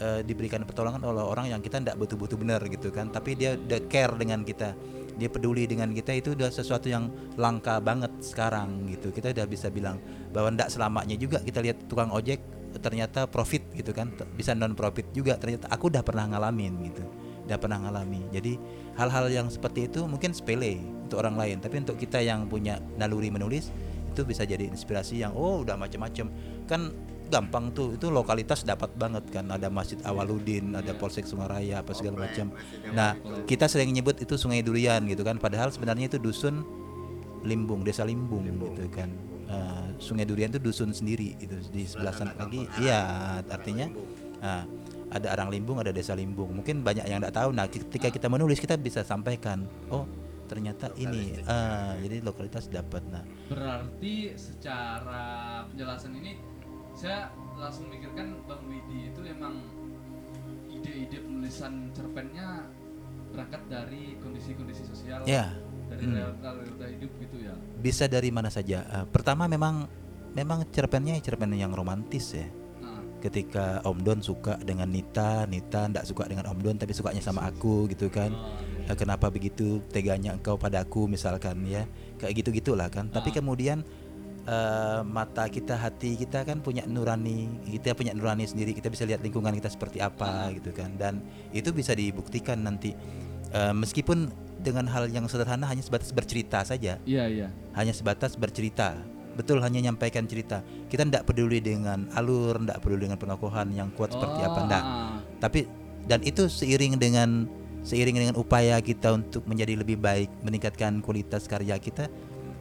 eh, 0.00 0.24
diberikan 0.24 0.64
pertolongan 0.64 1.04
oleh 1.04 1.20
orang 1.20 1.52
yang 1.52 1.60
kita 1.60 1.82
tidak 1.84 2.00
butuh-butuh 2.00 2.38
benar 2.40 2.64
gitu 2.64 2.88
kan. 2.88 3.12
Tapi 3.12 3.36
dia 3.36 3.60
udah 3.60 3.80
care 3.90 4.14
dengan 4.16 4.40
kita 4.46 4.72
dia 5.20 5.28
peduli 5.28 5.68
dengan 5.68 5.92
kita 5.92 6.16
itu 6.16 6.32
udah 6.32 6.48
sesuatu 6.48 6.88
yang 6.88 7.12
langka 7.36 7.76
banget 7.76 8.08
sekarang 8.24 8.88
gitu. 8.88 9.12
Kita 9.12 9.36
udah 9.36 9.44
bisa 9.44 9.68
bilang 9.68 10.00
bahwa 10.32 10.48
tidak 10.56 10.72
selamanya 10.72 11.16
juga 11.20 11.44
kita 11.44 11.60
lihat 11.60 11.84
tukang 11.92 12.08
ojek 12.08 12.40
ternyata 12.78 13.26
profit 13.26 13.66
gitu 13.74 13.90
kan 13.90 14.14
bisa 14.38 14.54
non 14.54 14.78
profit 14.78 15.10
juga 15.10 15.34
ternyata. 15.40 15.66
Aku 15.74 15.90
udah 15.90 16.06
pernah 16.06 16.30
ngalamin 16.30 16.74
gitu 16.86 17.02
udah 17.50 17.58
pernah 17.58 17.82
ngalami. 17.82 18.22
Jadi 18.30 18.54
hal-hal 18.94 19.26
yang 19.26 19.50
seperti 19.50 19.90
itu 19.90 20.06
mungkin 20.06 20.30
sepele 20.30 20.78
untuk 20.78 21.18
orang 21.18 21.34
lain 21.34 21.56
tapi 21.58 21.82
untuk 21.82 21.98
kita 21.98 22.22
yang 22.22 22.46
punya 22.46 22.78
naluri 22.94 23.26
menulis 23.34 23.74
itu 24.14 24.22
bisa 24.22 24.46
jadi 24.46 24.70
inspirasi 24.70 25.26
yang 25.26 25.34
oh 25.34 25.66
udah 25.66 25.74
macam-macam 25.74 26.30
kan 26.70 26.94
gampang 27.30 27.70
tuh 27.74 27.98
itu 27.98 28.06
lokalitas 28.06 28.62
dapat 28.62 28.94
banget 28.94 29.26
kan. 29.34 29.50
Ada 29.50 29.66
masjid 29.66 29.98
Awaludin 30.06 30.78
ada 30.78 30.94
Polsek 30.94 31.26
Sungaraya 31.26 31.82
apa 31.82 31.90
segala 31.90 32.30
macam 32.30 32.54
nah 32.94 33.18
kita 33.50 33.66
sering 33.66 33.90
nyebut 33.90 34.22
itu 34.22 34.38
Sungai 34.38 34.62
Durian 34.62 35.02
gitu 35.10 35.26
kan. 35.26 35.42
Padahal 35.42 35.74
sebenarnya 35.74 36.06
itu 36.06 36.22
dusun 36.22 36.62
Limbung 37.40 37.82
desa 37.88 38.04
Limbung, 38.04 38.44
gitu 38.44 38.92
kan 38.92 39.10
Eh, 39.50 39.86
Sungai 39.98 40.22
Durian 40.24 40.48
itu 40.48 40.62
dusun 40.62 40.94
sendiri 40.94 41.34
itu 41.42 41.58
di 41.74 41.82
sebelah 41.82 42.14
sana 42.14 42.32
lagi. 42.38 42.70
Iya 42.78 43.02
artinya 43.50 43.90
nah, 44.38 44.62
ada 45.10 45.34
Arang 45.34 45.50
Limbung 45.50 45.82
ada 45.82 45.90
desa 45.90 46.14
Limbung. 46.14 46.54
Mungkin 46.54 46.86
banyak 46.86 47.04
yang 47.10 47.18
tidak 47.18 47.34
tahu. 47.34 47.50
Nah 47.50 47.66
ketika 47.66 48.08
kita 48.14 48.30
menulis 48.30 48.62
kita 48.62 48.78
bisa 48.78 49.02
sampaikan 49.02 49.66
oh 49.90 50.06
ternyata 50.46 50.94
ini 50.94 51.34
ah, 51.50 51.98
jadi 51.98 52.22
lokalitas 52.22 52.70
dapat. 52.70 53.02
Nah 53.10 53.26
Berarti 53.50 54.38
secara 54.38 55.66
penjelasan 55.66 56.14
ini 56.14 56.38
saya 56.94 57.34
langsung 57.58 57.90
mikirkan 57.90 58.38
Bang 58.46 58.62
Widi 58.70 59.10
itu 59.10 59.20
emang 59.26 59.66
ide-ide 60.70 61.26
penulisan 61.26 61.90
cerpennya 61.90 62.70
berangkat 63.34 63.62
dari 63.66 64.14
kondisi-kondisi 64.22 64.86
sosial. 64.86 65.22
Ya. 65.26 65.54
Dari 65.90 66.04
Hmm. 66.06 66.14
realita 66.16 66.48
realita 66.54 66.84
hidup 66.86 67.10
gitu 67.18 67.36
ya. 67.40 67.52
bisa 67.76 68.04
dari 68.06 68.30
mana 68.30 68.48
saja. 68.48 68.86
Ah, 68.86 69.04
pertama 69.04 69.44
memang 69.44 69.90
memang 70.30 70.62
cerpennya 70.70 71.18
cerpen 71.18 71.50
yang 71.52 71.74
romantis 71.74 72.32
ya. 72.32 72.46
Nah, 72.78 73.02
ketika 73.18 73.82
Om 73.82 73.98
Don 74.00 74.20
suka 74.20 74.54
dengan 74.56 74.86
Nita 74.86 75.42
Nita 75.44 75.84
ndak 75.84 76.06
suka 76.06 76.24
dengan 76.24 76.46
Om 76.46 76.58
Don 76.60 76.76
tapi 76.76 76.92
sukanya 76.92 77.18
sama 77.18 77.44
aku 77.44 77.84
gitu 77.86 78.06
kan. 78.06 78.30
Oh, 78.30 78.68
Eh, 78.82 78.94
kenapa 78.94 79.30
begitu 79.30 79.78
teganya 79.86 80.34
engkau 80.34 80.54
padaku 80.54 81.06
misalkan 81.06 81.62
ya. 81.62 81.86
Kayak 82.16 82.32
gitu 82.36 82.50
gitulah 82.52 82.86
kan. 82.86 83.06
Tapi 83.06 83.30
Ah. 83.30 83.34
kemudian 83.36 83.78
eh, 84.42 85.00
mata 85.04 85.46
kita 85.46 85.76
hati 85.76 86.16
kita 86.16 86.42
kan 86.42 86.58
punya 86.58 86.82
nurani 86.84 87.46
kita 87.68 87.92
punya 87.92 88.10
nurani 88.10 88.44
sendiri. 88.44 88.72
Kita 88.72 88.88
bisa 88.88 89.04
lihat 89.04 89.20
lingkungan 89.20 89.52
kita 89.52 89.68
seperti 89.68 89.98
apa 90.00 90.50
gitu 90.52 90.70
kan. 90.70 90.90
Dan 90.94 91.22
itu 91.50 91.70
bisa 91.70 91.92
dibuktikan 91.92 92.58
nanti. 92.58 92.90
Eh, 93.48 93.72
meskipun 93.72 94.30
dengan 94.60 94.84
hal 94.88 95.08
yang 95.08 95.24
sederhana 95.26 95.64
hanya 95.66 95.80
sebatas 95.80 96.12
bercerita 96.12 96.60
saja. 96.62 97.00
Iya 97.08 97.24
iya. 97.26 97.48
hanya 97.74 97.96
sebatas 97.96 98.36
bercerita. 98.36 98.96
Betul 99.34 99.62
hanya 99.64 99.80
nyampaikan 99.80 100.28
cerita. 100.28 100.60
Kita 100.90 101.06
tidak 101.06 101.24
peduli 101.24 101.64
dengan 101.64 102.10
alur 102.12 102.60
tidak 102.60 102.84
peduli 102.84 103.08
dengan 103.08 103.16
penokohan 103.16 103.72
yang 103.72 103.88
kuat 103.96 104.12
seperti 104.12 104.40
apa 104.44 104.58
Oh, 104.60 104.64
enggak 104.68 104.84
ah, 104.84 105.16
tapi 105.40 105.64
dan 106.04 106.20
itu 106.26 106.50
seiring 106.50 107.00
dengan 107.00 107.48
seiring 107.80 108.16
dengan 108.16 108.36
upaya 108.36 108.76
kita 108.84 109.16
untuk 109.16 109.48
menjadi 109.48 109.80
lebih 109.80 109.96
baik 109.96 110.28
meningkatkan 110.44 111.00
kualitas 111.00 111.48
karya 111.48 111.80
kita 111.80 112.12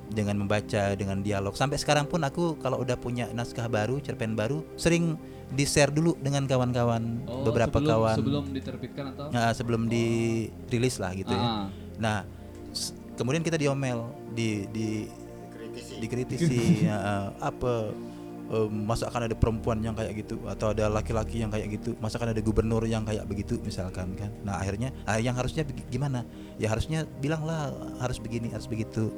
dengan 0.10 0.36
membaca 0.38 0.94
dengan 0.94 1.22
dialog. 1.22 1.54
Sampai 1.54 1.78
sekarang 1.78 2.06
pun 2.06 2.20
aku 2.20 2.58
kalau 2.58 2.78
udah 2.78 2.96
punya 2.96 3.30
naskah 3.30 3.66
baru 3.66 3.98
cerpen 4.00 4.34
baru 4.34 4.66
sering 4.76 5.16
di 5.50 5.64
share 5.64 5.90
dulu 5.90 6.14
dengan 6.16 6.46
kawan-kawan 6.46 7.26
Oh, 7.26 7.42
beberapa 7.44 7.78
sebelum, 7.78 7.90
kawan. 7.92 8.16
sebelum 8.18 8.44
diterbitkan 8.50 9.06
atau? 9.12 9.26
Nah, 9.30 9.50
sebelum 9.52 9.82
dirilis 9.86 10.98
lah 10.98 11.14
gitu 11.14 11.30
ya. 11.30 11.42
Ah, 11.42 11.66
nah 11.96 12.18
s- 12.70 12.94
kemudian 13.14 13.42
kita 13.42 13.58
diomel 13.58 14.06
di 14.30 14.70
di 14.70 14.88
Kritisi. 15.50 15.94
dikritisi 15.98 16.60
ya, 16.90 16.98
eh, 16.98 17.28
apa 17.40 17.74
eh, 18.50 18.68
masa 18.70 19.10
akan 19.10 19.26
ada 19.26 19.34
perempuan 19.34 19.78
yang 19.80 19.94
kayak 19.94 20.22
gitu 20.22 20.38
atau 20.46 20.70
ada 20.70 20.86
laki-laki 20.86 21.42
yang 21.42 21.50
kayak 21.50 21.70
gitu 21.72 21.98
masa 21.98 22.18
akan 22.18 22.34
ada 22.34 22.42
gubernur 22.42 22.86
yang 22.86 23.02
kayak 23.02 23.26
begitu 23.26 23.58
misalkan 23.62 24.14
kan. 24.14 24.30
Nah 24.42 24.58
akhirnya 24.58 24.94
ah, 25.06 25.18
yang 25.18 25.34
harusnya 25.34 25.66
gimana? 25.90 26.26
Ya 26.58 26.70
harusnya 26.70 27.10
bilanglah 27.18 27.74
harus 27.98 28.18
begini 28.18 28.50
harus 28.50 28.66
begitu 28.66 29.10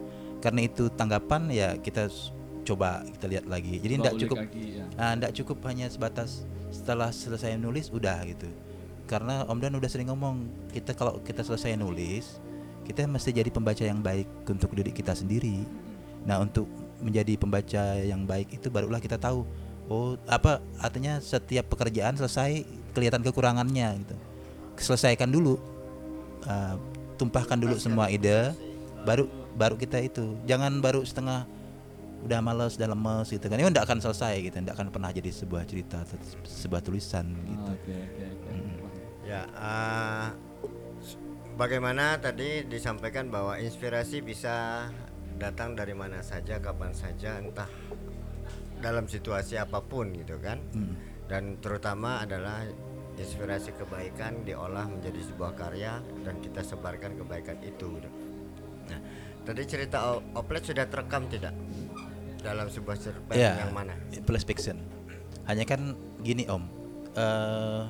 karena 0.41 0.65
itu 0.65 0.89
tanggapan 0.93 1.47
ya 1.53 1.69
kita 1.77 2.09
coba 2.65 3.05
kita 3.17 3.25
lihat 3.29 3.45
lagi 3.49 3.77
jadi 3.81 3.93
tidak 4.01 4.15
cukup 4.27 4.37
lagi, 4.41 4.65
ya. 4.77 4.85
ah, 4.97 5.13
ndak 5.17 5.31
cukup 5.37 5.57
hanya 5.69 5.87
sebatas 5.89 6.45
setelah 6.69 7.09
selesai 7.13 7.57
nulis 7.57 7.89
udah 7.93 8.21
gitu 8.25 8.49
karena 9.09 9.43
Om 9.43 9.59
Dan 9.59 9.75
udah 9.75 9.89
sering 9.91 10.07
ngomong 10.07 10.47
kita 10.71 10.95
kalau 10.95 11.19
kita 11.21 11.43
selesai 11.45 11.75
nulis 11.77 12.39
kita 12.87 13.05
mesti 13.05 13.29
jadi 13.33 13.49
pembaca 13.53 13.83
yang 13.85 14.01
baik 14.01 14.29
untuk 14.49 14.73
diri 14.73 14.89
kita 14.89 15.13
sendiri 15.13 15.61
Nah, 16.25 16.41
untuk 16.41 16.69
menjadi 17.01 17.33
pembaca 17.33 17.97
yang 17.97 18.29
baik 18.29 18.61
itu 18.61 18.69
barulah 18.69 19.01
kita 19.01 19.17
tahu 19.17 19.41
oh 19.89 20.13
apa 20.29 20.61
artinya 20.77 21.17
setiap 21.17 21.73
pekerjaan 21.73 22.13
selesai 22.13 22.61
kelihatan 22.93 23.25
kekurangannya 23.25 24.05
gitu. 24.05 24.15
Selesaikan 24.77 25.29
dulu. 25.29 25.57
Uh, 26.41 26.73
tumpahkan 27.21 27.53
dulu 27.53 27.77
semua 27.77 28.09
ide 28.09 28.49
baru 29.05 29.29
baru 29.53 29.75
kita 29.75 29.99
itu. 29.99 30.37
Jangan 30.43 30.79
baru 30.79 31.01
setengah 31.01 31.45
udah 32.21 32.39
males, 32.39 32.77
udah 32.77 32.89
lemes 32.89 33.27
gitu 33.27 33.45
kan. 33.45 33.57
Ini 33.57 33.67
enggak 33.67 33.85
akan 33.85 33.99
selesai 33.99 34.33
gitu, 34.41 34.55
enggak 34.55 34.77
akan 34.77 34.87
pernah 34.89 35.09
jadi 35.09 35.29
sebuah 35.29 35.65
cerita 35.65 36.01
atau 36.01 36.15
sebuah 36.43 36.81
tulisan 36.81 37.25
gitu. 37.43 37.65
Oh, 37.65 37.73
Oke 37.73 37.95
oke 37.97 38.23
oke. 38.29 38.49
Ya, 39.21 39.41
eh, 39.47 40.27
s- 40.99 41.17
bagaimana 41.53 42.17
tadi 42.17 42.61
disampaikan 42.63 43.27
bahwa 43.27 43.57
inspirasi 43.57 44.21
bisa 44.21 44.85
datang 45.37 45.73
dari 45.73 45.93
mana 45.93 46.21
saja, 46.21 46.61
kapan 46.61 46.93
saja, 46.93 47.41
entah 47.41 47.69
dalam 48.77 49.05
situasi 49.05 49.57
apa 49.57 49.81
pun 49.81 50.13
gitu 50.13 50.37
kan. 50.37 50.61
Hmm. 50.73 50.93
Dan 51.25 51.57
terutama 51.57 52.21
adalah 52.21 52.65
inspirasi 53.13 53.73
kebaikan 53.73 54.41
diolah 54.41 54.85
menjadi 54.85 55.21
sebuah 55.25 55.53
karya 55.53 55.97
dan 56.21 56.37
kita 56.37 56.61
sebarkan 56.61 57.13
kebaikan 57.15 57.57
itu. 57.61 57.97
gitu. 57.97 58.09
Tadi 59.41 59.61
cerita 59.65 60.21
Oplet 60.37 60.63
sudah 60.63 60.85
terekam 60.85 61.25
tidak 61.25 61.53
dalam 62.41 62.69
sebuah 62.69 62.97
cerpen 62.97 63.37
Ya, 63.37 63.65
yang 63.65 63.73
mana? 63.73 63.93
plus 64.25 64.45
fiction. 64.45 64.77
Hanya 65.45 65.65
kan 65.65 65.93
gini 66.21 66.45
Om. 66.45 66.63
eh 67.11 67.83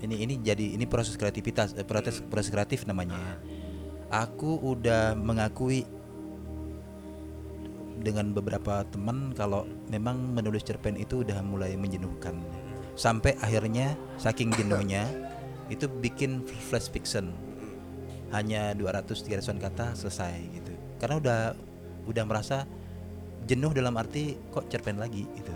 ini 0.00 0.16
ini 0.24 0.34
jadi 0.40 0.72
ini 0.72 0.88
proses 0.88 1.20
kreativitas, 1.20 1.76
eh, 1.76 1.84
proses 1.84 2.24
proses 2.24 2.48
kreatif 2.48 2.88
namanya. 2.88 3.20
ya. 3.20 3.34
Aku 4.24 4.56
udah 4.56 5.12
mengakui 5.12 5.84
dengan 8.00 8.32
beberapa 8.32 8.80
teman 8.88 9.36
kalau 9.36 9.68
memang 9.92 10.32
menulis 10.32 10.64
cerpen 10.64 10.96
itu 10.96 11.20
udah 11.20 11.44
mulai 11.44 11.76
menjenuhkan. 11.76 12.40
Sampai 12.96 13.36
akhirnya 13.38 13.92
saking 14.16 14.56
jenuhnya 14.56 15.04
itu 15.68 15.84
bikin 15.86 16.42
flash 16.72 16.88
fiction. 16.88 17.30
Hanya 18.30 18.72
200 18.74 19.10
300 19.10 19.58
kata 19.58 19.94
selesai 19.94 20.34
gitu. 20.52 20.72
Karena 20.96 21.16
udah 21.18 21.40
udah 22.06 22.24
merasa 22.24 22.64
jenuh 23.44 23.72
dalam 23.72 23.96
arti 23.96 24.36
kok 24.50 24.68
cerpen 24.68 24.96
lagi 24.96 25.26
gitu 25.34 25.50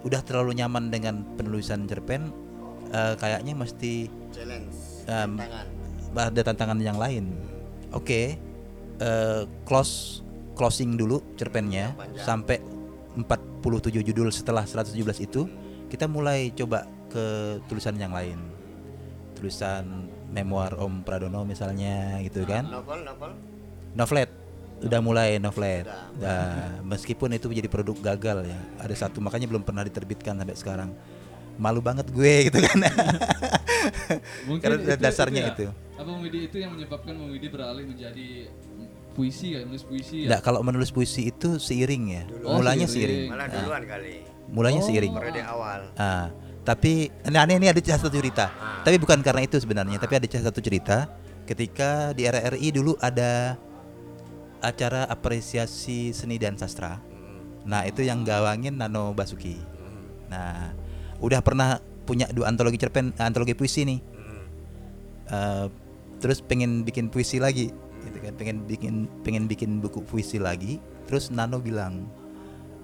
udah 0.00 0.20
terlalu 0.24 0.56
nyaman 0.56 0.88
dengan 0.88 1.22
penulisan 1.36 1.84
cerpen 1.84 2.32
eh, 2.88 3.14
kayaknya 3.16 3.52
mesti 3.52 4.08
Challenge, 4.32 4.72
Em, 5.04 5.36
tantangan. 5.36 5.66
ada 6.16 6.40
tantangan 6.44 6.78
yang 6.80 6.96
lain 6.96 7.30
oke 7.92 8.20
eh, 8.96 9.42
close 9.64 10.20
closing 10.56 10.96
dulu 10.96 11.20
cerpennya 11.36 11.92
Panjang. 11.94 12.24
sampai 12.24 12.58
47 13.16 14.00
judul 14.02 14.28
setelah 14.30 14.64
117 14.64 14.96
itu 15.20 15.44
kita 15.88 16.04
mulai 16.04 16.48
coba 16.52 16.84
ke 17.08 17.24
tulisan 17.66 17.96
yang 17.96 18.12
lain 18.12 18.40
tulisan 19.34 20.08
memoir 20.30 20.72
Om 20.74 21.02
Pradono 21.02 21.42
misalnya 21.42 22.18
gitu 22.22 22.42
kan 22.42 22.64
Novel, 22.64 23.02
novel. 23.02 23.30
Novelet 23.92 24.30
udah 24.80 25.00
mulai 25.00 25.36
novelet. 25.36 25.84
Nah, 26.16 26.80
meskipun 26.80 27.28
itu 27.30 27.52
menjadi 27.52 27.68
produk 27.68 27.92
gagal 28.00 28.48
ya. 28.48 28.56
Ada 28.80 29.04
satu 29.04 29.20
makanya 29.20 29.44
belum 29.44 29.60
pernah 29.60 29.84
diterbitkan 29.84 30.32
sampai 30.32 30.56
sekarang. 30.56 30.90
Malu 31.60 31.84
banget 31.84 32.08
gue 32.08 32.48
gitu 32.48 32.56
kan. 32.64 32.88
Karena 34.64 34.96
dasarnya 34.96 35.42
ya, 35.42 35.52
itu. 35.52 35.66
Apa 36.00 36.10
Widi 36.16 36.48
itu 36.48 36.56
yang 36.56 36.72
menyebabkan 36.72 37.12
Widi 37.28 37.52
beralih 37.52 37.84
menjadi 37.84 38.48
puisi 39.12 39.52
kayak 39.52 39.68
nulis 39.68 39.84
puisi 39.84 40.24
ya? 40.24 40.28
Nggak, 40.32 40.40
kalau 40.40 40.60
menulis 40.64 40.88
puisi 40.88 41.28
itu 41.28 41.60
seiring 41.60 42.04
ya. 42.08 42.24
Oh, 42.40 42.56
Mulanya 42.56 42.88
seiring. 42.88 43.28
seiring. 43.28 43.30
Malah 43.36 43.46
duluan 43.52 43.82
kali. 43.84 44.14
Mulanya 44.48 44.80
Oh. 44.80 44.86
seiring. 44.88 45.12
Periode 45.12 45.42
awal. 45.44 45.80
Ah, 45.94 46.32
tapi 46.60 47.08
nah 47.28 47.48
ini 47.48 47.68
ada 47.72 47.80
satu 47.80 48.12
cerita. 48.12 48.52
Tapi 48.84 48.96
bukan 48.96 49.20
karena 49.20 49.44
itu 49.44 49.60
sebenarnya, 49.60 50.00
tapi 50.00 50.16
ada 50.16 50.26
satu 50.28 50.60
cerita 50.60 51.08
ketika 51.48 52.14
di 52.14 52.24
RRI 52.28 52.68
dulu 52.70 52.94
ada 53.00 53.58
acara 54.60 55.08
apresiasi 55.08 56.12
seni 56.12 56.36
dan 56.36 56.54
sastra. 56.54 57.00
Nah, 57.64 57.84
itu 57.84 58.04
yang 58.04 58.24
gawangin 58.24 58.76
Nano 58.76 59.12
Basuki. 59.12 59.56
Nah, 60.32 60.72
udah 61.20 61.40
pernah 61.44 61.80
punya 62.08 62.28
dua 62.32 62.48
antologi 62.48 62.80
cerpen, 62.80 63.12
antologi 63.20 63.52
puisi 63.56 63.84
nih. 63.84 64.00
Eh, 65.30 65.66
terus 66.20 66.40
pengen 66.44 66.84
bikin 66.84 67.08
puisi 67.08 67.40
lagi, 67.40 67.72
gitu 68.04 68.18
kan? 68.20 68.32
Pengen 68.36 68.64
bikin 68.64 69.08
pengen 69.24 69.44
bikin 69.48 69.80
buku 69.80 70.04
puisi 70.04 70.40
lagi. 70.40 70.80
Terus 71.08 71.32
Nano 71.32 71.58
bilang, 71.58 72.06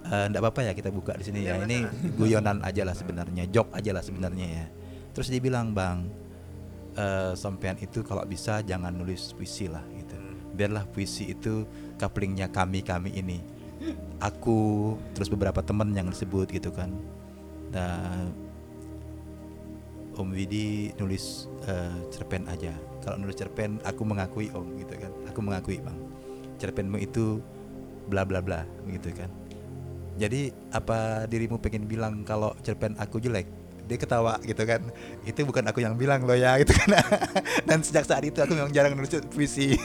"Eh, 0.07 0.27
ndak 0.31 0.41
apa-apa 0.41 0.71
ya 0.71 0.73
kita 0.73 0.95
buka 0.95 1.19
di 1.19 1.25
sini 1.27 1.47
ya. 1.47 1.59
Ini 1.59 1.83
guyonan 2.15 2.63
aja 2.63 2.87
lah 2.87 2.95
sebenarnya, 2.95 3.47
jok 3.51 3.75
aja 3.75 3.91
lah 3.91 4.03
sebenarnya 4.03 4.47
ya." 4.47 4.67
Terus 5.13 5.33
dia 5.33 5.41
bilang, 5.43 5.73
"Bang, 5.75 6.07
eh, 6.97 7.33
sampean 7.37 7.77
itu 7.79 8.03
kalau 8.03 8.25
bisa 8.25 8.65
jangan 8.65 8.91
nulis 8.95 9.37
puisi 9.37 9.69
lah 9.69 9.85
gitu. 9.95 10.17
Biarlah 10.57 10.89
puisi 10.89 11.29
itu 11.31 11.69
couplingnya 12.01 12.49
kami 12.49 12.81
kami 12.81 13.13
ini. 13.13 13.39
Aku 14.25 14.95
terus 15.13 15.29
beberapa 15.29 15.61
teman 15.61 15.93
yang 15.93 16.09
disebut 16.09 16.49
gitu 16.49 16.73
kan. 16.73 16.89
Nah, 17.77 18.25
Om 20.17 20.33
Widi 20.33 20.97
nulis 20.97 21.45
eh, 21.69 21.97
cerpen 22.09 22.49
aja. 22.49 22.73
Kalau 23.05 23.21
nulis 23.21 23.37
cerpen 23.37 23.77
aku 23.85 24.03
mengakui 24.09 24.49
Om 24.49 24.81
gitu 24.81 24.97
kan. 24.97 25.13
Aku 25.29 25.45
mengakui 25.45 25.77
Bang. 25.85 26.01
Cerpenmu 26.57 26.97
itu 26.97 27.45
bla 28.09 28.25
bla 28.25 28.41
bla 28.41 28.65
gitu 28.89 29.13
kan. 29.13 29.29
Jadi 30.17 30.49
apa 30.73 31.29
dirimu 31.29 31.61
pengen 31.61 31.85
bilang 31.85 32.25
kalau 32.25 32.57
cerpen 32.65 32.97
aku 32.97 33.21
jelek? 33.21 33.45
Dia 33.87 34.01
ketawa 34.01 34.41
gitu 34.43 34.67
kan. 34.67 34.83
Itu 35.23 35.47
bukan 35.47 35.63
aku 35.71 35.79
yang 35.85 35.95
bilang 35.95 36.27
loh 36.27 36.35
ya 36.35 36.57
gitu 36.65 36.75
kan. 36.75 36.97
Dan 37.69 37.85
sejak 37.85 38.09
saat 38.09 38.25
itu 38.25 38.41
aku 38.43 38.57
memang 38.57 38.73
jarang 38.75 38.97
nulis 38.97 39.13
puisi. 39.31 39.77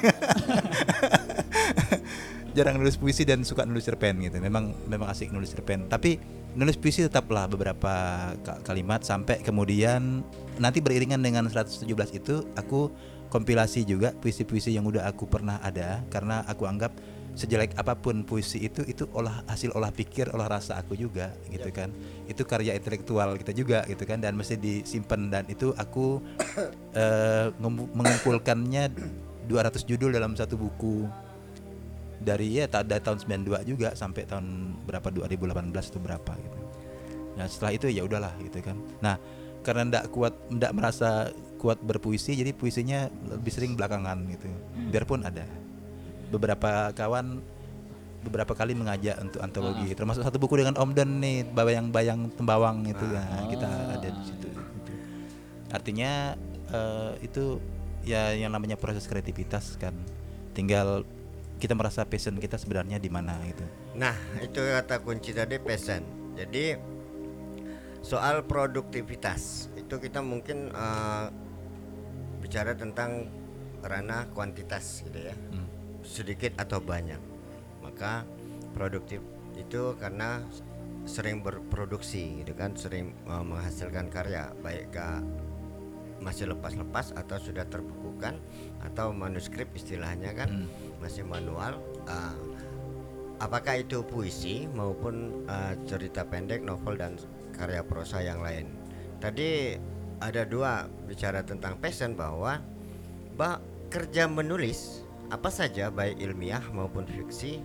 Jarang 2.51 2.83
nulis 2.83 2.99
puisi 2.99 3.23
dan 3.23 3.47
suka 3.47 3.63
nulis 3.63 3.87
cerpen 3.87 4.19
gitu. 4.19 4.35
Memang 4.43 4.75
memang 4.91 5.07
asik 5.07 5.31
nulis 5.31 5.55
cerpen. 5.55 5.87
Tapi 5.87 6.19
nulis 6.51 6.75
puisi 6.75 6.99
tetaplah 6.99 7.47
beberapa 7.47 7.93
ka- 8.43 8.59
kalimat 8.67 8.99
sampai 9.07 9.39
kemudian 9.39 10.19
nanti 10.59 10.83
beriringan 10.83 11.23
dengan 11.23 11.47
117 11.47 11.87
itu 12.11 12.43
aku 12.59 12.91
kompilasi 13.31 13.87
juga 13.87 14.11
puisi-puisi 14.19 14.75
yang 14.75 14.83
udah 14.83 15.07
aku 15.07 15.31
pernah 15.31 15.63
ada. 15.63 16.03
Karena 16.11 16.43
aku 16.43 16.67
anggap 16.67 16.91
sejelek 17.31 17.79
apa 17.79 17.95
pun 17.95 18.27
puisi 18.27 18.59
itu 18.67 18.83
itu 18.83 19.07
olah 19.15 19.47
hasil 19.47 19.71
olah 19.71 19.89
pikir 19.89 20.27
olah 20.35 20.51
rasa 20.51 20.75
aku 20.77 20.99
juga 20.99 21.31
gitu 21.47 21.71
kan 21.71 21.87
itu 22.27 22.43
karya 22.43 22.75
intelektual 22.75 23.39
kita 23.39 23.55
juga 23.55 23.87
gitu 23.87 24.03
kan 24.03 24.19
dan 24.19 24.35
mesti 24.35 24.59
disimpan 24.59 25.31
dan 25.31 25.43
itu 25.47 25.71
aku 25.79 26.19
ngemu- 27.61 27.91
mengumpulkannya 27.95 28.91
200 29.47 29.83
judul 29.87 30.11
dalam 30.11 30.35
satu 30.35 30.59
buku 30.59 31.07
dari 32.21 32.61
ya 32.61 32.69
dari 32.69 33.01
tahun 33.01 33.17
92 33.17 33.65
juga 33.65 33.89
sampai 33.97 34.29
tahun 34.29 34.77
berapa 34.85 35.09
2018 35.09 35.73
itu 35.73 35.99
berapa 35.99 36.31
gitu. 36.37 36.59
Nah 37.33 37.45
setelah 37.49 37.71
itu 37.73 37.85
ya 37.89 38.05
udahlah 38.05 38.33
gitu 38.45 38.61
kan. 38.61 38.77
Nah 39.01 39.17
karena 39.65 39.89
ndak 39.89 40.13
kuat 40.13 40.33
ndak 40.53 40.71
merasa 40.77 41.33
kuat 41.57 41.81
berpuisi 41.81 42.37
jadi 42.37 42.53
puisinya 42.53 43.09
lebih 43.33 43.49
sering 43.49 43.73
belakangan 43.73 44.21
gitu. 44.29 44.47
Biarpun 44.93 45.25
ada 45.25 45.45
beberapa 46.31 46.95
kawan 46.95 47.43
beberapa 48.21 48.53
kali 48.53 48.77
mengajak 48.77 49.17
untuk 49.19 49.41
antologi 49.41 49.91
termasuk 49.97 50.21
satu 50.21 50.37
buku 50.37 50.61
dengan 50.61 50.77
Om 50.77 50.91
Don 50.93 51.19
nih 51.19 51.45
bayang-bayang 51.51 52.31
tembawang 52.37 52.85
itu 52.85 53.05
nah, 53.11 53.49
kita 53.49 53.67
ada 53.97 54.07
di 54.07 54.21
situ 54.23 54.47
gitu. 54.47 54.91
artinya 55.73 56.37
eh, 56.69 57.11
itu 57.25 57.57
ya 58.05 58.33
yang 58.33 58.53
namanya 58.53 58.77
proses 58.77 59.09
kreativitas 59.09 59.75
kan 59.81 59.93
tinggal 60.53 61.03
kita 61.57 61.73
merasa 61.73 62.05
passion 62.05 62.37
kita 62.37 62.57
sebenarnya 62.57 63.01
di 63.01 63.09
mana 63.09 63.37
gitu 63.45 63.65
Nah, 63.91 64.15
itu 64.39 64.59
kata 64.59 65.03
kunci 65.03 65.35
tadi 65.35 65.59
passion. 65.59 66.03
Jadi 66.39 66.79
soal 68.01 68.47
produktivitas 68.47 69.67
itu 69.75 69.95
kita 69.99 70.23
mungkin 70.23 70.71
eh, 70.71 71.27
bicara 72.39 72.73
tentang 72.73 73.27
ranah 73.83 74.31
kuantitas 74.31 75.03
gitu 75.03 75.19
ya. 75.19 75.35
Sedikit 76.11 76.51
atau 76.59 76.83
banyak. 76.83 77.19
Maka 77.79 78.27
produktif 78.75 79.23
itu 79.55 79.95
karena 79.95 80.43
sering 81.07 81.39
berproduksi 81.39 82.43
gitu 82.43 82.51
kan, 82.51 82.75
sering 82.75 83.15
eh, 83.15 83.43
menghasilkan 83.47 84.11
karya 84.11 84.51
baik 84.59 84.91
gak 84.91 85.23
masih 86.21 86.51
lepas-lepas 86.53 87.17
atau 87.17 87.41
sudah 87.41 87.65
terbukukan 87.65 88.37
atau 88.85 89.09
manuskrip 89.09 89.73
istilahnya 89.73 90.37
kan 90.37 90.69
masih 91.01 91.25
manual 91.25 91.81
Ah, 92.09 92.33
apakah 93.41 93.81
itu 93.81 94.01
puisi 94.01 94.65
maupun 94.73 95.45
uh, 95.45 95.77
cerita 95.85 96.25
pendek, 96.25 96.65
novel 96.65 96.97
dan 96.97 97.13
karya 97.53 97.85
prosa 97.85 98.25
yang 98.25 98.41
lain. 98.41 98.73
Tadi 99.21 99.77
ada 100.21 100.45
dua 100.45 100.89
bicara 101.05 101.45
tentang 101.45 101.77
passion 101.77 102.17
bahwa 102.17 102.57
bah 103.37 103.61
kerja 103.93 104.25
menulis 104.25 105.00
apa 105.31 105.47
saja 105.47 105.87
baik 105.87 106.19
ilmiah 106.19 106.61
maupun 106.75 107.07
fiksi, 107.07 107.63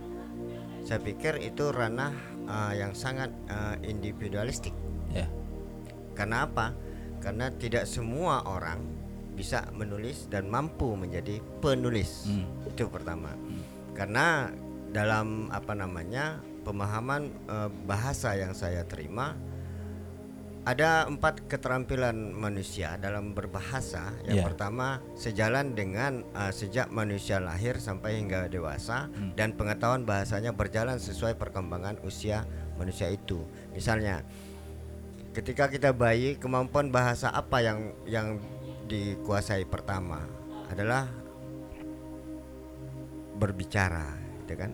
saya 0.87 1.03
pikir 1.03 1.43
itu 1.43 1.69
ranah 1.75 2.15
uh, 2.47 2.73
yang 2.73 2.95
sangat 2.95 3.27
uh, 3.51 3.75
individualistik. 3.83 4.71
ya 5.11 5.27
Karena 6.15 6.47
apa? 6.47 6.71
Karena 7.19 7.51
tidak 7.51 7.83
semua 7.85 8.47
orang 8.47 8.79
bisa 9.37 9.69
menulis 9.75 10.25
dan 10.31 10.49
mampu 10.49 10.97
menjadi 10.97 11.37
penulis. 11.61 12.25
Hmm. 12.25 12.47
Itu 12.65 12.89
pertama. 12.89 13.29
Karena 13.93 14.49
dalam 14.89 15.53
apa 15.53 15.77
namanya 15.77 16.41
pemahaman 16.65 17.29
eh, 17.45 17.69
bahasa 17.85 18.33
yang 18.33 18.57
saya 18.57 18.81
terima 18.89 19.37
ada 20.67 21.07
empat 21.07 21.47
keterampilan 21.47 22.35
manusia 22.35 22.99
dalam 22.99 23.31
berbahasa. 23.31 24.11
Yang 24.27 24.43
Ya. 24.43 24.45
pertama 24.51 24.99
sejalan 25.15 25.71
dengan 25.71 26.27
eh, 26.35 26.51
sejak 26.51 26.91
manusia 26.91 27.39
lahir 27.39 27.79
sampai 27.79 28.19
hingga 28.19 28.51
dewasa 28.51 29.07
dan 29.39 29.55
pengetahuan 29.55 30.03
bahasanya 30.03 30.51
berjalan 30.51 30.99
sesuai 30.99 31.39
perkembangan 31.39 32.03
usia 32.03 32.43
manusia 32.75 33.07
itu. 33.07 33.47
Misalnya 33.71 34.27
ketika 35.31 35.71
kita 35.71 35.95
bayi 35.95 36.35
kemampuan 36.35 36.91
bahasa 36.91 37.31
apa 37.31 37.63
yang 37.63 37.95
yang 38.03 38.27
dikuasai 38.91 39.63
pertama 39.63 40.19
adalah 40.67 41.07
berbicara 43.37 44.17
gitu 44.43 44.57
kan 44.57 44.71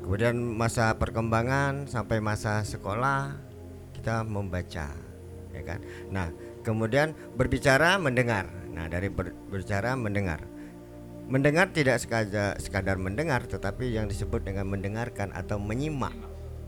kemudian 0.00 0.40
masa 0.40 0.96
perkembangan 0.96 1.84
sampai 1.84 2.16
masa 2.24 2.64
sekolah 2.64 3.47
kita 3.98 4.22
membaca 4.22 4.94
ya 5.50 5.62
kan? 5.66 5.82
Nah 6.14 6.30
kemudian 6.62 7.12
berbicara 7.34 7.98
mendengar. 7.98 8.46
Nah 8.70 8.86
dari 8.86 9.10
ber- 9.10 9.34
berbicara 9.50 9.98
mendengar. 9.98 10.46
Mendengar 11.28 11.68
tidak 11.74 12.00
sekadar 12.00 12.56
sekadar 12.56 12.96
mendengar 12.96 13.44
tetapi 13.44 13.92
yang 13.92 14.08
disebut 14.08 14.46
dengan 14.46 14.70
mendengarkan 14.70 15.34
atau 15.34 15.60
menyimak. 15.60 16.14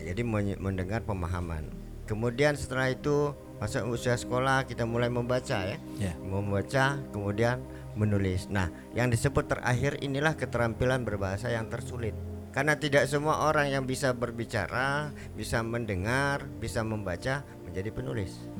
Jadi 0.02 0.20
mendengar 0.58 1.06
pemahaman. 1.06 1.70
Kemudian 2.04 2.58
setelah 2.58 2.90
itu 2.90 3.32
masa 3.62 3.84
usia 3.86 4.16
sekolah 4.16 4.66
kita 4.66 4.82
mulai 4.88 5.12
membaca 5.12 5.62
ya. 5.62 5.78
Ya. 6.00 6.12
Membaca 6.18 6.98
kemudian 7.14 7.62
menulis. 7.94 8.48
Nah, 8.48 8.72
yang 8.96 9.12
disebut 9.12 9.46
terakhir 9.46 10.00
inilah 10.00 10.34
keterampilan 10.34 11.04
berbahasa 11.04 11.52
yang 11.52 11.68
tersulit. 11.68 12.16
Karena 12.50 12.74
tidak 12.74 13.06
semua 13.06 13.46
orang 13.46 13.70
yang 13.70 13.84
bisa 13.86 14.10
berbicara, 14.10 15.14
bisa 15.38 15.62
mendengar, 15.62 16.46
bisa 16.58 16.82
membaca 16.82 17.46
menjadi 17.62 17.90
penulis. 17.94 18.50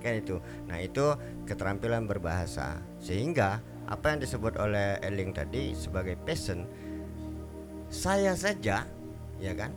Kan 0.00 0.14
itu. 0.24 0.40
Nah, 0.64 0.80
itu 0.80 1.12
keterampilan 1.44 2.08
berbahasa. 2.08 2.80
Sehingga 3.02 3.60
apa 3.88 4.12
yang 4.12 4.20
disebut 4.20 4.60
oleh 4.60 5.00
Eling 5.00 5.32
tadi 5.32 5.72
sebagai 5.72 6.20
passion 6.20 6.68
saya 7.88 8.36
saja 8.36 8.84
ya 9.40 9.52
kan 9.56 9.72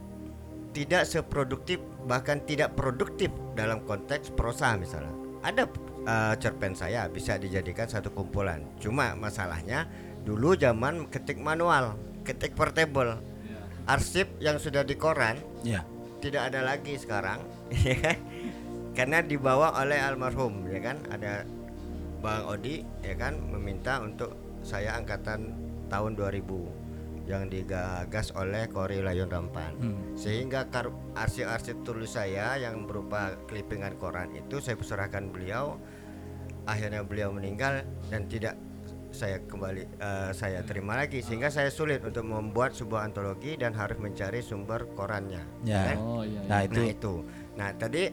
tidak 0.76 1.08
seproduktif 1.08 1.80
bahkan 2.08 2.44
tidak 2.44 2.76
produktif 2.76 3.32
dalam 3.56 3.80
konteks 3.88 4.36
prosa 4.36 4.76
misalnya 4.76 5.16
ada 5.48 5.64
eh, 6.04 6.34
cerpen 6.44 6.76
saya 6.76 7.08
bisa 7.08 7.40
dijadikan 7.40 7.88
satu 7.88 8.12
kumpulan 8.12 8.68
cuma 8.84 9.16
masalahnya 9.16 9.88
dulu 10.28 10.60
zaman 10.60 11.08
ketik 11.08 11.40
manual 11.40 11.96
ketik 12.28 12.52
portable 12.52 13.16
arsip 13.86 14.28
yang 14.38 14.62
sudah 14.62 14.86
di 14.86 14.94
koran 14.98 15.38
ya 15.66 15.82
tidak 16.22 16.54
ada 16.54 16.62
lagi 16.62 16.98
sekarang 16.98 17.42
ya 17.88 17.98
kan? 17.98 18.18
karena 18.92 19.24
dibawa 19.24 19.72
oleh 19.80 19.98
almarhum 19.98 20.68
ya 20.68 20.80
kan? 20.84 21.00
Ada 21.10 21.48
Bang 22.20 22.44
Odi 22.46 22.84
ya 23.02 23.16
kan? 23.16 23.40
Meminta 23.40 24.04
untuk 24.04 24.36
saya 24.62 25.00
angkatan 25.00 25.56
tahun 25.88 26.14
2000 26.20 27.26
yang 27.26 27.48
digagas 27.48 28.36
oleh 28.36 28.68
Kori 28.68 29.00
Layun 29.00 29.32
Rampan. 29.32 29.74
Sehingga 30.20 30.68
kar- 30.68 30.92
arsip-arsip 31.16 31.82
tulis 31.88 32.12
saya 32.14 32.60
yang 32.60 32.84
berupa 32.86 33.40
klipingan 33.48 33.96
koran 33.96 34.36
itu 34.36 34.60
saya 34.60 34.76
serahkan 34.78 35.32
beliau. 35.32 35.80
Akhirnya 36.68 37.02
beliau 37.02 37.34
meninggal 37.34 37.88
dan 38.12 38.28
tidak 38.30 38.54
saya 39.12 39.44
kembali 39.44 39.84
eh, 40.00 40.32
saya 40.32 40.64
terima 40.64 40.96
lagi 40.96 41.20
sehingga 41.22 41.52
saya 41.52 41.70
sulit 41.70 42.02
untuk 42.04 42.24
membuat 42.26 42.74
sebuah 42.74 43.08
antologi 43.08 43.60
dan 43.60 43.76
harus 43.76 44.00
mencari 44.00 44.40
sumber 44.44 44.88
korannya 44.96 45.44
ya 45.68 45.94
kan? 45.94 45.98
Oh 46.00 46.24
iya. 46.24 46.42
nah 46.48 46.60
iya. 46.64 46.68
itu 46.68 46.82
Nah 46.82 46.88
itu. 46.90 47.14
Nah 47.60 47.70
tadi 47.76 48.04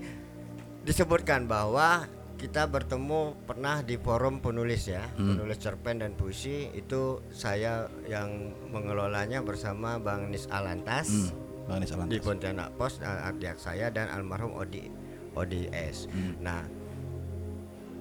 disebutkan 0.85 1.47
bahwa 1.47 2.07
kita 2.39 2.71
bertemu 2.71 3.35
pernah 3.51 3.83
di 3.83 3.99
forum 3.99 4.39
penulis 4.39 4.87
ya, 4.87 5.03
penulis 5.19 5.59
cerpen 5.59 5.99
dan 5.99 6.15
puisi 6.15 6.71
itu 6.71 7.19
saya 7.35 7.91
yang 8.07 8.55
mengelolanya 8.71 9.43
bersama 9.43 9.99
Bang 9.99 10.31
Nis 10.31 10.47
Alantas 10.47 11.11
hmm, 11.11 11.49
Bang 11.67 11.85
Anies 11.85 11.93
Alantas. 11.93 12.15
di 12.15 12.19
Pontianak 12.23 12.69
Pos, 12.81 13.03
uh, 13.05 13.29
Ardiak 13.29 13.61
saya 13.61 13.93
dan 13.93 14.09
almarhum 14.09 14.57
Odi 14.57 14.89
Odi 15.37 15.69
S. 15.69 16.09
Nah 16.41 16.65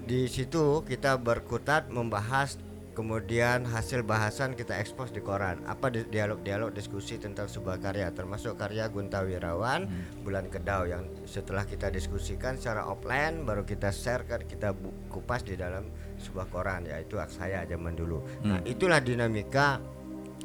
di 0.07 0.23
situ 0.31 0.87
kita 0.87 1.19
berkutat 1.19 1.91
membahas 1.91 2.55
kemudian 2.97 3.61
hasil 3.69 4.01
bahasan 4.01 4.57
kita 4.57 4.73
ekspos 4.81 5.13
di 5.13 5.21
koran. 5.21 5.61
Apa 5.69 5.93
di- 5.93 6.09
dialog-dialog 6.09 6.73
diskusi 6.73 7.21
tentang 7.21 7.45
sebuah 7.45 7.77
karya 7.77 8.09
termasuk 8.09 8.57
karya 8.57 8.89
Gunta 8.89 9.21
Wirawan 9.21 9.85
Bulan 10.25 10.49
Kedau 10.49 10.89
yang 10.89 11.05
setelah 11.29 11.61
kita 11.69 11.93
diskusikan 11.93 12.57
secara 12.57 12.89
offline 12.89 13.45
baru 13.45 13.61
kita 13.69 13.93
share 13.93 14.25
kan 14.25 14.41
kita 14.41 14.73
kupas 15.13 15.45
di 15.45 15.53
dalam 15.53 15.85
sebuah 16.17 16.49
koran 16.49 16.89
yaitu 16.89 17.21
saya 17.29 17.69
zaman 17.69 17.93
dulu. 17.93 18.25
Nah 18.41 18.65
itulah 18.65 18.97
dinamika 18.97 19.77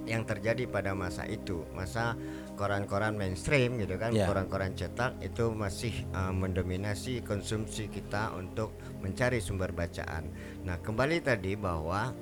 yang 0.04 0.28
terjadi 0.28 0.68
pada 0.68 0.92
masa 0.92 1.24
itu. 1.24 1.64
Masa 1.72 2.18
koran-koran 2.58 3.16
mainstream 3.16 3.80
gitu 3.80 3.96
kan, 3.96 4.12
Ya. 4.12 4.28
koran-koran 4.28 4.76
cetak 4.76 5.16
itu 5.24 5.54
masih 5.56 5.94
uh, 6.12 6.34
mendominasi 6.34 7.24
konsumsi 7.24 7.88
kita 7.88 8.34
untuk 8.36 8.76
mencari 9.00 9.40
sumber 9.40 9.70
bacaan. 9.72 10.26
Nah, 10.66 10.78
kembali 10.82 11.22
tadi 11.22 11.54
bahwa 11.54 12.12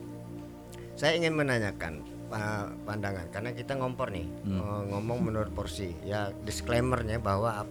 saya 1.01 1.17
ingin 1.17 1.33
menanyakan 1.33 2.05
uh, 2.29 2.69
pandangan 2.85 3.25
karena 3.33 3.57
kita 3.57 3.73
ngompor 3.73 4.13
nih 4.13 4.29
uh, 4.53 4.85
ngomong 4.85 5.25
menurut 5.25 5.49
porsi 5.51 5.97
ya 6.05 6.29
disclaimernya 6.45 7.17
bahwa 7.17 7.65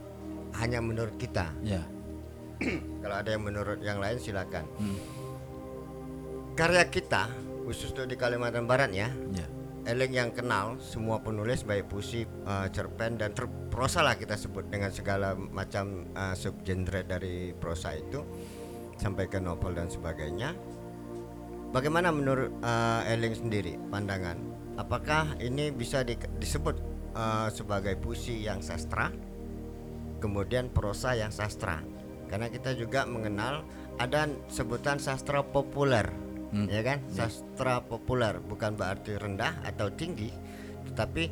hanya 0.57 0.81
menurut 0.81 1.13
kita 1.21 1.53
Ya. 1.61 1.85
kalau 3.05 3.15
ada 3.15 3.29
yang 3.29 3.45
menurut 3.45 3.77
yang 3.85 4.01
lain 4.01 4.17
silakan 4.17 4.65
Hmm. 4.81 4.97
karya 6.57 6.89
kita 6.89 7.29
khusus 7.63 7.93
di 7.93 8.17
Kalimantan 8.17 8.65
Barat 8.65 8.89
ya 8.89 9.13
Ya. 9.29 9.45
Eleng 9.87 10.11
yang 10.11 10.29
kenal 10.29 10.77
semua 10.77 11.17
penulis 11.17 11.63
baik 11.63 11.87
puisi, 11.87 12.27
uh, 12.45 12.67
cerpen 12.69 13.15
dan 13.15 13.31
ter- 13.31 13.49
prosa 13.71 14.03
lah 14.03 14.13
kita 14.13 14.35
sebut 14.35 14.67
dengan 14.67 14.91
segala 14.91 15.33
macam 15.33 16.03
uh, 16.13 16.35
subgenre 16.35 17.07
dari 17.07 17.55
prosa 17.55 17.95
itu 17.95 18.21
sampai 18.99 19.25
ke 19.25 19.39
novel 19.39 19.73
dan 19.73 19.87
sebagainya. 19.87 20.51
Bagaimana 21.69 22.09
menurut 22.09 22.49
uh, 22.65 23.05
Eleng 23.05 23.37
sendiri 23.37 23.77
pandangan? 23.93 24.41
Apakah 24.81 25.37
ini 25.37 25.69
bisa 25.69 26.01
di- 26.01 26.17
disebut 26.41 26.75
uh, 27.13 27.51
sebagai 27.53 27.93
puisi 27.99 28.41
yang 28.41 28.63
sastra, 28.65 29.13
kemudian 30.17 30.73
prosa 30.73 31.13
yang 31.13 31.29
sastra? 31.29 31.85
Karena 32.25 32.49
kita 32.49 32.73
juga 32.73 33.05
mengenal 33.05 33.65
ada 34.01 34.25
sebutan 34.49 34.97
sastra 34.97 35.45
populer 35.45 36.09
Hmm. 36.49 36.65
ya 36.65 36.81
kan? 36.81 36.97
Sastra 37.13 37.77
populer 37.85 38.41
bukan 38.41 38.73
berarti 38.73 39.21
rendah 39.21 39.61
atau 39.61 39.93
tinggi 39.93 40.33
tetapi 40.89 41.29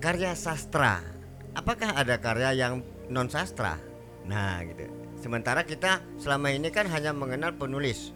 karya 0.00 0.32
sastra. 0.32 1.04
Apakah 1.52 1.92
ada 1.92 2.16
karya 2.16 2.56
yang 2.56 2.80
non 3.12 3.28
sastra 3.28 3.76
nah 4.24 4.64
gitu. 4.64 4.88
Sementara 5.20 5.68
kita 5.68 6.00
selama 6.16 6.48
ini 6.48 6.72
kan 6.72 6.88
hanya 6.88 7.12
mengenal 7.12 7.60
penulis 7.60 8.15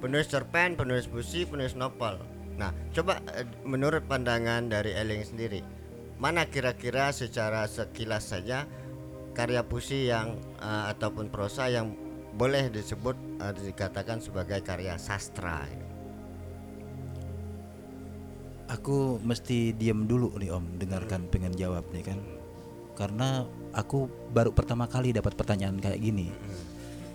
penulis 0.00 0.26
cerpen 0.26 0.74
penulis 0.74 1.06
puisi 1.06 1.44
penulis 1.44 1.76
novel 1.76 2.18
nah 2.56 2.72
coba 2.96 3.20
eh, 3.36 3.46
menurut 3.62 4.04
pandangan 4.08 4.66
dari 4.66 4.96
Eling 4.96 5.22
sendiri 5.22 5.60
mana 6.20 6.48
kira-kira 6.48 7.12
secara 7.12 7.64
sekilas 7.64 8.32
saja 8.32 8.64
karya 9.36 9.62
puisi 9.64 10.08
yang 10.10 10.40
eh, 10.58 10.84
ataupun 10.90 11.28
prosa 11.28 11.68
yang 11.68 11.94
boleh 12.34 12.72
disebut 12.72 13.16
eh, 13.44 13.52
dikatakan 13.54 14.18
sebagai 14.24 14.64
karya 14.64 14.96
sastra 14.96 15.68
Aku 18.70 19.18
mesti 19.26 19.74
diam 19.74 20.06
dulu 20.06 20.38
nih 20.38 20.54
Om, 20.54 20.78
dengarkan 20.78 21.26
pengen 21.26 21.50
jawab 21.58 21.82
nih 21.90 22.06
kan. 22.06 22.22
Karena 22.94 23.42
aku 23.74 24.06
baru 24.30 24.54
pertama 24.54 24.86
kali 24.86 25.10
dapat 25.10 25.34
pertanyaan 25.34 25.82
kayak 25.82 25.98
gini. 25.98 26.30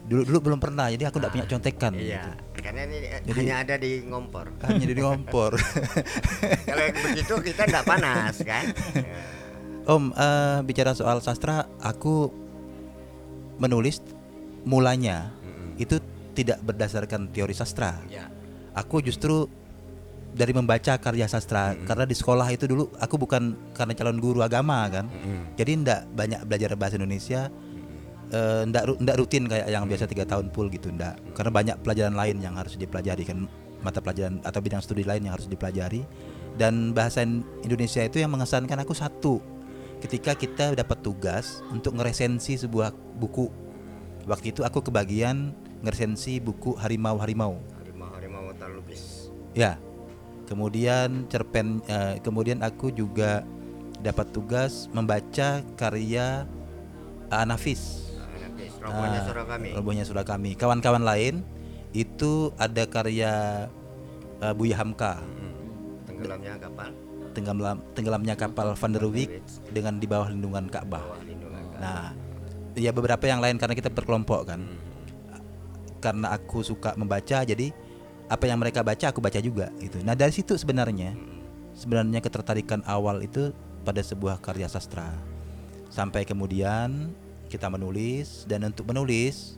Dulu 0.05 0.21
dulu 0.21 0.37
belum 0.37 0.59
pernah, 0.61 0.85
jadi 0.93 1.09
aku 1.09 1.17
tidak 1.17 1.33
punya 1.33 1.47
contekan. 1.49 1.91
Iya, 1.97 2.37
karena 2.53 2.85
ini 2.85 2.97
eh, 3.09 3.21
Jadi- 3.25 3.41
hanya 3.41 3.55
ada 3.65 3.75
di 3.81 3.91
ngompor. 4.05 4.53
gitu. 4.53 4.65
Hanya 4.69 4.85
di 4.85 4.95
kompor. 5.01 5.51
Kalau 6.69 6.83
yang 6.85 6.97
begitu 7.01 7.33
kita 7.41 7.61
tidak 7.65 7.83
panas 7.89 8.35
kan? 8.45 8.65
Om, 9.97 10.13
eh, 10.13 10.59
bicara 10.61 10.93
soal 10.93 11.25
sastra, 11.25 11.65
aku 11.81 12.29
menulis 13.57 14.01
mulanya 14.65 15.29
itu 15.77 15.97
tidak 16.37 16.61
berdasarkan 16.61 17.33
teori 17.33 17.53
sastra. 17.57 17.97
Ya. 18.05 18.29
Aku 18.77 19.01
justru 19.01 19.49
dari 20.35 20.51
membaca 20.51 20.99
karya 20.99 21.31
sastra 21.31 21.79
karena 21.87 22.03
di 22.03 22.11
sekolah 22.11 22.43
itu 22.51 22.67
dulu 22.67 22.91
aku 22.99 23.15
bukan 23.15 23.55
karena 23.71 23.93
calon 23.95 24.19
guru 24.19 24.43
agama 24.43 24.83
kan. 24.91 25.07
Jadi 25.55 25.81
ndak 25.81 26.11
banyak 26.13 26.39
belajar 26.45 26.75
bahasa 26.75 26.99
Indonesia. 26.99 27.47
Eh, 28.35 28.61
ndak 28.67 28.83
ru- 28.83 28.99
ndak 28.99 29.15
rutin 29.15 29.47
kayak 29.47 29.71
yang 29.71 29.87
biasa 29.87 30.03
tiga 30.11 30.27
tahun 30.27 30.51
full 30.51 30.67
gitu 30.67 30.91
ndak 30.91 31.15
karena 31.31 31.51
banyak 31.55 31.75
pelajaran 31.79 32.15
lain 32.19 32.43
yang 32.43 32.59
harus 32.59 32.75
dipelajari 32.75 33.23
kan 33.23 33.47
mata 33.79 34.03
pelajaran 34.03 34.43
atau 34.43 34.59
bidang 34.59 34.83
studi 34.83 35.07
lain 35.07 35.23
yang 35.23 35.39
harus 35.39 35.47
dipelajari 35.47 36.03
dan 36.59 36.91
bahasa 36.91 37.23
In- 37.23 37.47
Indonesia 37.63 38.03
itu 38.03 38.19
yang 38.19 38.35
mengesankan 38.35 38.83
aku 38.83 38.91
satu 38.91 39.39
ketika 40.03 40.35
kita 40.35 40.75
dapat 40.75 40.99
tugas 40.99 41.63
untuk 41.71 41.95
ngeresensi 41.95 42.59
sebuah 42.59 42.91
buku 43.15 43.47
waktu 44.27 44.51
itu 44.51 44.67
aku 44.67 44.83
kebagian 44.83 45.55
ngeresensi 45.85 46.41
buku 46.41 46.75
harimau 46.75 47.15
harimau 47.21 47.61
Harimau 47.79 48.09
harimau 48.17 48.43
talubis. 48.57 49.29
Ya. 49.55 49.77
Kemudian 50.45 51.25
cerpen 51.25 51.81
eh, 51.89 52.21
kemudian 52.21 52.61
aku 52.61 52.93
juga 52.93 53.41
dapat 54.05 54.29
tugas 54.29 54.85
membaca 54.93 55.65
karya 55.73 56.45
Anafis. 57.33 58.04
Rombongan 58.85 59.11
Ah, 59.17 59.23
surah 59.25 59.45
kami. 59.49 59.69
Robohnya 59.73 60.03
Surah 60.05 60.25
kami. 60.25 60.51
Kawan-kawan 60.53 61.03
lain 61.03 61.41
itu 61.95 62.53
ada 62.61 62.85
karya 62.85 63.65
eh, 64.43 64.53
Buya 64.53 64.77
Hamka. 64.77 65.19
Tenggelamnya 66.05 66.53
kapal. 66.61 66.89
Tenggelam 67.35 67.77
tenggelamnya 67.91 68.35
kapal 68.39 68.67
Van 68.77 68.91
der 68.95 69.03
Wijk 69.03 69.43
dengan 69.75 69.99
di 69.99 70.07
bawah 70.07 70.31
lindungan 70.31 70.71
Ka'bah. 70.71 71.03
Nah, 71.75 72.15
ya 72.79 72.95
beberapa 72.95 73.27
yang 73.27 73.43
lain 73.43 73.59
karena 73.59 73.75
kita 73.75 73.91
berkelompok 73.91 74.55
kan. 74.55 74.61
Karena 75.99 76.31
aku 76.31 76.63
suka 76.63 76.95
membaca 76.95 77.43
jadi 77.43 77.75
apa 78.31 78.45
yang 78.47 78.61
mereka 78.61 78.85
baca 78.85 79.11
aku 79.11 79.19
baca 79.19 79.41
juga 79.43 79.67
gitu. 79.83 79.99
Nah, 80.05 80.15
dari 80.15 80.31
situ 80.31 80.55
sebenarnya 80.55 81.17
sebenarnya 81.75 82.23
ketertarikan 82.23 82.79
awal 82.87 83.19
itu 83.19 83.51
pada 83.83 83.99
sebuah 83.99 84.39
karya 84.39 84.71
sastra. 84.71 85.11
Sampai 85.91 86.23
kemudian 86.23 87.11
kita 87.55 87.71
menulis 87.71 88.43
dan 88.45 88.67
untuk 88.67 88.83
menulis 88.91 89.55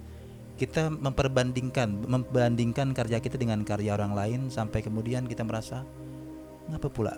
kita 0.58 0.90
memperbandingkan 0.90 2.06
membandingkan 2.06 2.94
karya 2.94 3.18
kita 3.22 3.38
dengan 3.38 3.62
karya 3.62 3.94
orang 3.94 4.14
lain 4.14 4.40
sampai 4.50 4.82
kemudian 4.82 5.26
kita 5.26 5.42
merasa 5.46 5.82
ngapa 6.70 6.90
pula 6.90 7.14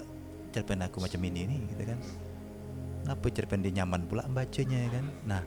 cerpen 0.56 0.84
aku 0.84 1.00
macam 1.00 1.20
ini 1.24 1.48
nih? 1.48 1.60
Gitu 1.72 1.84
kan. 1.88 2.00
Ngapa 3.08 3.28
cerpen 3.32 3.64
dia 3.64 3.72
nyaman 3.80 4.04
pula 4.08 4.28
bacanya? 4.28 4.76
Ya 4.76 4.90
kan. 4.92 5.06
Nah 5.28 5.42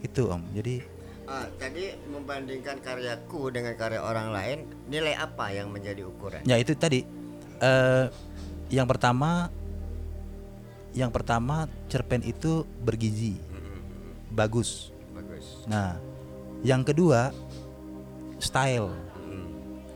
itu 0.00 0.28
om. 0.28 0.44
Jadi 0.52 0.96
Ah, 1.26 1.42
tadi 1.58 1.90
membandingkan 2.06 2.78
karyaku 2.86 3.50
dengan 3.50 3.74
karya 3.74 3.98
orang 3.98 4.30
lain, 4.30 4.58
nilai 4.86 5.18
apa 5.18 5.50
yang 5.50 5.74
menjadi 5.74 6.06
ukuran? 6.06 6.46
ya 6.46 6.54
itu 6.54 6.70
tadi. 6.78 7.02
Eh 7.58 8.06
yang 8.70 8.86
pertama 8.86 9.50
yang 10.96 11.12
pertama 11.12 11.66
cerpen 11.92 12.22
itu 12.24 12.64
bergizi 12.80 13.36
bagus 14.36 14.92
Bagus. 15.10 15.64
nah 15.64 15.96
yang 16.60 16.84
kedua 16.84 17.32
style 18.36 18.92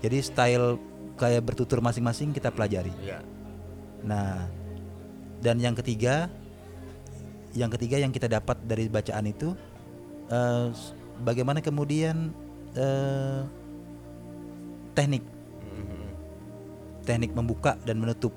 jadi 0.00 0.18
style 0.18 0.80
kayak 1.14 1.44
bertutur 1.44 1.78
masing-masing 1.78 2.32
kita 2.32 2.48
pelajari 2.48 2.88
Iya. 2.98 3.20
Nah, 4.00 4.48
dan 5.44 5.60
yang 5.60 5.76
ketiga, 5.76 6.32
yang 7.52 7.68
ketiga 7.68 8.00
yang 8.00 8.08
kita 8.08 8.32
dapat 8.32 8.56
dari 8.64 8.88
bacaan 8.88 9.28
itu, 9.28 9.52
s- 10.72 10.96
bagaimana 11.20 11.60
kemudian 11.60 12.32
eh, 12.72 13.44
teknik, 14.96 15.20
teknik 17.04 17.36
membuka 17.36 17.76
dan 17.84 18.00
menutup. 18.00 18.32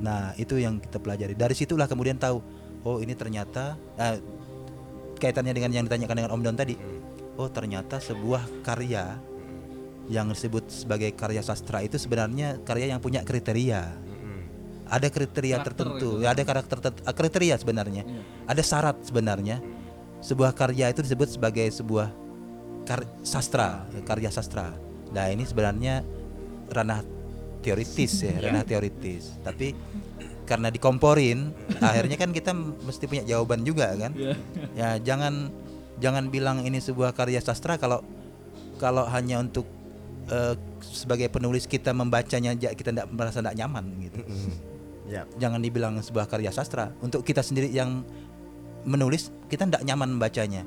Nah, 0.00 0.32
itu 0.34 0.56
yang 0.56 0.80
kita 0.80 0.96
pelajari. 0.96 1.36
Dari 1.36 1.52
situlah 1.52 1.84
kemudian 1.84 2.16
tahu, 2.16 2.40
oh 2.82 2.96
ini 2.96 3.12
ternyata 3.12 3.76
eh, 4.00 4.16
kaitannya 5.22 5.54
dengan 5.54 5.70
yang 5.70 5.84
ditanyakan 5.86 6.16
dengan 6.18 6.32
Om 6.34 6.42
Don 6.42 6.56
tadi. 6.58 6.74
Oh 7.38 7.46
ternyata 7.46 8.02
sebuah 8.02 8.66
karya 8.66 9.14
yang 10.10 10.26
disebut 10.28 10.66
sebagai 10.66 11.14
karya 11.14 11.40
sastra 11.46 11.78
itu 11.80 11.94
sebenarnya 11.94 12.58
karya 12.66 12.90
yang 12.90 12.98
punya 12.98 13.22
kriteria 13.22 14.10
ada 14.92 15.08
kriteria 15.08 15.56
Karakter 15.56 15.72
tertentu, 15.88 16.08
itu. 16.20 16.28
ada 16.28 16.42
karakter 16.44 16.78
ter- 16.84 17.00
eh, 17.00 17.14
kriteria 17.16 17.56
sebenarnya, 17.56 18.04
Iya. 18.04 18.22
ada 18.44 18.60
syarat 18.60 18.96
sebenarnya. 19.00 19.56
Sebuah 20.20 20.52
karya 20.52 20.92
itu 20.92 21.00
disebut 21.00 21.32
sebagai 21.32 21.64
sebuah 21.72 22.12
kar- 22.84 23.08
sastra, 23.24 23.88
ya, 23.88 24.04
karya 24.04 24.28
sastra. 24.28 24.76
Nah 25.16 25.32
ini 25.32 25.48
sebenarnya 25.48 26.04
ranah 26.68 27.00
teoritis 27.64 28.20
ya, 28.20 28.36
ranah 28.36 28.68
teoritis. 28.68 29.32
Tapi 29.40 29.72
karena 30.52 30.68
dikomporin, 30.68 31.56
akhirnya 31.80 32.20
kan 32.20 32.36
kita 32.36 32.52
mesti 32.56 33.08
punya 33.08 33.24
jawaban 33.24 33.64
juga 33.64 33.96
kan. 33.96 34.12
Iya. 34.12 34.36
Ya 34.76 34.88
jangan 35.00 35.48
jangan 35.96 36.28
bilang 36.28 36.66
ini 36.68 36.76
sebuah 36.76 37.16
karya 37.16 37.40
sastra 37.40 37.80
kalau 37.80 38.04
kalau 38.76 39.08
hanya 39.08 39.40
untuk 39.40 39.64
eh, 40.28 40.54
sebagai 40.82 41.30
penulis 41.30 41.64
kita 41.70 41.94
membacanya 41.94 42.52
kita 42.52 42.90
tidak 42.92 43.08
merasa 43.08 43.40
tidak 43.40 43.56
nyaman 43.56 43.84
gitu 44.02 44.20
Ya. 45.12 45.28
jangan 45.36 45.60
dibilang 45.60 45.98
sebuah 46.00 46.24
karya 46.24 46.48
sastra 46.54 46.94
untuk 47.04 47.20
kita 47.26 47.44
sendiri 47.44 47.68
yang 47.68 48.00
menulis 48.86 49.28
kita 49.52 49.68
tidak 49.68 49.82
nyaman 49.84 50.16
membacanya 50.16 50.64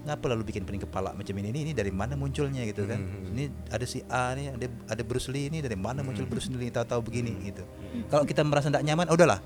ngapa 0.00 0.32
lalu 0.32 0.48
bikin 0.48 0.64
pening 0.64 0.80
kepala 0.80 1.12
macam 1.12 1.34
ini? 1.36 1.52
Ini, 1.52 1.60
ini 1.70 1.72
dari 1.76 1.92
mana 1.92 2.16
munculnya 2.16 2.64
gitu 2.64 2.88
kan? 2.88 3.00
Ini 3.36 3.68
ada 3.68 3.84
si 3.84 4.00
A 4.08 4.32
nih 4.32 4.56
ada 4.56 4.66
ada 4.88 5.02
Bruce 5.04 5.28
Lee 5.28 5.52
ini 5.52 5.60
dari 5.60 5.76
mana 5.76 6.00
muncul 6.00 6.24
Bruce 6.24 6.48
Lee? 6.48 6.72
Tahu-tahu 6.72 7.04
begini 7.04 7.36
gitu. 7.52 7.62
Kalau 8.08 8.24
kita 8.24 8.40
merasa 8.42 8.72
tidak 8.72 8.84
nyaman 8.84 9.12
udahlah 9.12 9.40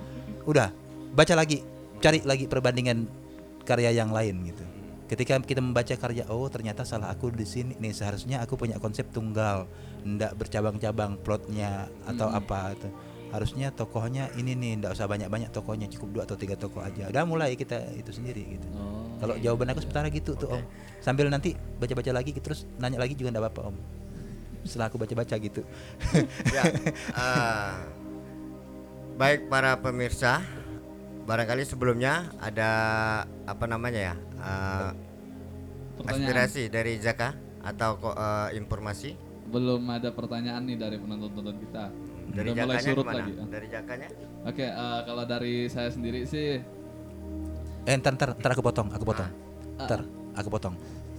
udah 0.47 0.71
baca 1.11 1.35
lagi 1.35 1.65
cari 1.99 2.23
lagi 2.23 2.45
perbandingan 2.47 3.09
karya 3.65 3.91
yang 3.91 4.15
lain 4.15 4.45
gitu. 4.47 4.65
Ketika 5.05 5.37
kita 5.37 5.61
membaca 5.61 5.93
karya, 5.95 6.25
oh 6.33 6.49
ternyata 6.49 6.81
salah 6.83 7.13
aku 7.13 7.29
di 7.29 7.45
sini 7.45 7.77
nih 7.77 7.93
seharusnya 7.93 8.41
aku 8.41 8.57
punya 8.57 8.81
konsep 8.81 9.05
tunggal, 9.13 9.69
ndak 10.01 10.33
bercabang-cabang 10.33 11.21
plotnya 11.21 11.93
atau 12.09 12.33
Hmm. 12.33 12.41
apa 12.41 12.73
itu. 12.73 12.89
Harusnya 13.35 13.75
tokohnya 13.75 14.31
ini 14.39 14.55
nih, 14.55 14.79
ndak 14.79 14.95
usah 14.95 15.11
banyak-banyak 15.11 15.51
tokohnya, 15.51 15.91
cukup 15.91 16.09
dua 16.15 16.23
atau 16.23 16.39
tiga 16.39 16.55
tokoh 16.55 16.79
aja. 16.87 17.11
Udah 17.11 17.27
mulai 17.27 17.59
kita 17.59 17.83
itu 17.99 18.15
sendiri 18.15 18.55
gitu. 18.55 18.67
Oh. 18.79 19.11
Kalau 19.19 19.35
jawaban 19.43 19.75
aku 19.75 19.83
sementara 19.83 20.07
gitu 20.07 20.39
tuh 20.39 20.55
Om. 20.55 20.63
Sambil 21.03 21.27
nanti 21.27 21.59
baca-baca 21.83 22.15
lagi 22.15 22.31
terus 22.39 22.63
nanya 22.79 23.03
lagi 23.03 23.19
juga 23.19 23.35
ndak 23.35 23.51
apa-apa 23.51 23.75
Om. 23.75 23.77
Setelah 24.63 24.87
aku 24.87 25.03
baca-baca 25.03 25.35
gitu. 25.35 25.67
ya, 26.55 26.63
eh, 27.11 27.73
baik 29.21 29.51
para 29.51 29.83
pemirsa, 29.83 30.39
barangkali 31.27 31.67
sebelumnya 31.67 32.31
ada 32.39 32.71
apa 33.51 33.65
namanya 33.67 34.01
ya 34.13 34.15
eh, 34.39 34.91
Pertanyaan. 35.99 36.23
aspirasi 36.23 36.63
dari 36.71 37.03
Zaka 37.03 37.35
atau 37.67 37.99
eh, 37.99 38.55
informasi 38.55 39.35
Belum 39.45 39.83
ada 39.89 40.11
pertanyaan 40.11 40.65
nih 40.67 40.77
dari 40.81 40.97
penonton-penonton 40.99 41.57
kita. 41.63 41.85
Dari 42.35 42.49
Udah 42.51 42.55
mulai 42.61 42.75
Jakanya 42.75 42.91
surut 42.91 43.01
ke 43.01 43.09
mana? 43.09 43.19
lagi. 43.21 43.33
Dari 43.47 43.67
Jakanya? 43.69 44.09
Oke, 44.45 44.65
eh, 44.67 45.01
kalau 45.03 45.25
dari 45.25 45.55
saya 45.67 45.89
sendiri 45.89 46.21
sih 46.25 46.59
Eh, 47.85 47.95
ntar, 47.95 48.13
ntar, 48.13 48.33
ntar 48.35 48.51
aku 48.51 48.61
potong, 48.61 48.89
aku 48.91 49.05
potong. 49.05 49.29
Ntar, 49.77 50.01
aku 50.35 50.49
potong. 50.49 50.75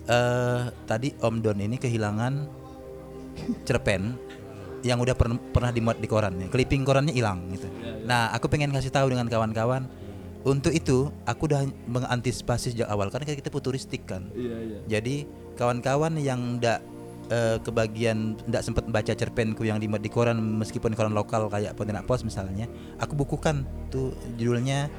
Eh, 0.06 0.62
tadi 0.84 1.14
Om 1.16 1.36
Don 1.40 1.58
ini 1.58 1.78
kehilangan 1.78 2.34
cerpen 3.64 4.18
yang 4.82 4.98
udah 4.98 5.14
pern- 5.14 5.42
pernah 5.50 5.70
dimuat 5.70 5.98
di 5.98 6.06
koran 6.06 6.38
ya. 6.38 6.48
Clipping 6.48 6.82
korannya 6.82 7.10
hilang 7.12 7.50
gitu. 7.50 7.66
Nah, 8.06 8.30
aku 8.30 8.46
pengen 8.46 8.70
kasih 8.70 8.90
tahu 8.90 9.10
dengan 9.10 9.26
kawan-kawan 9.26 9.90
untuk 10.42 10.70
itu 10.70 11.10
aku 11.26 11.50
udah 11.50 11.66
mengantisipasi 11.86 12.74
sejak 12.74 12.86
awal 12.86 13.10
karena 13.10 13.26
kita 13.28 13.50
futuristik 13.50 14.06
kan. 14.06 14.30
iya 14.32 14.58
iya. 14.60 14.78
Jadi 14.88 15.26
kawan-kawan 15.58 16.18
yang 16.18 16.62
ndak 16.62 16.86
eh, 17.30 17.58
kebagian 17.62 18.38
ndak 18.50 18.62
sempat 18.66 18.86
baca 18.90 19.14
cerpenku 19.14 19.66
yang 19.66 19.78
dimuat 19.82 20.02
di 20.02 20.12
koran 20.12 20.38
meskipun 20.62 20.94
koran 20.94 21.14
lokal 21.14 21.48
kayak 21.50 21.74
Pontianak 21.78 22.06
Pos 22.06 22.26
misalnya, 22.26 22.70
aku 23.02 23.14
bukukan 23.18 23.66
tuh 23.90 24.14
judulnya 24.38 24.90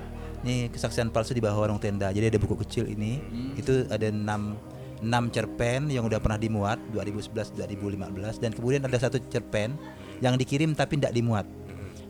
nih 0.46 0.70
kesaksian 0.70 1.10
palsu 1.10 1.34
di 1.34 1.42
bawah 1.42 1.66
warung 1.66 1.80
tenda. 1.82 2.12
Jadi 2.12 2.30
ada 2.30 2.38
buku 2.38 2.54
kecil 2.62 2.86
ini, 2.86 3.18
itu 3.58 3.86
ada 3.88 4.06
6 4.08 5.04
6 5.04 5.34
cerpen 5.34 5.92
yang 5.92 6.08
udah 6.08 6.16
pernah 6.16 6.40
dimuat 6.40 6.80
2011 6.96 7.52
2015 7.52 8.40
dan 8.40 8.50
kemudian 8.56 8.80
ada 8.88 8.96
satu 8.96 9.20
cerpen 9.28 9.76
yang 10.24 10.40
dikirim 10.40 10.72
tapi 10.72 10.96
tidak 10.96 11.12
dimuat. 11.12 11.44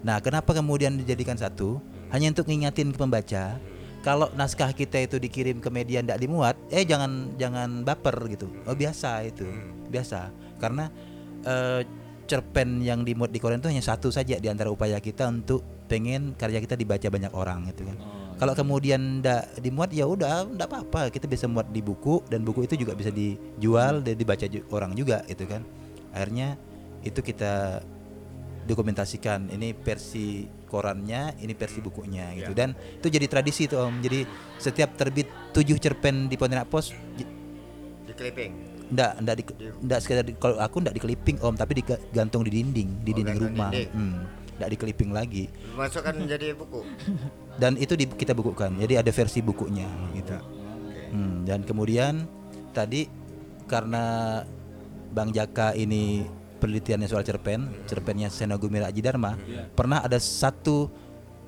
Nah, 0.07 0.23
kenapa 0.23 0.55
kemudian 0.55 0.95
dijadikan 1.03 1.35
satu? 1.35 1.83
Hanya 2.15 2.31
untuk 2.31 2.47
ngingatin 2.47 2.95
ke 2.95 2.99
pembaca 3.03 3.59
kalau 4.07 4.31
naskah 4.39 4.71
kita 4.71 5.03
itu 5.03 5.19
dikirim 5.19 5.59
ke 5.59 5.67
media 5.67 5.99
tidak 5.99 6.23
dimuat, 6.23 6.55
eh 6.71 6.87
jangan 6.87 7.35
jangan 7.35 7.83
baper 7.83 8.15
gitu. 8.31 8.47
Oh 8.63 8.79
biasa 8.79 9.27
itu, 9.27 9.43
biasa. 9.89 10.31
Karena 10.61 10.91
eh, 11.47 11.83
cerpen 12.27 12.83
yang 12.83 13.07
dimuat 13.07 13.31
di 13.31 13.39
koran 13.39 13.63
itu 13.63 13.71
hanya 13.71 13.83
satu 13.83 14.11
saja 14.11 14.37
di 14.37 14.49
antara 14.51 14.69
upaya 14.69 14.99
kita 14.99 15.31
untuk 15.31 15.63
pengen 15.87 16.35
karya 16.35 16.59
kita 16.59 16.75
dibaca 16.75 17.07
banyak 17.07 17.33
orang 17.33 17.71
gitu 17.71 17.87
kan. 17.87 17.97
Kalau 18.37 18.53
kemudian 18.53 19.23
tidak 19.25 19.49
dimuat 19.65 19.91
ya 19.97 20.05
udah 20.05 20.45
tidak 20.45 20.69
apa-apa, 20.69 21.09
kita 21.09 21.25
bisa 21.25 21.49
muat 21.49 21.73
di 21.73 21.81
buku 21.81 22.21
dan 22.29 22.45
buku 22.45 22.69
itu 22.69 22.77
juga 22.77 22.93
bisa 22.93 23.09
dijual 23.09 24.05
dan 24.05 24.13
dibaca 24.13 24.45
orang 24.77 24.93
juga 24.93 25.25
itu 25.25 25.49
kan. 25.49 25.65
Akhirnya 26.13 26.61
itu 27.01 27.25
kita 27.25 27.81
dokumentasikan 28.67 29.49
ini 29.49 29.73
versi 29.73 30.45
korannya, 30.67 31.39
ini 31.41 31.55
versi 31.55 31.79
bukunya 31.81 32.35
gitu. 32.37 32.53
Dan 32.53 32.75
itu 32.75 33.09
jadi 33.09 33.25
tradisi 33.31 33.71
tuh 33.71 33.87
Om. 33.87 34.03
Jadi 34.03 34.27
setiap 34.59 34.99
terbit 34.99 35.31
tujuh 35.55 35.79
cerpen 35.79 36.27
di 36.29 36.35
Pontianak 36.35 36.69
Pos 36.69 36.93
Di 37.17 38.13
clipping. 38.13 38.66
Ndak 38.87 39.11
ndak 39.19 39.35
di, 39.35 39.43
ndak 39.83 39.99
sekedar 39.99 40.23
di- 40.23 40.37
kalau 40.37 40.57
aku 40.57 40.79
ndak 40.79 40.95
di 40.95 41.01
clipping 41.01 41.39
Om, 41.39 41.55
tapi 41.55 41.73
digantung 41.77 42.43
di 42.43 42.53
dinding, 42.53 42.89
di 43.01 43.11
Oh, 43.11 43.17
dinding 43.17 43.39
rumah. 43.41 43.71
dinding. 43.71 43.91
Hmm, 43.91 44.17
ndak 44.57 44.69
di 44.69 44.77
clipping 44.77 45.11
lagi. 45.11 45.45
Masukkan 45.73 46.15
menjadi 46.15 46.55
buku. 46.55 46.81
Dan 47.61 47.75
itu 47.75 47.93
di, 47.93 48.05
kita 48.05 48.31
bukukan. 48.31 48.77
Jadi 48.77 48.95
ada 48.97 49.09
versi 49.09 49.41
bukunya 49.41 49.89
gitu. 50.13 50.37
Hmm, 51.07 51.43
dan 51.43 51.63
kemudian 51.63 52.27
tadi 52.71 53.09
karena 53.65 54.43
Bang 55.09 55.31
Jaka 55.31 55.73
ini 55.73 56.27
penelitiannya 56.57 57.07
soal 57.07 57.23
cerpen, 57.23 57.73
cerpennya 57.87 58.29
Seno 58.29 58.55
Gumira 58.55 58.87
Aji 58.87 59.01
Dharma, 59.01 59.39
pernah 59.73 60.01
ada 60.01 60.19
satu 60.19 60.91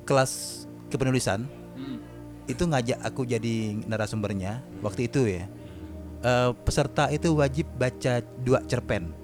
kelas 0.02 0.64
kepenulisan 0.88 1.44
Hmm. 1.74 2.00
itu 2.44 2.64
ngajak 2.64 2.98
aku 3.02 3.22
jadi 3.22 3.54
narasumbernya 3.84 4.58
waktu 4.80 5.06
itu 5.06 5.28
ya. 5.28 5.44
Eh, 6.18 6.50
peserta 6.66 7.06
itu 7.08 7.30
wajib 7.32 7.70
baca 7.78 8.18
dua 8.42 8.58
cerpen. 8.66 9.14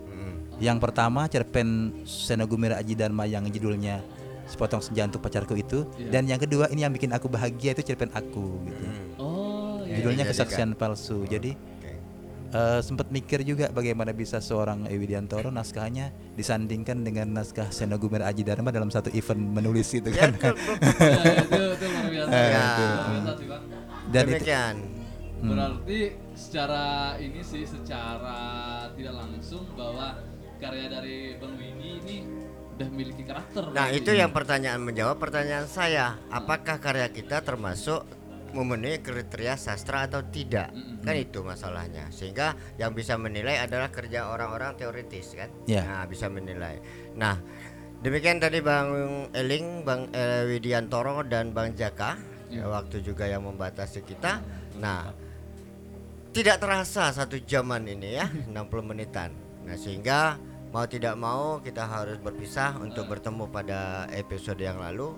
Yang 0.62 0.78
pertama 0.78 1.26
cerpen 1.26 1.90
Seno 2.06 2.46
Gumira 2.46 2.78
Aji 2.78 2.94
Dharma 2.94 3.26
yang 3.26 3.42
judulnya 3.50 3.98
Sepotong 4.46 4.78
Senja 4.78 5.02
untuk 5.02 5.18
Pacarku 5.18 5.58
itu, 5.58 5.82
dan 6.12 6.30
yang 6.30 6.38
kedua 6.38 6.70
ini 6.70 6.86
yang 6.86 6.94
bikin 6.94 7.10
aku 7.10 7.26
bahagia 7.26 7.74
itu 7.74 7.82
cerpen 7.82 8.12
aku 8.14 8.62
gitu. 8.62 8.84
Oh, 9.18 9.82
iya. 9.82 9.98
Judulnya 9.98 10.22
dijadikan. 10.22 10.46
Kesaksian 10.46 10.70
Palsu. 10.78 11.26
Jadi 11.26 11.58
Oke. 11.58 11.90
eh, 12.54 12.80
sempat 12.84 13.10
mikir 13.10 13.42
juga 13.42 13.72
bagaimana 13.74 14.14
bisa 14.14 14.38
seorang 14.38 14.86
Ewi 14.86 15.10
Diantoro 15.10 15.50
naskahnya 15.50 16.14
disandingkan 16.38 17.02
dengan 17.02 17.34
naskah 17.34 17.72
Seno 17.74 17.98
Gumira 17.98 18.30
Aji 18.30 18.46
Dharma 18.46 18.70
dalam 18.70 18.94
satu 18.94 19.10
event 19.10 19.42
menulis 19.42 19.90
itu 19.90 20.06
Ya, 20.12 20.30
kan. 20.30 20.38
Ya, 20.38 21.40
itu 21.42 21.62
itu 21.74 21.84
luar 21.90 22.06
biasa. 22.06 22.30
Ya. 22.30 22.66
Dan 24.06 24.22
itu 24.22 24.32
Demikian. 24.38 24.74
Hmm. 25.42 25.48
Berarti 25.50 25.98
secara 26.34 27.14
ini 27.22 27.40
sih 27.40 27.62
secara 27.62 28.36
tidak 28.98 29.14
langsung 29.14 29.64
bahwa 29.78 30.18
karya 30.58 30.86
dari 30.90 31.38
Bang 31.38 31.54
Wingi 31.54 31.90
ini 32.02 32.16
udah 32.74 32.88
memiliki 32.90 33.22
karakter. 33.22 33.70
Nah, 33.70 33.86
berarti. 33.86 34.02
itu 34.02 34.10
yang 34.18 34.34
pertanyaan 34.34 34.82
menjawab 34.82 35.16
pertanyaan 35.22 35.70
saya. 35.70 36.18
Apakah 36.28 36.82
karya 36.82 37.06
kita 37.14 37.40
termasuk 37.46 38.02
memenuhi 38.50 38.98
kriteria 38.98 39.54
sastra 39.54 40.10
atau 40.10 40.26
tidak? 40.26 40.74
Kan 41.06 41.14
itu 41.14 41.46
masalahnya. 41.46 42.10
Sehingga 42.10 42.58
yang 42.82 42.90
bisa 42.90 43.14
menilai 43.14 43.62
adalah 43.62 43.94
kerja 43.94 44.26
orang-orang 44.26 44.74
teoritis 44.74 45.38
kan? 45.38 45.50
Ya. 45.70 45.86
Nah, 45.86 46.04
bisa 46.10 46.26
menilai. 46.26 46.82
Nah, 47.14 47.38
demikian 48.02 48.42
tadi 48.42 48.58
Bang 48.58 48.90
Eling, 49.30 49.86
Bang 49.86 50.10
eh, 50.10 50.42
Widiantoro 50.50 51.22
dan 51.30 51.54
Bang 51.54 51.78
Jaka. 51.78 52.18
Ya. 52.50 52.66
Waktu 52.66 53.06
juga 53.06 53.26
yang 53.30 53.46
membatasi 53.46 54.02
kita. 54.02 54.42
Nah, 54.82 55.14
tidak 56.34 56.58
terasa 56.58 57.14
satu 57.14 57.38
jaman 57.38 57.86
ini 57.86 58.18
ya 58.18 58.26
60 58.26 58.58
menitan. 58.82 59.30
Nah 59.62 59.78
sehingga 59.78 60.34
mau 60.74 60.82
tidak 60.90 61.14
mau 61.14 61.62
kita 61.62 61.86
harus 61.86 62.18
berpisah 62.18 62.74
untuk 62.82 63.06
bertemu 63.06 63.46
pada 63.46 64.10
episode 64.10 64.58
yang 64.58 64.82
lalu. 64.82 65.14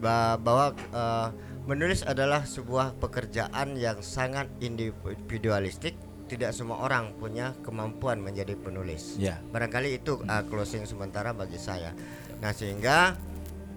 Ba- 0.00 0.40
bahwa 0.40 0.72
eh, 0.72 1.28
menulis 1.68 2.00
adalah 2.08 2.48
sebuah 2.48 2.96
pekerjaan 2.96 3.76
yang 3.76 4.00
sangat 4.00 4.48
individualistik. 4.64 5.92
Tidak 6.26 6.50
semua 6.50 6.82
orang 6.82 7.14
punya 7.20 7.54
kemampuan 7.62 8.18
menjadi 8.18 8.58
penulis. 8.58 9.14
Ya. 9.14 9.38
barangkali 9.54 10.02
itu 10.02 10.18
uh, 10.26 10.42
closing 10.50 10.82
sementara 10.82 11.30
bagi 11.30 11.54
saya. 11.54 11.94
Nah 12.42 12.50
sehingga 12.50 13.14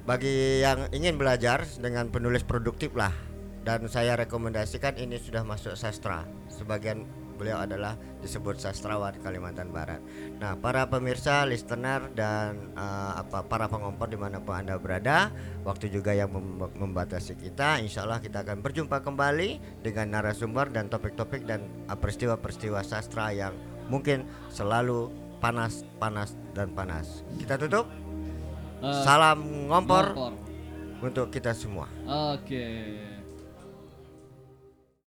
bagi 0.09 0.65
yang 0.65 0.89
ingin 0.89 1.21
belajar 1.21 1.61
dengan 1.77 2.09
penulis 2.09 2.41
produktif 2.41 2.95
lah. 2.97 3.13
Dan 3.61 3.85
saya 3.85 4.17
rekomendasikan 4.17 4.97
ini 4.97 5.21
sudah 5.21 5.45
masuk 5.45 5.77
sastra 5.77 6.25
sebagian 6.59 7.07
beliau 7.33 7.63
adalah 7.63 7.95
disebut 8.19 8.59
sastrawan 8.59 9.15
Kalimantan 9.17 9.71
Barat 9.71 10.03
nah 10.35 10.59
para 10.59 10.83
pemirsa 10.85 11.47
listener 11.47 12.11
dan 12.11 12.75
uh, 12.75 13.15
apa 13.15 13.47
para 13.47 13.65
pengompor 13.65 14.05
di 14.05 14.19
mana 14.19 14.37
pun 14.37 14.59
anda 14.59 14.75
berada 14.75 15.31
waktu 15.63 15.87
juga 15.87 16.11
yang 16.11 16.27
mem- 16.29 16.67
membatasi 16.75 17.39
kita 17.39 17.79
insya 17.79 18.03
Allah 18.03 18.19
kita 18.19 18.43
akan 18.43 18.59
berjumpa 18.59 18.99
kembali 18.99 19.79
dengan 19.79 20.11
narasumber 20.11 20.67
dan 20.67 20.91
topik-topik 20.91 21.47
dan 21.47 21.63
uh, 21.87 21.95
peristiwa-peristiwa 21.95 22.83
sastra 22.83 23.31
yang 23.31 23.55
mungkin 23.87 24.27
selalu 24.51 25.07
panas 25.39 25.87
panas 25.95 26.35
dan 26.51 26.75
panas 26.75 27.23
kita 27.39 27.55
tutup 27.57 27.87
Eh, 28.79 29.03
salam 29.03 29.43
ngompor 29.67 30.15
ngompor. 30.15 30.33
untuk 31.03 31.27
kita 31.27 31.51
semua 31.51 31.91
Oke. 32.31 32.95